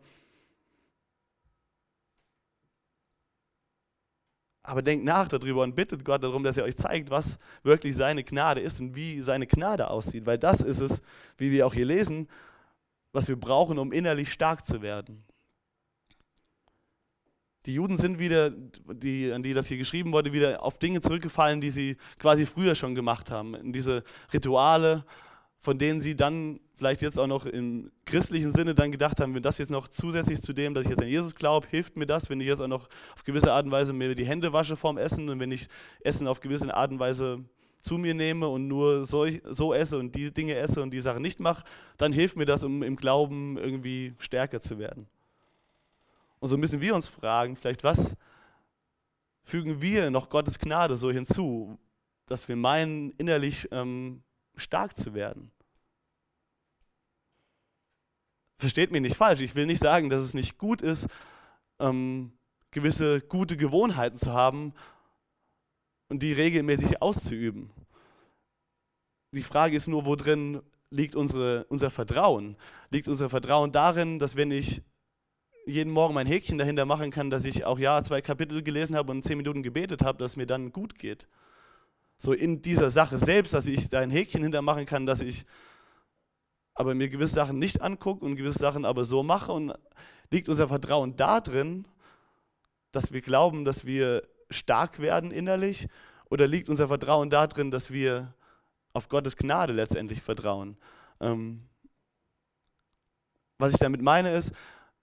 Aber 4.66 4.82
denkt 4.82 5.06
nach 5.06 5.28
darüber 5.28 5.64
und 5.64 5.76
bittet 5.76 6.04
Gott 6.04 6.24
darum, 6.24 6.44
dass 6.44 6.58
er 6.58 6.64
euch 6.64 6.76
zeigt, 6.76 7.10
was 7.10 7.38
wirklich 7.64 7.96
seine 7.96 8.24
Gnade 8.24 8.62
ist 8.62 8.82
und 8.82 8.96
wie 8.96 9.22
seine 9.22 9.48
Gnade 9.48 9.90
aussieht. 9.90 10.26
Weil 10.26 10.38
das 10.38 10.62
ist 10.62 10.80
es, 10.80 11.02
wie 11.38 11.52
wir 11.52 11.68
auch 11.68 11.74
hier 11.74 11.86
lesen, 11.86 12.28
was 13.12 13.28
wir 13.28 13.36
brauchen, 13.36 13.78
um 13.78 13.92
innerlich 13.92 14.32
stark 14.32 14.66
zu 14.66 14.82
werden. 14.82 15.24
Die 17.66 17.74
Juden 17.74 17.98
sind 17.98 18.20
wieder, 18.20 18.52
die, 18.52 19.32
an 19.32 19.42
die 19.42 19.54
das 19.54 19.68
hier 19.68 19.78
geschrieben 19.78 20.12
wurde, 20.12 20.34
wieder 20.34 20.62
auf 20.64 20.78
Dinge 20.78 21.02
zurückgefallen, 21.02 21.62
die 21.62 21.72
sie 21.72 21.98
quasi 22.20 22.46
früher 22.46 22.76
schon 22.76 22.94
gemacht 22.94 23.32
haben. 23.32 23.56
In 23.56 23.74
diese 23.74 24.04
Rituale, 24.34 25.04
von 25.60 25.80
denen 25.80 26.02
sie 26.02 26.16
dann 26.16 26.60
vielleicht 26.78 27.02
jetzt 27.02 27.18
auch 27.18 27.28
noch 27.28 27.46
im 27.46 27.92
christlichen 28.06 28.52
Sinne 28.52 28.76
dann 28.76 28.92
gedacht 28.92 29.20
haben, 29.20 29.34
wenn 29.34 29.44
das 29.44 29.58
jetzt 29.58 29.70
noch 29.70 29.88
zusätzlich 29.88 30.42
zu 30.42 30.54
dem, 30.54 30.74
dass 30.74 30.84
ich 30.86 30.90
jetzt 30.90 31.02
an 31.02 31.08
Jesus 31.08 31.36
glaube, 31.36 31.68
hilft 31.70 31.96
mir 31.96 32.06
das, 32.06 32.30
wenn 32.30 32.42
ich 32.42 32.48
jetzt 32.48 32.62
auch 32.62 32.68
noch 32.68 32.90
auf 33.16 33.24
gewisse 33.24 33.54
Art 33.54 33.66
und 33.66 33.72
Weise 33.72 33.94
mir 33.94 34.16
die 34.16 34.26
Hände 34.26 34.54
wasche 34.54 34.76
vorm 34.76 34.98
Essen 34.98 35.30
und 35.30 35.40
wenn 35.40 35.52
ich 35.52 35.68
Essen 36.02 36.28
auf 36.28 36.40
gewisse 36.40 36.74
Art 36.74 36.92
und 36.92 37.00
Weise 37.00 37.44
zu 37.82 37.98
mir 37.98 38.14
nehme 38.14 38.48
und 38.48 38.68
nur 38.68 39.06
so, 39.06 39.28
so 39.44 39.74
esse 39.74 39.98
und 40.00 40.16
die 40.16 40.34
Dinge 40.34 40.56
esse 40.56 40.82
und 40.82 40.92
die 40.92 41.02
Sachen 41.02 41.22
nicht 41.22 41.40
mache, 41.40 41.64
dann 41.98 42.12
hilft 42.12 42.36
mir 42.36 42.46
das, 42.46 42.64
um 42.64 42.82
im 42.82 42.96
Glauben 42.96 43.58
irgendwie 43.58 44.16
stärker 44.18 44.60
zu 44.60 44.80
werden. 44.80 45.08
Und 46.40 46.50
so 46.50 46.58
müssen 46.58 46.82
wir 46.82 46.96
uns 46.96 47.08
fragen, 47.08 47.56
vielleicht 47.56 47.84
was 47.84 48.16
fügen 49.44 49.82
wir 49.82 50.10
noch 50.10 50.30
Gottes 50.30 50.60
Gnade 50.60 50.98
so 50.98 51.12
hinzu, 51.12 51.78
dass 52.26 52.48
wir 52.48 52.56
meinen, 52.56 53.12
innerlich 53.12 53.68
ähm, 53.72 54.24
stark 54.56 54.98
zu 54.98 55.14
werden. 55.14 55.52
Versteht 58.58 58.92
mich 58.92 59.02
nicht 59.02 59.18
falsch, 59.18 59.42
ich 59.42 59.56
will 59.56 59.66
nicht 59.66 59.82
sagen, 59.82 60.10
dass 60.10 60.22
es 60.22 60.34
nicht 60.34 60.58
gut 60.58 60.82
ist, 60.82 61.08
ähm, 61.80 62.32
gewisse 62.72 63.22
gute 63.22 63.58
Gewohnheiten 63.58 64.18
zu 64.18 64.34
haben 64.34 64.74
und 66.10 66.22
die 66.22 66.34
regelmäßig 66.34 67.02
auszuüben. 67.02 67.70
Die 69.34 69.44
Frage 69.44 69.76
ist 69.76 69.88
nur, 69.88 70.06
wo 70.06 70.16
drin 70.16 70.62
liegt 70.90 71.16
unsere, 71.16 71.66
unser 71.66 71.92
Vertrauen? 71.92 72.56
Liegt 72.90 73.08
unser 73.08 73.30
Vertrauen 73.30 73.72
darin, 73.72 74.20
dass 74.20 74.36
wenn 74.36 74.52
ich 74.52 74.82
jeden 75.66 75.92
Morgen 75.92 76.14
mein 76.14 76.28
Häkchen 76.28 76.58
dahinter 76.58 76.86
machen 76.86 77.12
kann, 77.12 77.30
dass 77.30 77.44
ich 77.44 77.66
auch 77.66 77.80
ja 77.80 78.02
zwei 78.04 78.22
Kapitel 78.22 78.62
gelesen 78.64 78.96
habe 78.96 79.12
und 79.12 79.24
zehn 79.24 79.38
Minuten 79.38 79.64
gebetet 79.64 80.04
habe, 80.04 80.20
dass 80.20 80.38
mir 80.38 80.46
dann 80.46 80.72
gut 80.72 80.98
geht? 80.98 81.28
So 82.18 82.32
in 82.32 82.62
dieser 82.62 82.92
Sache 82.92 83.18
selbst, 83.18 83.54
dass 83.54 83.68
ich 83.68 83.90
da 83.90 84.00
ein 84.00 84.12
Häkchen 84.12 84.44
hintermachen 84.44 84.86
kann, 84.86 85.06
dass 85.06 85.22
ich 85.22 85.46
aber 86.76 86.94
mir 86.94 87.10
gewisse 87.10 87.36
Sachen 87.36 87.58
nicht 87.58 87.82
angucke 87.82 88.24
und 88.24 88.36
gewisse 88.36 88.60
Sachen 88.60 88.86
aber 88.86 89.06
so 89.06 89.24
mache 89.24 89.52
und 89.52 89.74
liegt 90.30 90.50
unser 90.50 90.68
Vertrauen 90.68 91.16
darin, 91.16 91.88
dass 92.92 93.12
wir 93.12 93.22
glauben, 93.22 93.66
dass 93.66 93.86
wir 93.86 94.28
stark 94.50 95.00
werden 95.00 95.32
innerlich 95.32 95.88
oder 96.30 96.48
liegt 96.48 96.70
unser 96.70 96.88
Vertrauen 96.88 97.30
darin, 97.30 97.72
dass 97.72 97.92
wir 97.92 98.34
auf 98.94 99.10
Gottes 99.10 99.38
Gnade 99.38 99.74
letztendlich 99.74 100.22
vertrauen? 100.22 100.78
Ähm, 101.20 101.64
was 103.58 103.74
ich 103.74 103.80
damit 103.80 104.02
meine 104.02 104.34
ist, 104.34 104.52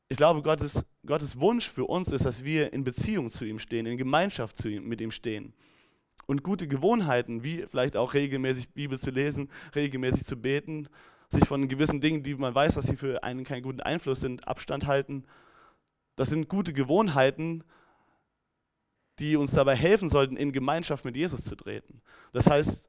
ich 0.09 0.19
glaube, 0.19 0.43
Gottes, 0.43 0.85
Gottes 1.07 1.41
Wunsch 1.41 1.71
für 1.71 1.87
uns 1.87 2.13
ist, 2.13 2.27
dass 2.27 2.45
wir 2.45 2.75
in 2.75 2.85
Beziehung 2.85 3.31
zu 3.31 3.47
ihm 3.47 3.59
stehen, 3.59 3.87
in 3.87 3.97
Gemeinschaft 3.97 4.59
zu 4.59 4.69
ihm, 4.69 4.87
mit 4.87 5.01
ihm 5.01 5.11
stehen. 5.11 5.55
Und 6.27 6.43
gute 6.43 6.69
Gewohnheiten, 6.69 7.43
wie 7.43 7.65
vielleicht 7.67 7.97
auch 7.97 8.13
regelmäßig 8.13 8.69
Bibel 8.71 8.99
zu 8.99 9.11
lesen, 9.11 9.49
regelmäßig 9.75 10.27
zu 10.27 10.37
beten, 10.37 10.89
sich 11.33 11.47
von 11.47 11.69
gewissen 11.69 12.01
Dingen, 12.01 12.23
die 12.23 12.35
man 12.35 12.55
weiß, 12.55 12.75
dass 12.75 12.87
sie 12.87 12.97
für 12.97 13.23
einen 13.25 13.45
keinen 13.45 13.63
guten 13.63 13.81
Einfluss 13.81 14.21
sind, 14.21 14.47
Abstand 14.47 14.87
halten. 14.87 15.25
Das 16.17 16.29
sind 16.29 16.49
gute 16.49 16.73
Gewohnheiten, 16.73 17.65
die 19.19 19.37
uns 19.37 19.53
dabei 19.53 19.75
helfen 19.75 20.11
sollten, 20.11 20.37
in 20.37 20.53
Gemeinschaft 20.53 21.05
mit 21.05 21.17
Jesus 21.17 21.43
zu 21.43 21.57
treten. 21.57 22.01
Das 22.33 22.47
heißt, 22.47 22.85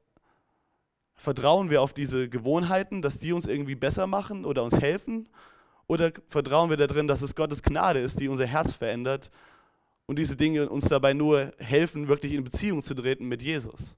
vertrauen 1.14 1.70
wir 1.70 1.82
auf 1.82 1.92
diese 1.92 2.28
Gewohnheiten, 2.28 3.02
dass 3.02 3.18
die 3.18 3.32
uns 3.32 3.46
irgendwie 3.46 3.74
besser 3.74 4.06
machen 4.06 4.44
oder 4.44 4.62
uns 4.62 4.80
helfen? 4.80 5.28
Oder 5.86 6.12
vertrauen 6.28 6.70
wir 6.70 6.76
darin, 6.76 7.06
dass 7.06 7.22
es 7.22 7.34
Gottes 7.34 7.62
Gnade 7.62 8.00
ist, 8.00 8.18
die 8.20 8.28
unser 8.28 8.46
Herz 8.46 8.72
verändert 8.72 9.30
und 10.06 10.18
diese 10.18 10.36
Dinge 10.36 10.68
uns 10.68 10.88
dabei 10.88 11.12
nur 11.12 11.52
helfen, 11.58 12.08
wirklich 12.08 12.32
in 12.32 12.44
Beziehung 12.44 12.82
zu 12.82 12.94
treten 12.94 13.26
mit 13.26 13.42
Jesus? 13.42 13.96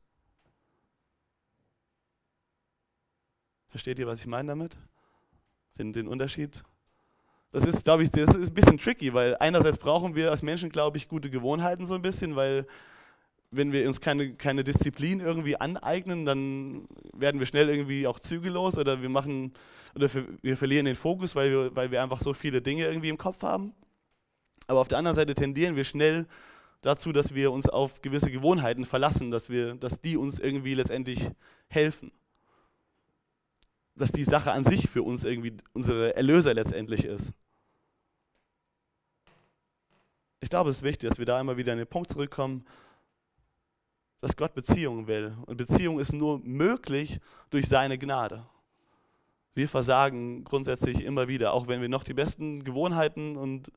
Versteht 3.76 3.98
ihr, 3.98 4.06
was 4.06 4.20
ich 4.20 4.26
meine 4.26 4.48
damit? 4.48 4.74
Den, 5.76 5.92
den 5.92 6.08
Unterschied? 6.08 6.64
Das 7.52 7.66
ist, 7.66 7.84
glaube 7.84 8.04
ich, 8.04 8.10
das 8.10 8.34
ist 8.34 8.48
ein 8.48 8.54
bisschen 8.54 8.78
tricky, 8.78 9.12
weil 9.12 9.36
einerseits 9.36 9.76
brauchen 9.76 10.14
wir 10.14 10.30
als 10.30 10.40
Menschen, 10.40 10.70
glaube 10.70 10.96
ich, 10.96 11.08
gute 11.08 11.28
Gewohnheiten 11.28 11.84
so 11.84 11.92
ein 11.92 12.00
bisschen, 12.00 12.36
weil 12.36 12.66
wenn 13.50 13.72
wir 13.72 13.86
uns 13.86 14.00
keine, 14.00 14.32
keine 14.32 14.64
Disziplin 14.64 15.20
irgendwie 15.20 15.60
aneignen, 15.60 16.24
dann 16.24 16.88
werden 17.12 17.38
wir 17.38 17.46
schnell 17.46 17.68
irgendwie 17.68 18.06
auch 18.06 18.18
zügellos 18.18 18.78
oder 18.78 19.02
wir 19.02 19.10
machen 19.10 19.52
oder 19.94 20.08
wir 20.40 20.56
verlieren 20.56 20.86
den 20.86 20.96
Fokus, 20.96 21.36
weil 21.36 21.50
wir, 21.50 21.76
weil 21.76 21.90
wir 21.90 22.02
einfach 22.02 22.20
so 22.20 22.32
viele 22.32 22.62
Dinge 22.62 22.86
irgendwie 22.86 23.10
im 23.10 23.18
Kopf 23.18 23.42
haben. 23.42 23.74
Aber 24.68 24.80
auf 24.80 24.88
der 24.88 24.96
anderen 24.96 25.16
Seite 25.16 25.34
tendieren 25.34 25.76
wir 25.76 25.84
schnell 25.84 26.24
dazu, 26.80 27.12
dass 27.12 27.34
wir 27.34 27.52
uns 27.52 27.68
auf 27.68 28.00
gewisse 28.00 28.30
Gewohnheiten 28.30 28.86
verlassen, 28.86 29.30
dass, 29.30 29.50
wir, 29.50 29.74
dass 29.74 30.00
die 30.00 30.16
uns 30.16 30.40
irgendwie 30.40 30.72
letztendlich 30.72 31.28
helfen. 31.68 32.10
Dass 33.96 34.12
die 34.12 34.24
Sache 34.24 34.52
an 34.52 34.64
sich 34.64 34.88
für 34.88 35.02
uns 35.02 35.24
irgendwie 35.24 35.56
unsere 35.72 36.14
Erlöser 36.14 36.54
letztendlich 36.54 37.04
ist. 37.04 37.32
Ich 40.40 40.50
glaube, 40.50 40.70
es 40.70 40.76
ist 40.76 40.82
wichtig, 40.82 41.08
dass 41.08 41.18
wir 41.18 41.26
da 41.26 41.40
immer 41.40 41.56
wieder 41.56 41.72
an 41.72 41.78
den 41.78 41.86
Punkt 41.86 42.10
zurückkommen, 42.10 42.64
dass 44.20 44.36
Gott 44.36 44.54
Beziehung 44.54 45.06
will. 45.06 45.36
Und 45.46 45.56
Beziehung 45.56 45.98
ist 45.98 46.12
nur 46.12 46.38
möglich 46.40 47.20
durch 47.50 47.66
seine 47.66 47.98
Gnade. 47.98 48.46
Wir 49.54 49.68
versagen 49.68 50.44
grundsätzlich 50.44 51.02
immer 51.02 51.28
wieder, 51.28 51.54
auch 51.54 51.66
wenn 51.66 51.80
wir 51.80 51.88
noch 51.88 52.04
die 52.04 52.14
besten 52.14 52.62
Gewohnheiten 52.62 53.36
und 53.36 53.72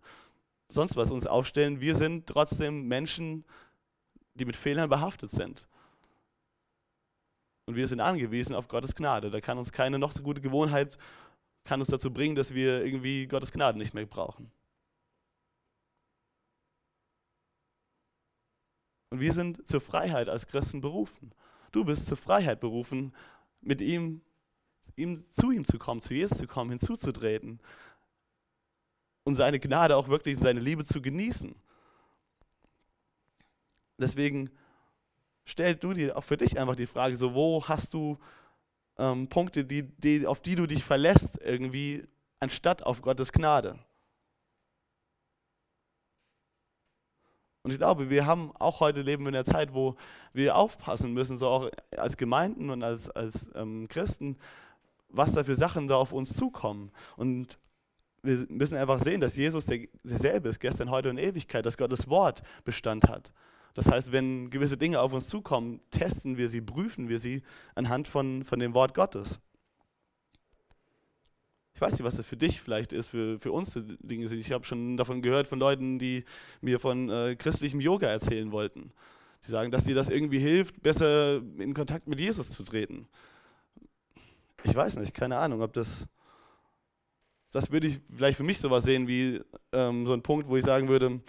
sonst 0.68 0.98
was 0.98 1.10
uns 1.10 1.26
aufstellen. 1.26 1.80
Wir 1.80 1.96
sind 1.96 2.28
trotzdem 2.28 2.88
Menschen, 2.88 3.46
die 4.36 4.46
mit 4.46 4.58
Fehlern 4.58 4.90
behaftet 4.90 5.32
sind. 5.32 5.68
Und 7.70 7.76
wir 7.76 7.88
sind 7.88 8.00
angewiesen 8.00 8.56
auf 8.56 8.68
Gottes 8.68 8.96
Gnade. 8.96 9.30
Da 9.30 9.42
kann 9.42 9.60
uns 9.60 9.72
keine 9.72 10.00
noch 10.00 10.12
so 10.12 10.24
gute 10.24 10.42
Gewohnheit 10.42 10.98
kann 11.66 11.80
uns 11.80 11.90
dazu 11.90 12.12
bringen, 12.12 12.34
dass 12.34 12.56
wir 12.56 12.84
irgendwie 12.84 13.28
Gottes 13.28 13.52
Gnade 13.52 13.78
nicht 13.78 13.94
mehr 13.94 14.08
brauchen. 14.08 14.52
Und 19.12 19.20
wir 19.20 19.34
sind 19.34 19.68
zur 19.68 19.82
Freiheit 19.82 20.30
als 20.30 20.48
Christen 20.48 20.82
berufen. 20.82 21.32
Du 21.72 21.86
bist 21.86 22.08
zur 22.08 22.18
Freiheit 22.18 22.60
berufen, 22.60 23.14
mit 23.62 23.82
ihm, 23.82 24.22
ihm 24.96 25.30
zu 25.30 25.52
ihm 25.52 25.68
zu 25.68 25.78
kommen, 25.78 26.02
zu 26.02 26.16
Jesus 26.16 26.40
zu 26.40 26.48
kommen, 26.48 26.72
hinzuzutreten 26.72 27.60
und 29.26 29.36
seine 29.36 29.60
Gnade 29.60 29.96
auch 29.96 30.08
wirklich, 30.08 30.40
seine 30.40 30.60
Liebe 30.60 30.86
zu 30.86 31.04
genießen. 31.04 31.54
Deswegen 34.00 34.50
stell 35.50 35.76
du 35.76 35.94
dir 35.94 36.18
auch 36.18 36.24
für 36.24 36.38
dich 36.38 36.60
einfach 36.60 36.76
die 36.76 36.86
Frage, 36.86 37.16
so 37.18 37.34
wo 37.34 37.68
hast 37.68 37.94
du 37.94 38.18
ähm, 38.98 39.28
Punkte, 39.28 39.66
die, 39.66 39.84
die, 39.84 40.28
auf 40.28 40.42
die 40.42 40.56
du 40.56 40.68
dich 40.68 40.84
verlässt 40.84 41.40
irgendwie, 41.44 42.08
anstatt 42.40 42.84
auf 42.84 43.02
Gottes 43.02 43.32
Gnade. 43.32 43.80
Und 47.64 47.72
ich 47.72 47.78
glaube, 47.78 48.10
wir 48.10 48.26
haben 48.26 48.54
auch 48.58 48.80
heute 48.80 49.02
leben 49.02 49.24
wir 49.24 49.30
in 49.30 49.36
einer 49.36 49.46
Zeit, 49.46 49.74
wo 49.74 49.96
wir 50.34 50.56
aufpassen 50.56 51.14
müssen, 51.14 51.38
so 51.38 51.48
auch 51.50 51.70
als 51.98 52.16
Gemeinden 52.16 52.70
und 52.70 52.84
als, 52.84 53.10
als 53.10 53.52
ähm, 53.56 53.88
Christen, 53.90 54.38
was 55.10 55.34
da 55.34 55.44
für 55.44 55.56
Sachen 55.56 55.88
da 55.88 55.98
auf 55.98 56.12
uns 56.12 56.36
zukommen. 56.36 56.92
Und 57.18 57.60
wir 58.22 58.46
müssen 58.50 58.78
einfach 58.78 59.00
sehen, 59.00 59.22
dass 59.22 59.36
Jesus 59.36 59.66
der, 59.66 59.88
derselbe 60.04 60.50
ist, 60.50 60.60
gestern, 60.60 60.90
heute 60.90 61.10
und 61.10 61.18
Ewigkeit, 61.18 61.66
dass 61.66 61.78
Gottes 61.78 62.08
Wort 62.08 62.44
Bestand 62.64 63.08
hat. 63.10 63.32
Das 63.74 63.90
heißt, 63.90 64.12
wenn 64.12 64.50
gewisse 64.50 64.78
Dinge 64.78 65.00
auf 65.00 65.14
uns 65.14 65.28
zukommen, 65.28 65.80
testen 65.92 66.38
wir 66.38 66.50
sie, 66.50 66.62
prüfen 66.62 67.10
wir 67.10 67.20
sie 67.20 67.44
anhand 67.76 68.08
von, 68.08 68.44
von 68.44 68.60
dem 68.60 68.74
Wort 68.74 68.94
Gottes. 68.94 69.40
Ich 71.80 71.82
weiß 71.82 71.94
nicht, 71.94 72.04
was 72.04 72.18
das 72.18 72.26
für 72.26 72.36
dich 72.36 72.60
vielleicht 72.60 72.92
ist, 72.92 73.08
für, 73.08 73.40
für 73.40 73.54
uns 73.54 73.80
Dinge 74.02 74.28
sind. 74.28 74.40
Ich 74.40 74.52
habe 74.52 74.66
schon 74.66 74.98
davon 74.98 75.22
gehört 75.22 75.48
von 75.48 75.60
Leuten, 75.60 75.98
die 75.98 76.26
mir 76.60 76.78
von 76.78 77.10
äh, 77.10 77.38
christlichem 77.38 77.80
Yoga 77.80 78.08
erzählen 78.08 78.52
wollten. 78.52 78.92
Die 79.46 79.50
sagen, 79.50 79.72
dass 79.72 79.86
dir 79.86 79.96
das 79.96 80.10
irgendwie 80.10 80.40
hilft, 80.40 80.82
besser 80.84 81.38
in 81.58 81.74
Kontakt 81.74 82.08
mit 82.08 82.20
Jesus 82.20 82.50
zu 82.50 82.64
treten. 82.64 83.08
Ich 84.64 84.76
weiß 84.76 84.98
nicht, 84.98 85.14
keine 85.14 85.38
Ahnung, 85.38 85.62
ob 85.62 85.72
das. 85.72 86.06
Das 87.52 87.72
würde 87.72 87.88
ich 87.88 88.02
vielleicht 88.14 88.38
für 88.38 88.44
mich 88.44 88.60
sowas 88.60 88.84
sehen 88.84 89.08
wie 89.08 89.40
ähm, 89.72 90.06
so 90.06 90.12
ein 90.12 90.22
Punkt, 90.22 90.50
wo 90.50 90.58
ich 90.58 90.66
sagen 90.66 90.90
würde, 90.90 91.22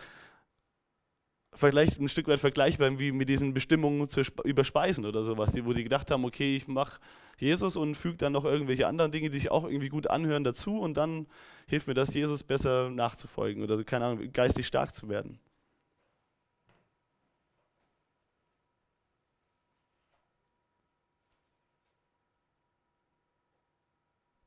vielleicht 1.61 2.01
ein 2.01 2.09
Stück 2.09 2.27
weit 2.27 2.41
vergleichbar 2.41 2.99
wie 2.99 3.13
mit 3.13 3.29
diesen 3.29 3.55
Bestimmungen 3.55 4.09
zu 4.09 4.23
überspeisen 4.45 5.05
oder 5.07 5.23
sowas, 5.23 5.53
wo 5.63 5.73
sie 5.73 5.85
gedacht 5.85 6.11
haben, 6.11 6.25
okay, 6.25 6.57
ich 6.57 6.67
mache 6.67 7.01
Jesus 7.39 7.77
und 7.77 7.95
füge 7.95 8.17
dann 8.17 8.33
noch 8.33 8.45
irgendwelche 8.45 8.87
anderen 8.87 9.13
Dinge, 9.13 9.31
die 9.31 9.39
sich 9.39 9.51
auch 9.51 9.65
irgendwie 9.65 9.89
gut 9.89 10.09
anhören, 10.11 10.43
dazu 10.45 10.79
und 10.81 10.97
dann 10.97 11.27
hilft 11.69 11.87
mir 11.87 11.95
das, 11.95 12.15
Jesus 12.15 12.43
besser 12.43 12.91
nachzufolgen 12.91 13.63
oder, 13.63 13.83
keine 13.85 14.07
Ahnung, 14.07 14.33
geistig 14.33 14.67
stark 14.67 14.95
zu 14.95 15.09
werden. 15.09 15.39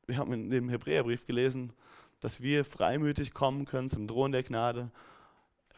Wir 0.05 0.18
haben 0.18 0.34
in 0.34 0.49
dem 0.49 0.68
Hebräerbrief 0.70 1.26
gelesen, 1.26 1.72
dass 2.20 2.41
wir 2.41 2.66
freimütig 2.66 3.34
kommen 3.34 3.66
können 3.66 3.89
zum 3.89 4.07
Thron 4.07 4.32
der 4.32 4.43
Gnade 4.43 4.91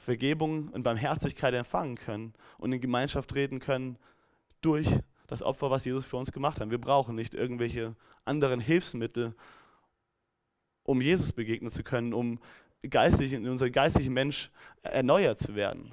Vergebung 0.06 0.70
und 0.70 0.84
Barmherzigkeit 0.84 1.56
empfangen 1.56 1.96
können 1.96 2.34
und 2.60 2.72
in 2.72 2.80
Gemeinschaft 2.80 3.32
treten 3.32 3.60
können 3.60 3.98
durch 4.62 4.88
das 5.26 5.42
Opfer, 5.42 5.72
was 5.72 5.84
Jesus 5.84 6.06
für 6.06 6.18
uns 6.18 6.32
gemacht 6.32 6.62
hat. 6.62 6.70
Wir 6.70 6.78
brauchen 6.78 7.16
nicht 7.16 7.34
irgendwelche 7.34 7.96
anderen 8.24 8.60
Hilfsmittel, 8.60 9.34
um 10.84 11.02
Jesus 11.02 11.34
begegnen 11.34 11.72
zu 11.72 11.84
können, 11.84 12.14
um 12.14 12.40
geistig, 12.88 13.34
in 13.34 13.50
unser 13.50 13.72
geistlichen 13.72 14.14
Mensch 14.14 14.52
erneuert 14.84 15.40
zu 15.40 15.56
werden. 15.56 15.92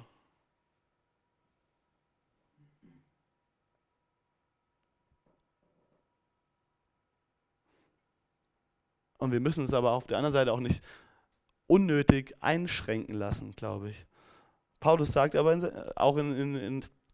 Und 9.17 9.31
wir 9.31 9.39
müssen 9.39 9.61
uns 9.61 9.73
aber 9.73 9.93
auf 9.93 10.05
der 10.05 10.17
anderen 10.17 10.33
Seite 10.33 10.53
auch 10.53 10.59
nicht 10.59 10.83
unnötig 11.73 12.35
einschränken 12.39 13.15
lassen, 13.15 13.53
glaube 13.55 13.89
ich. 13.89 14.05
Paulus 14.79 15.11
sagt 15.11 15.35
aber 15.35 15.53
in, 15.53 15.65
auch 15.95 16.17
in, 16.17 16.35
in, 16.35 16.55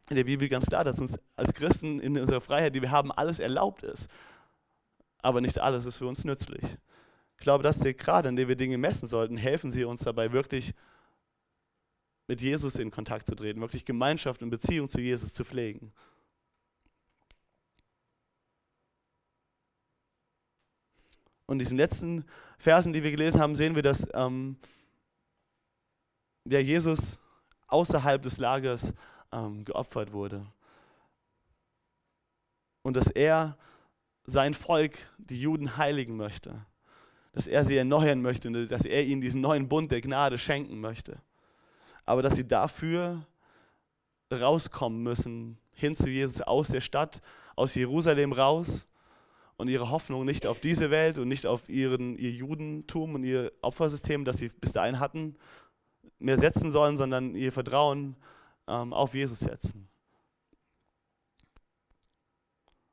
in 0.10 0.16
der 0.16 0.26
Bibel 0.26 0.49
ganz 0.49 0.66
klar, 0.66 0.84
dass 0.84 0.99
uns 0.99 1.18
als 1.38 1.53
Christen 1.53 2.01
in 2.01 2.20
unserer 2.20 2.41
Freiheit, 2.41 2.76
die 2.76 2.82
wir 2.82 2.91
haben, 2.91 3.14
alles 3.14 3.39
erlaubt 3.39 3.84
ist. 3.84 4.10
Aber 5.22 5.39
nicht 5.39 5.60
alles 5.60 5.86
ist 5.86 5.97
für 5.97 6.07
uns 6.07 6.26
nützlich. 6.26 6.64
Ich 7.38 7.43
glaube, 7.43 7.64
dass 7.64 7.80
der 7.80 7.93
Grad, 7.93 8.28
an 8.28 8.36
dem 8.36 8.49
wir 8.49 8.57
Dinge 8.57 8.78
messen 8.78 9.07
sollten, 9.07 9.38
helfen 9.38 9.72
sie 9.72 9.86
uns 9.86 10.01
dabei, 10.01 10.34
wirklich 10.34 10.74
mit 12.28 12.41
Jesus 12.41 12.76
in 12.76 12.91
Kontakt 12.91 13.28
zu 13.28 13.36
treten, 13.36 13.62
wirklich 13.62 13.86
Gemeinschaft 13.86 14.43
und 14.43 14.49
Beziehung 14.49 14.89
zu 14.89 14.99
Jesus 14.99 15.34
zu 15.34 15.45
pflegen. 15.45 15.93
Und 21.50 21.56
in 21.56 21.60
diesen 21.62 21.78
letzten 21.78 22.26
Versen, 22.60 22.93
die 22.93 23.02
wir 23.02 23.10
gelesen 23.10 23.41
haben, 23.41 23.56
sehen 23.56 23.74
wir, 23.74 23.82
dass 23.82 24.08
ähm, 24.14 24.56
ja, 26.45 26.60
Jesus 26.60 27.18
außerhalb 27.66 28.22
des 28.22 28.38
Lagers 28.38 28.93
ähm, 29.32 29.66
geopfert 29.66 30.14
wurde. 30.14 30.45
und 32.84 32.95
dass 32.95 33.08
er 33.08 33.58
sein 34.26 34.54
Volk, 34.54 35.00
die 35.18 35.41
Juden, 35.41 35.76
heiligen 35.76 36.16
möchte. 36.18 36.68
Dass 37.32 37.47
er 37.47 37.66
sie 37.66 37.78
erneuern 37.78 38.22
möchte 38.22 38.47
und 38.47 38.68
dass 38.68 38.86
er 38.86 39.04
ihnen 39.04 39.22
diesen 39.22 39.41
neuen 39.41 39.68
Bund 39.68 39.91
der 39.91 40.02
Gnade 40.02 40.38
schenken 40.38 40.80
möchte. 40.80 41.20
Aber 42.06 42.22
dass 42.22 42.36
sie 42.36 42.47
dafür 42.47 43.26
rauskommen 44.32 45.02
müssen, 45.02 45.58
hin 45.72 45.95
zu 45.95 46.10
Jesus, 46.10 46.41
aus 46.41 46.68
der 46.68 46.82
Stadt, 46.82 47.22
aus 47.56 47.74
Jerusalem 47.74 48.34
raus 48.34 48.86
und 49.60 49.68
ihre 49.68 49.89
Hoffnung 49.89 50.24
nicht 50.24 50.47
auf 50.47 50.62
diese 50.62 50.89
Welt 50.89 51.20
und 51.20 51.28
nicht 51.28 51.45
auf 51.45 51.68
ihren, 51.68 52.18
ihr 52.18 52.32
Judentum 52.32 53.16
und 53.16 53.26
ihr 53.26 53.51
Opfersystem, 53.62 54.24
das 54.24 54.38
sie 54.38 54.47
bis 54.47 54.72
dahin 54.72 55.01
hatten, 55.01 55.36
mehr 56.18 56.39
setzen 56.39 56.72
sollen, 56.72 56.97
sondern 56.97 57.36
ihr 57.36 57.51
Vertrauen 57.51 58.16
ähm, 58.68 58.93
auf 58.93 59.14
Jesus 59.14 59.39
setzen. 59.39 59.89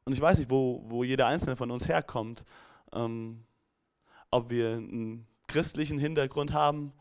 Und 0.06 0.12
ich 0.12 0.20
weiß 0.20 0.38
nicht, 0.38 0.50
wo, 0.50 0.82
wo 0.88 1.04
jeder 1.04 1.28
Einzelne 1.28 1.54
von 1.54 1.70
uns 1.70 1.86
herkommt, 1.86 2.44
ähm, 2.92 3.44
ob 4.32 4.50
wir 4.50 4.72
einen 4.72 5.28
christlichen 5.46 6.00
Hintergrund 6.00 6.52
haben, 6.52 6.92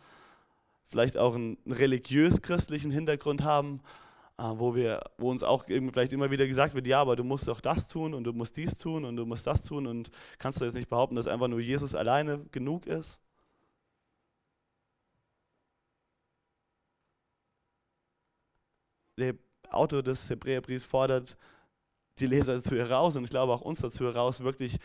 vielleicht 0.86 1.18
auch 1.18 1.34
einen 1.34 1.57
religiös-christlichen 1.66 2.91
Hintergrund 2.91 3.43
haben, 3.43 3.82
wo, 4.38 4.76
wir, 4.76 5.02
wo 5.18 5.32
uns 5.32 5.44
auch 5.44 5.66
vielleicht 5.66 6.14
immer 6.14 6.30
wieder 6.32 6.48
gesagt 6.48 6.76
wird, 6.76 6.88
ja, 6.88 7.02
aber 7.02 7.16
du 7.16 7.24
musst 7.24 7.48
doch 7.48 7.62
das 7.62 7.88
tun 7.88 8.14
und 8.14 8.26
du 8.26 8.34
musst 8.34 8.58
dies 8.58 8.76
tun 8.78 9.06
und 9.06 9.16
du 9.16 9.26
musst 9.26 9.48
das 9.48 9.62
tun 9.64 9.88
und 9.88 10.12
kannst 10.38 10.60
du 10.62 10.66
jetzt 10.66 10.76
nicht 10.76 10.90
behaupten, 10.90 11.16
dass 11.16 11.28
einfach 11.28 11.48
nur 11.48 11.60
Jesus 11.62 11.96
alleine 11.96 12.46
genug 12.52 12.86
ist? 12.86 13.22
Der 19.18 19.36
Autor 19.72 20.04
des 20.04 20.30
Hebräerbriefs 20.30 20.86
fordert 20.86 21.38
die 22.20 22.28
Leser 22.28 22.56
dazu 22.56 22.76
heraus 22.76 23.16
und 23.16 23.24
ich 23.24 23.30
glaube 23.30 23.54
auch 23.54 23.62
uns 23.62 23.80
dazu 23.80 24.06
heraus, 24.06 24.42
wirklich 24.42 24.78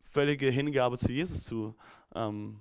völlige 0.00 0.50
Hingabe 0.50 0.98
zu 0.98 1.12
Jesus 1.12 1.44
zu, 1.44 1.74
ähm, 2.14 2.60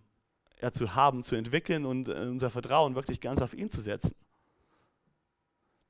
ja, 0.62 0.72
zu 0.72 0.96
haben, 0.96 1.24
zu 1.24 1.36
entwickeln 1.36 1.86
und 1.86 2.10
äh, 2.10 2.14
unser 2.14 2.50
Vertrauen 2.50 2.96
wirklich 2.96 3.22
ganz 3.22 3.42
auf 3.42 3.54
ihn 3.54 3.70
zu 3.70 3.82
setzen. 3.82 4.16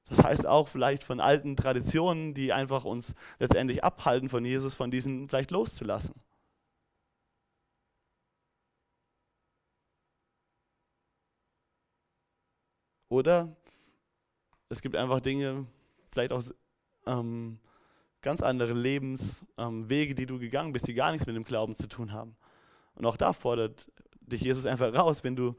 Das 0.09 0.23
heißt 0.23 0.45
auch 0.45 0.67
vielleicht 0.67 1.03
von 1.03 1.19
alten 1.19 1.55
Traditionen, 1.55 2.33
die 2.33 2.53
einfach 2.53 2.85
uns 2.85 3.13
letztendlich 3.39 3.83
abhalten 3.83 4.29
von 4.29 4.45
Jesus, 4.45 4.75
von 4.75 4.91
diesen 4.91 5.27
vielleicht 5.27 5.51
loszulassen. 5.51 6.15
Oder 13.09 13.55
es 14.69 14.81
gibt 14.81 14.95
einfach 14.95 15.21
Dinge, 15.21 15.65
vielleicht 16.11 16.31
auch 16.31 16.43
ähm, 17.05 17.59
ganz 18.21 18.41
andere 18.41 18.73
Lebenswege, 18.73 20.11
ähm, 20.11 20.15
die 20.15 20.25
du 20.25 20.39
gegangen 20.39 20.73
bist, 20.73 20.87
die 20.87 20.93
gar 20.93 21.11
nichts 21.11 21.25
mit 21.25 21.35
dem 21.35 21.45
Glauben 21.45 21.75
zu 21.75 21.87
tun 21.87 22.11
haben. 22.11 22.35
Und 22.95 23.05
auch 23.05 23.17
da 23.17 23.31
fordert 23.31 23.89
dich 24.19 24.41
Jesus 24.41 24.65
einfach 24.65 24.93
raus, 24.93 25.23
wenn 25.23 25.35
du 25.35 25.55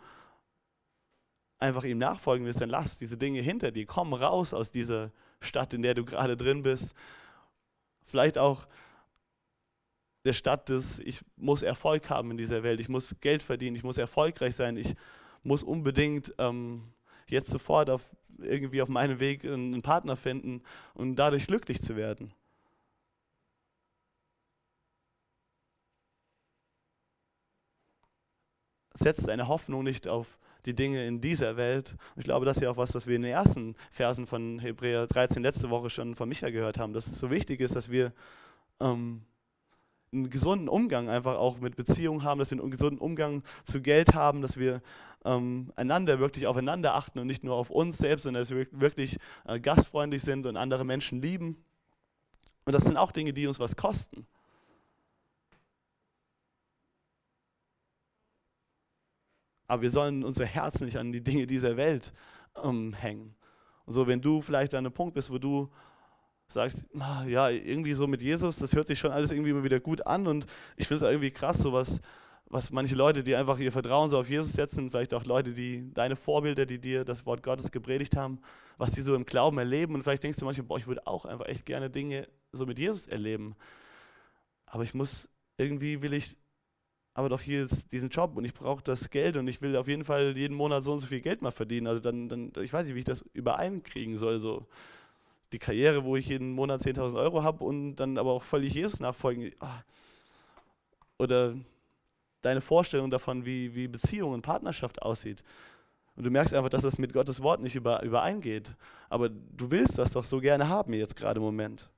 einfach 1.59 1.85
ihm 1.85 1.99
nachfolgen 1.99 2.47
willst, 2.47 2.61
dann 2.61 2.71
lass 2.71 2.99
diese 2.99 3.17
Dinge 3.17 3.41
hinter 3.41 3.71
dir. 3.71 3.87
Komm 3.87 4.15
raus 4.15 4.55
aus 4.55 4.71
dieser 4.71 5.11
Stadt, 5.41 5.75
in 5.75 5.83
der 5.83 5.95
du 5.95 6.05
gerade 6.05 6.37
drin 6.37 6.63
bist. 6.63 6.95
Vielleicht 8.07 8.39
auch 8.39 8.67
der 10.25 10.33
Stadt 10.33 10.69
des, 10.69 10.99
ich 11.01 11.21
muss 11.37 11.63
Erfolg 11.63 12.11
haben 12.11 12.31
in 12.31 12.37
dieser 12.37 12.63
Welt, 12.63 12.81
ich 12.81 12.89
muss 12.89 13.17
Geld 13.21 13.43
verdienen, 13.43 13.77
ich 13.77 13.85
muss 13.85 13.99
erfolgreich 13.99 14.57
sein, 14.57 14.77
ich 14.77 14.95
muss 15.43 15.63
unbedingt 15.63 16.35
ähm, 16.39 16.93
jetzt 17.29 17.51
sofort 17.51 17.91
auf, 17.91 18.03
irgendwie 18.39 18.83
auf 18.83 18.89
meinem 18.89 19.21
Weg 19.21 19.45
einen 19.45 19.83
Partner 19.83 20.17
finden 20.17 20.63
und 20.95 21.17
dadurch 21.17 21.47
glücklich 21.47 21.83
zu 21.83 21.97
werden. 21.97 22.33
setzt 28.99 29.29
deine 29.29 29.49
Hoffnung 29.49 29.85
nicht 29.85 30.09
auf 30.09 30.39
die 30.69 30.75
Dinge 30.75 31.07
in 31.07 31.21
dieser 31.21 31.57
Welt. 31.57 31.97
Und 32.15 32.21
ich 32.21 32.25
glaube, 32.25 32.45
das 32.45 32.59
ist 32.59 32.63
ja 32.63 32.71
auch 32.71 32.77
was, 32.77 32.95
was 32.95 33.07
wir 33.07 33.17
in 33.17 33.23
den 33.23 33.33
ersten 33.33 33.75
Versen 33.91 34.27
von 34.27 34.59
Hebräer 34.59 35.07
13 35.07 35.43
letzte 35.43 35.71
Woche 35.71 35.89
schon 35.89 36.15
von 36.15 36.29
Micha 36.29 36.51
gehört 36.51 36.79
haben, 36.79 36.93
dass 36.93 37.07
es 37.07 37.19
so 37.19 37.31
wichtig 37.31 37.61
ist, 37.61 37.75
dass 37.75 37.91
wir 37.91 38.13
ähm, 38.79 39.23
einen 40.13 40.29
gesunden 40.29 40.69
Umgang 40.69 41.09
einfach 41.09 41.37
auch 41.37 41.59
mit 41.59 41.75
Beziehungen 41.75 42.23
haben, 42.23 42.39
dass 42.39 42.51
wir 42.51 42.61
einen 42.61 42.71
gesunden 42.71 42.99
Umgang 42.99 43.43
zu 43.65 43.81
Geld 43.81 44.15
haben, 44.15 44.43
dass 44.43 44.59
wir 44.59 44.83
ähm, 45.25 45.73
einander 45.75 46.19
wirklich 46.19 46.47
aufeinander 46.47 46.95
achten 46.95 47.19
und 47.19 47.27
nicht 47.27 47.45
nur 47.45 47.55
auf 47.55 47.71
uns 47.71 47.97
selbst, 47.97 48.25
sondern 48.25 48.43
dass 48.43 48.51
wir 48.51 48.67
wirklich 48.71 49.17
äh, 49.47 49.59
gastfreundlich 49.59 50.23
sind 50.23 50.45
und 50.45 50.57
andere 50.57 50.85
Menschen 50.85 51.23
lieben. 51.23 51.65
Und 52.67 52.75
das 52.75 52.85
sind 52.85 52.99
auch 52.99 53.13
Dinge, 53.13 53.33
die 53.33 53.47
uns 53.47 53.59
was 53.59 53.77
kosten. 53.77 54.27
Aber 59.69 59.83
wir 59.83 59.91
sollen 59.91 60.25
unser 60.25 60.47
Herz 60.47 60.81
nicht 60.81 60.97
an 60.97 61.13
die 61.13 61.23
Dinge 61.23 61.47
dieser 61.47 61.77
Welt 61.77 62.13
ähm, 62.65 62.95
hängen. 62.95 63.35
Und 63.85 63.93
so, 63.93 64.07
wenn 64.07 64.21
du 64.21 64.43
vielleicht 64.43 64.75
an 64.75 64.85
einem 64.85 64.93
Punkt 64.93 65.15
bist, 65.15 65.31
wo 65.31 65.39
du 65.39 65.71
sagst, 66.49 66.87
ah, 66.99 67.25
ja, 67.25 67.51
irgendwie 67.51 67.93
so 67.93 68.07
mit 68.07 68.23
Jesus, 68.23 68.57
das 68.57 68.75
hört 68.75 68.87
sich 68.87 68.99
schon 68.99 69.13
alles 69.13 69.31
irgendwie 69.31 69.51
immer 69.51 69.65
wieder 69.65 69.81
gut 69.81 70.07
an 70.07 70.27
und 70.27 70.47
ich 70.77 70.89
finde 70.89 71.05
es 71.05 71.11
irgendwie 71.11 71.31
krass, 71.31 71.59
so 71.59 71.73
was, 71.73 72.01
was 72.47 72.71
manche 72.71 72.95
Leute, 72.95 73.23
die 73.23 73.37
einfach 73.37 73.59
ihr 73.59 73.71
Vertrauen 73.71 74.09
so 74.09 74.19
auf 74.19 74.31
Jesus 74.31 74.53
setzen, 74.53 74.91
vielleicht 74.91 75.13
auch 75.13 75.25
Leute, 75.25 75.53
die 75.53 75.93
deine 75.93 76.17
Vorbilder, 76.17 76.65
die 76.65 76.79
dir 76.79 77.05
das 77.05 77.27
Wort 77.27 77.43
Gottes 77.43 77.71
gepredigt 77.71 78.17
haben, 78.17 78.41
was 78.79 78.93
die 78.93 79.03
so 79.03 79.15
im 79.15 79.27
Glauben 79.27 79.59
erleben 79.59 79.95
und 79.95 80.03
vielleicht 80.03 80.23
denkst 80.23 80.39
du 80.39 80.47
manchmal, 80.47 80.67
boah, 80.67 80.79
ich 80.79 80.87
würde 80.87 81.07
auch 81.07 81.27
einfach 81.27 81.47
echt 81.47 81.67
gerne 81.67 81.91
Dinge 81.91 82.27
so 82.53 82.65
mit 82.65 82.79
Jesus 82.79 83.07
erleben. 83.07 83.55
Aber 84.65 84.85
ich 84.85 84.95
muss, 84.95 85.29
irgendwie 85.59 86.01
will 86.01 86.15
ich 86.15 86.37
aber 87.19 87.29
doch 87.29 87.41
hier 87.41 87.65
ist 87.65 87.91
diesen 87.91 88.11
Job 88.11 88.37
und 88.37 88.45
ich 88.45 88.55
brauche 88.55 88.81
das 88.81 89.11
Geld 89.11 89.37
und 89.37 89.49
ich 89.49 89.61
will 89.61 89.77
auf 89.77 89.89
jeden 89.89 90.05
Fall 90.05 90.37
jeden 90.37 90.55
Monat 90.55 90.85
so 90.85 90.93
und 90.93 91.01
so 91.01 91.09
viel 91.09 91.21
Geld 91.21 91.43
mal 91.43 91.51
verdienen. 91.51 91.89
Also 91.89 92.01
dann, 92.01 92.29
dann 92.29 92.53
ich 92.63 92.73
weiß 92.73 92.87
nicht, 92.87 92.95
wie 92.95 93.01
ich 93.01 93.05
das 93.05 93.23
übereinkriegen 93.33 94.17
soll. 94.17 94.39
So 94.39 94.69
die 95.51 95.59
Karriere, 95.59 96.05
wo 96.05 96.15
ich 96.15 96.29
jeden 96.29 96.53
Monat 96.53 96.81
10.000 96.83 97.17
Euro 97.17 97.43
habe 97.43 97.65
und 97.65 97.97
dann 97.97 98.19
aber 98.19 98.31
auch 98.31 98.45
völlig 98.45 98.73
Jesus 98.73 99.01
nachfolgen. 99.01 99.51
Ah. 99.59 99.83
Oder 101.19 101.57
deine 102.43 102.61
Vorstellung 102.61 103.11
davon, 103.11 103.45
wie, 103.45 103.75
wie 103.75 103.89
Beziehung 103.89 104.31
und 104.31 104.43
Partnerschaft 104.43 105.03
aussieht. 105.03 105.43
Und 106.15 106.23
du 106.23 106.31
merkst 106.31 106.55
einfach, 106.55 106.71
dass 106.71 106.83
das 106.85 106.99
mit 106.99 107.13
Gottes 107.13 107.43
Wort 107.43 107.61
nicht 107.61 107.75
über, 107.75 108.01
übereingeht. 108.05 108.77
Aber 109.09 109.29
du 109.29 109.73
willst 109.73 109.99
das 109.99 110.13
doch 110.13 110.23
so 110.23 110.39
gerne 110.39 110.69
haben 110.69 110.93
jetzt 110.93 111.17
gerade 111.17 111.39
im 111.39 111.45
Moment. 111.45 111.91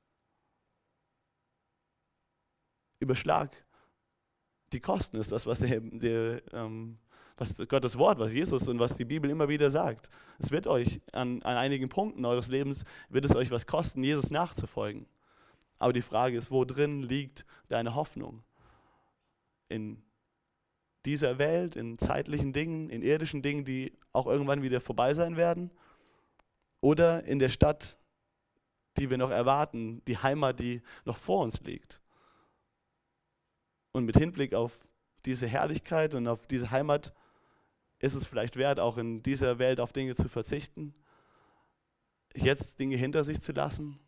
Überschlag 3.00 3.54
die 4.72 4.80
Kosten 4.80 5.16
ist 5.16 5.32
das, 5.32 5.46
was, 5.46 5.60
der, 5.60 5.80
der, 5.80 6.42
ähm, 6.52 6.98
was 7.36 7.56
Gottes 7.68 7.98
Wort, 7.98 8.18
was 8.18 8.32
Jesus 8.32 8.68
und 8.68 8.78
was 8.78 8.96
die 8.96 9.04
Bibel 9.04 9.30
immer 9.30 9.48
wieder 9.48 9.70
sagt. 9.70 10.10
Es 10.38 10.50
wird 10.50 10.66
euch 10.66 11.00
an, 11.12 11.42
an 11.42 11.56
einigen 11.56 11.88
Punkten 11.88 12.24
eures 12.24 12.48
Lebens, 12.48 12.84
wird 13.08 13.24
es 13.24 13.34
euch 13.34 13.50
was 13.50 13.66
kosten, 13.66 14.04
Jesus 14.04 14.30
nachzufolgen. 14.30 15.06
Aber 15.78 15.92
die 15.92 16.02
Frage 16.02 16.36
ist, 16.36 16.50
wo 16.50 16.64
drin 16.64 17.02
liegt 17.02 17.46
deine 17.68 17.94
Hoffnung? 17.94 18.44
In 19.68 20.02
dieser 21.06 21.38
Welt, 21.38 21.76
in 21.76 21.98
zeitlichen 21.98 22.52
Dingen, 22.52 22.90
in 22.90 23.02
irdischen 23.02 23.40
Dingen, 23.40 23.64
die 23.64 23.92
auch 24.12 24.26
irgendwann 24.26 24.62
wieder 24.62 24.80
vorbei 24.80 25.14
sein 25.14 25.36
werden? 25.36 25.70
Oder 26.82 27.24
in 27.24 27.38
der 27.38 27.48
Stadt, 27.48 27.98
die 28.98 29.08
wir 29.08 29.16
noch 29.16 29.30
erwarten, 29.30 30.02
die 30.06 30.18
Heimat, 30.18 30.60
die 30.60 30.82
noch 31.04 31.16
vor 31.16 31.42
uns 31.42 31.62
liegt? 31.62 32.00
Und 33.92 34.04
mit 34.04 34.16
Hinblick 34.16 34.54
auf 34.54 34.86
diese 35.24 35.46
Herrlichkeit 35.46 36.14
und 36.14 36.28
auf 36.28 36.46
diese 36.46 36.70
Heimat 36.70 37.12
ist 37.98 38.14
es 38.14 38.26
vielleicht 38.26 38.56
wert, 38.56 38.80
auch 38.80 38.96
in 38.96 39.22
dieser 39.22 39.58
Welt 39.58 39.80
auf 39.80 39.92
Dinge 39.92 40.14
zu 40.14 40.28
verzichten, 40.28 40.94
jetzt 42.34 42.78
Dinge 42.78 42.96
hinter 42.96 43.24
sich 43.24 43.42
zu 43.42 43.52
lassen. 43.52 43.98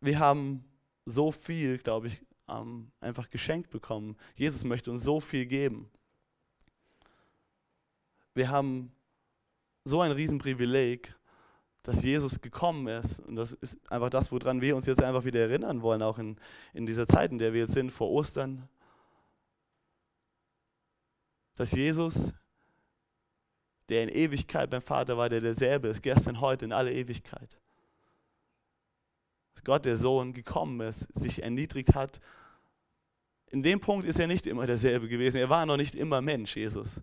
Wir 0.00 0.18
haben 0.18 0.64
so 1.04 1.30
viel, 1.30 1.76
glaube 1.76 2.06
ich, 2.06 2.24
einfach 3.00 3.28
geschenkt 3.28 3.70
bekommen. 3.70 4.16
Jesus 4.34 4.64
möchte 4.64 4.90
uns 4.90 5.04
so 5.04 5.20
viel 5.20 5.44
geben. 5.44 5.90
Wir 8.32 8.48
haben 8.48 8.92
so 9.84 10.00
ein 10.00 10.12
Riesenprivileg, 10.12 11.14
dass 11.82 12.02
Jesus 12.02 12.40
gekommen 12.40 12.86
ist. 12.88 13.20
Und 13.20 13.36
das 13.36 13.52
ist 13.52 13.78
einfach 13.90 14.10
das, 14.10 14.30
woran 14.30 14.60
wir 14.60 14.76
uns 14.76 14.86
jetzt 14.86 15.02
einfach 15.02 15.24
wieder 15.24 15.40
erinnern 15.40 15.82
wollen, 15.82 16.02
auch 16.02 16.18
in, 16.18 16.36
in 16.74 16.86
dieser 16.86 17.06
Zeit, 17.06 17.30
in 17.30 17.38
der 17.38 17.52
wir 17.52 17.60
jetzt 17.60 17.72
sind, 17.72 17.90
vor 17.90 18.10
Ostern. 18.10 18.68
Dass 21.54 21.72
Jesus, 21.72 22.32
der 23.88 24.02
in 24.02 24.08
Ewigkeit 24.10 24.70
beim 24.70 24.82
Vater 24.82 25.16
war, 25.16 25.28
der 25.28 25.40
derselbe 25.40 25.88
ist, 25.88 26.02
gestern, 26.02 26.40
heute, 26.40 26.66
in 26.66 26.72
alle 26.72 26.92
Ewigkeit. 26.92 27.58
Dass 29.54 29.64
Gott, 29.64 29.84
der 29.84 29.96
Sohn, 29.96 30.32
gekommen 30.32 30.80
ist, 30.80 31.08
sich 31.18 31.42
erniedrigt 31.42 31.94
hat. 31.94 32.20
In 33.46 33.62
dem 33.62 33.80
Punkt 33.80 34.06
ist 34.06 34.18
er 34.18 34.26
nicht 34.26 34.46
immer 34.46 34.66
derselbe 34.66 35.08
gewesen. 35.08 35.38
Er 35.38 35.50
war 35.50 35.66
noch 35.66 35.76
nicht 35.76 35.94
immer 35.94 36.20
Mensch, 36.20 36.56
Jesus. 36.56 37.00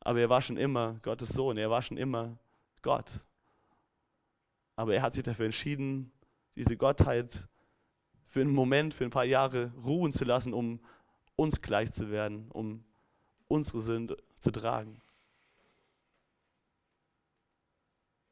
Aber 0.00 0.20
er 0.20 0.28
war 0.28 0.42
schon 0.42 0.56
immer 0.56 0.98
Gottes 1.02 1.30
Sohn. 1.30 1.56
Er 1.56 1.70
war 1.70 1.80
schon 1.80 1.96
immer 1.96 2.36
Gott. 2.82 3.20
Aber 4.80 4.94
er 4.94 5.02
hat 5.02 5.12
sich 5.12 5.22
dafür 5.22 5.44
entschieden, 5.44 6.10
diese 6.56 6.74
Gottheit 6.74 7.46
für 8.24 8.40
einen 8.40 8.54
Moment, 8.54 8.94
für 8.94 9.04
ein 9.04 9.10
paar 9.10 9.26
Jahre 9.26 9.74
ruhen 9.74 10.10
zu 10.10 10.24
lassen, 10.24 10.54
um 10.54 10.80
uns 11.36 11.60
gleich 11.60 11.92
zu 11.92 12.10
werden, 12.10 12.50
um 12.50 12.82
unsere 13.46 13.82
Sünde 13.82 14.16
zu 14.40 14.50
tragen. 14.50 15.02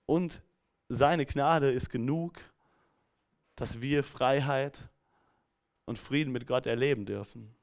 Und 0.06 0.40
seine 0.88 1.26
Gnade 1.26 1.70
ist 1.70 1.90
genug, 1.90 2.40
dass 3.54 3.82
wir 3.82 4.02
Freiheit 4.02 4.88
und 5.84 5.98
Frieden 5.98 6.32
mit 6.32 6.46
Gott 6.46 6.64
erleben 6.66 7.04
dürfen. 7.04 7.54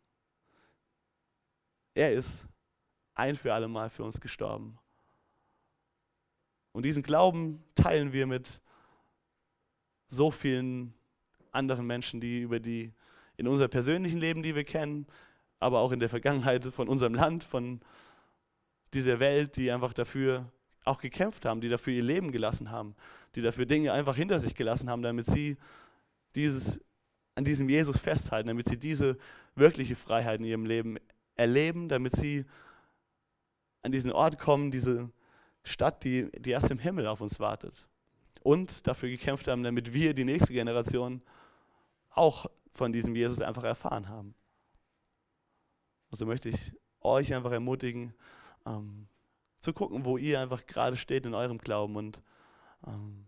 Er 1.95 2.13
ist 2.13 2.45
ein 3.15 3.36
für 3.36 3.51
alle 3.51 3.67
Mal 3.67 3.89
für 3.89 4.03
uns 4.03 4.21
gestorben. 4.21 4.77
Und 6.71 6.86
diesen 6.86 7.01
Glauben 7.01 7.63
teilen 7.73 8.13
wir 8.13 8.27
mit 8.27 8.61
so 10.07 10.31
vielen 10.31 10.93
anderen 11.51 11.85
Menschen, 11.85 12.19
die 12.19 12.41
über 12.41 12.59
die 12.59 12.93
in 13.37 13.47
unser 13.47 13.67
persönlichen 13.67 14.19
Leben, 14.19 14.43
die 14.43 14.55
wir 14.55 14.63
kennen, 14.63 15.07
aber 15.59 15.79
auch 15.79 15.91
in 15.91 15.99
der 15.99 16.09
Vergangenheit 16.09 16.65
von 16.65 16.87
unserem 16.87 17.13
Land, 17.15 17.43
von 17.43 17.81
dieser 18.93 19.19
Welt, 19.19 19.57
die 19.57 19.71
einfach 19.71 19.93
dafür 19.93 20.51
auch 20.83 21.01
gekämpft 21.01 21.45
haben, 21.45 21.61
die 21.61 21.69
dafür 21.69 21.93
ihr 21.93 22.03
Leben 22.03 22.31
gelassen 22.31 22.71
haben, 22.71 22.95
die 23.35 23.41
dafür 23.41 23.65
Dinge 23.65 23.91
einfach 23.91 24.15
hinter 24.15 24.39
sich 24.39 24.55
gelassen 24.55 24.89
haben, 24.89 25.01
damit 25.01 25.25
sie 25.25 25.57
dieses, 26.35 26.79
an 27.33 27.43
diesem 27.43 27.67
Jesus 27.69 27.97
festhalten, 27.97 28.47
damit 28.47 28.69
sie 28.69 28.77
diese 28.77 29.17
wirkliche 29.55 29.95
Freiheit 29.95 30.39
in 30.39 30.45
ihrem 30.45 30.65
Leben 30.65 30.97
erleben, 31.35 31.89
damit 31.89 32.15
sie 32.15 32.45
an 33.81 33.91
diesen 33.91 34.11
Ort 34.11 34.37
kommen, 34.37 34.71
diese 34.71 35.09
Stadt, 35.63 36.03
die, 36.03 36.29
die 36.37 36.51
erst 36.51 36.71
im 36.71 36.79
Himmel 36.79 37.07
auf 37.07 37.21
uns 37.21 37.39
wartet. 37.39 37.87
Und 38.45 38.85
dafür 38.85 39.09
gekämpft 39.09 39.47
haben, 39.47 39.63
damit 39.63 39.91
wir, 39.91 40.13
die 40.13 40.23
nächste 40.23 40.53
Generation, 40.53 41.23
auch 42.11 42.45
von 42.75 42.93
diesem 42.93 43.15
Jesus 43.15 43.41
einfach 43.41 43.63
erfahren 43.63 44.07
haben. 44.07 44.35
Also 46.11 46.27
möchte 46.27 46.49
ich 46.49 46.71
euch 47.01 47.33
einfach 47.33 47.51
ermutigen, 47.51 48.13
ähm, 48.67 49.07
zu 49.61 49.73
gucken, 49.73 50.05
wo 50.05 50.19
ihr 50.19 50.39
einfach 50.39 50.67
gerade 50.67 50.95
steht 50.95 51.25
in 51.25 51.33
eurem 51.33 51.57
Glauben 51.57 51.95
und 51.95 52.21
ähm, 52.85 53.25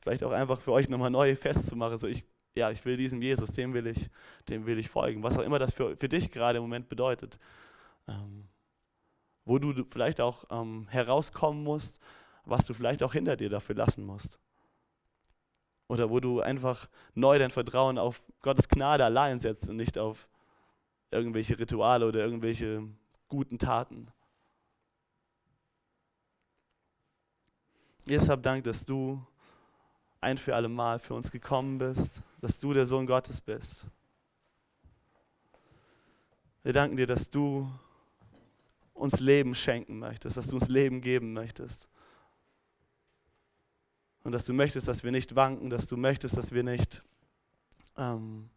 vielleicht 0.00 0.24
auch 0.24 0.32
einfach 0.32 0.60
für 0.60 0.72
euch 0.72 0.88
nochmal 0.88 1.10
neu 1.10 1.36
festzumachen. 1.36 1.98
So 1.98 2.08
ich, 2.08 2.24
ja, 2.56 2.72
ich 2.72 2.84
will 2.84 2.96
diesem 2.96 3.22
Jesus, 3.22 3.52
dem 3.52 3.72
will 3.72 3.86
ich, 3.86 4.10
dem 4.48 4.66
will 4.66 4.80
ich 4.80 4.88
folgen. 4.88 5.22
Was 5.22 5.38
auch 5.38 5.44
immer 5.44 5.60
das 5.60 5.72
für, 5.72 5.96
für 5.96 6.08
dich 6.08 6.32
gerade 6.32 6.58
im 6.58 6.64
Moment 6.64 6.88
bedeutet. 6.88 7.38
Ähm, 8.08 8.48
wo 9.44 9.60
du 9.60 9.84
vielleicht 9.88 10.20
auch 10.20 10.44
ähm, 10.50 10.88
herauskommen 10.90 11.62
musst, 11.62 12.00
was 12.48 12.66
du 12.66 12.74
vielleicht 12.74 13.02
auch 13.02 13.12
hinter 13.12 13.36
dir 13.36 13.50
dafür 13.50 13.74
lassen 13.74 14.04
musst. 14.04 14.38
Oder 15.88 16.10
wo 16.10 16.20
du 16.20 16.40
einfach 16.40 16.88
neu 17.14 17.38
dein 17.38 17.50
Vertrauen 17.50 17.98
auf 17.98 18.22
Gottes 18.42 18.68
Gnade 18.68 19.04
allein 19.04 19.40
setzt 19.40 19.68
und 19.68 19.76
nicht 19.76 19.98
auf 19.98 20.28
irgendwelche 21.10 21.58
Rituale 21.58 22.06
oder 22.06 22.20
irgendwelche 22.20 22.86
guten 23.28 23.58
Taten. 23.58 24.08
Jesus, 28.06 28.28
hab 28.28 28.42
Dank, 28.42 28.64
dass 28.64 28.84
du 28.84 29.22
ein 30.20 30.38
für 30.38 30.54
alle 30.54 30.68
Mal 30.68 30.98
für 30.98 31.14
uns 31.14 31.30
gekommen 31.30 31.78
bist, 31.78 32.22
dass 32.40 32.58
du 32.58 32.72
der 32.72 32.86
Sohn 32.86 33.06
Gottes 33.06 33.40
bist. 33.40 33.86
Wir 36.62 36.72
danken 36.72 36.96
dir, 36.96 37.06
dass 37.06 37.30
du 37.30 37.70
uns 38.94 39.20
Leben 39.20 39.54
schenken 39.54 39.98
möchtest, 39.98 40.36
dass 40.36 40.48
du 40.48 40.56
uns 40.56 40.68
Leben 40.68 41.00
geben 41.00 41.32
möchtest. 41.32 41.88
Und 44.28 44.32
dass 44.32 44.44
du 44.44 44.52
möchtest, 44.52 44.86
dass 44.86 45.04
wir 45.04 45.10
nicht 45.10 45.36
wanken, 45.36 45.70
dass 45.70 45.86
du 45.86 45.96
möchtest, 45.96 46.36
dass 46.36 46.52
wir 46.52 46.62
nicht 46.62 47.02
ähm, 47.96 48.50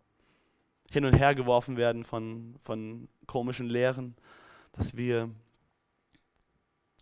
hin 0.92 1.06
und 1.06 1.14
her 1.14 1.34
geworfen 1.34 1.78
werden 1.78 2.04
von, 2.04 2.58
von 2.62 3.08
komischen 3.26 3.70
Lehren, 3.70 4.18
dass 4.74 4.98
wir 4.98 5.30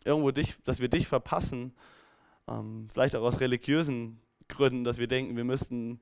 irgendwo 0.04 0.30
dich, 0.30 0.56
dass 0.66 0.80
wir 0.80 0.88
dich 0.88 1.08
verpassen, 1.08 1.74
ähm, 2.48 2.88
vielleicht 2.94 3.16
auch 3.16 3.24
aus 3.24 3.40
religiösen 3.40 4.22
Gründen, 4.50 4.84
dass 4.84 5.00
wir 5.00 5.08
denken, 5.08 5.36
wir 5.36 5.46
müssten 5.46 6.00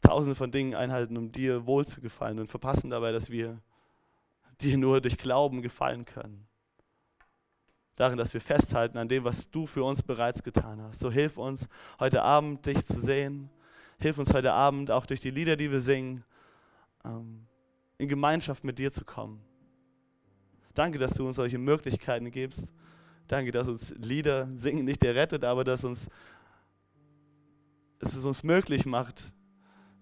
tausende 0.00 0.34
von 0.34 0.50
Dingen 0.50 0.74
einhalten, 0.74 1.18
um 1.18 1.32
dir 1.32 1.66
wohl 1.66 1.86
zu 1.86 2.00
gefallen 2.00 2.38
und 2.38 2.46
verpassen 2.46 2.88
dabei, 2.88 3.12
dass 3.12 3.28
wir 3.28 3.60
die 4.62 4.78
nur 4.78 5.02
durch 5.02 5.18
Glauben 5.18 5.60
gefallen 5.60 6.06
können. 6.06 6.46
Darin, 7.96 8.18
dass 8.18 8.34
wir 8.34 8.40
festhalten 8.40 8.98
an 8.98 9.08
dem, 9.08 9.24
was 9.24 9.50
du 9.50 9.66
für 9.66 9.84
uns 9.84 10.02
bereits 10.02 10.42
getan 10.42 10.82
hast. 10.82 11.00
So 11.00 11.10
hilf 11.10 11.36
uns 11.36 11.68
heute 12.00 12.22
Abend, 12.22 12.66
dich 12.66 12.84
zu 12.84 13.00
sehen. 13.00 13.50
Hilf 13.98 14.18
uns 14.18 14.34
heute 14.34 14.52
Abend 14.52 14.90
auch 14.90 15.06
durch 15.06 15.20
die 15.20 15.30
Lieder, 15.30 15.56
die 15.56 15.70
wir 15.70 15.80
singen, 15.80 16.24
ähm, 17.04 17.46
in 17.98 18.08
Gemeinschaft 18.08 18.64
mit 18.64 18.78
dir 18.78 18.92
zu 18.92 19.04
kommen. 19.04 19.40
Danke, 20.74 20.98
dass 20.98 21.14
du 21.14 21.24
uns 21.24 21.36
solche 21.36 21.58
Möglichkeiten 21.58 22.30
gibst. 22.32 22.72
Danke, 23.28 23.52
dass 23.52 23.68
uns 23.68 23.94
Lieder 23.96 24.48
singen 24.56 24.84
nicht 24.84 25.04
errettet, 25.04 25.44
aber 25.44 25.62
dass 25.62 25.84
uns, 25.84 26.10
dass 28.00 28.16
es 28.16 28.24
uns 28.24 28.42
möglich 28.42 28.84
macht, 28.84 29.32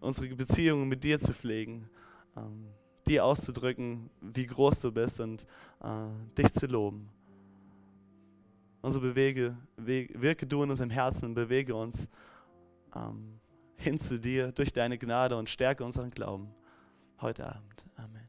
unsere 0.01 0.35
Beziehungen 0.35 0.89
mit 0.89 1.05
dir 1.05 1.21
zu 1.21 1.35
pflegen. 1.35 1.91
Ähm, 2.37 2.69
dir 3.07 3.25
auszudrücken, 3.25 4.11
wie 4.21 4.47
groß 4.47 4.81
du 4.81 4.93
bist 4.93 5.21
und 5.21 5.45
äh, 5.83 6.35
dich 6.39 6.53
zu 6.53 6.67
loben. 6.67 7.11
Und 8.83 8.93
so 8.93 9.01
bewege, 9.01 9.57
wirke 9.77 10.47
du 10.47 10.63
in 10.65 10.71
unserem 10.71 10.91
Herzen 10.91 11.25
und 11.27 11.35
bewege 11.35 11.75
uns 11.75 12.09
ähm, 12.95 13.41
hin 13.77 13.99
zu 13.99 14.19
dir 14.19 14.53
durch 14.53 14.73
deine 14.73 14.97
Gnade 14.99 15.37
und 15.37 15.49
stärke 15.49 15.83
unseren 15.85 16.11
Glauben 16.11 16.55
heute 17.21 17.47
Abend. 17.47 17.85
Amen. 17.97 18.29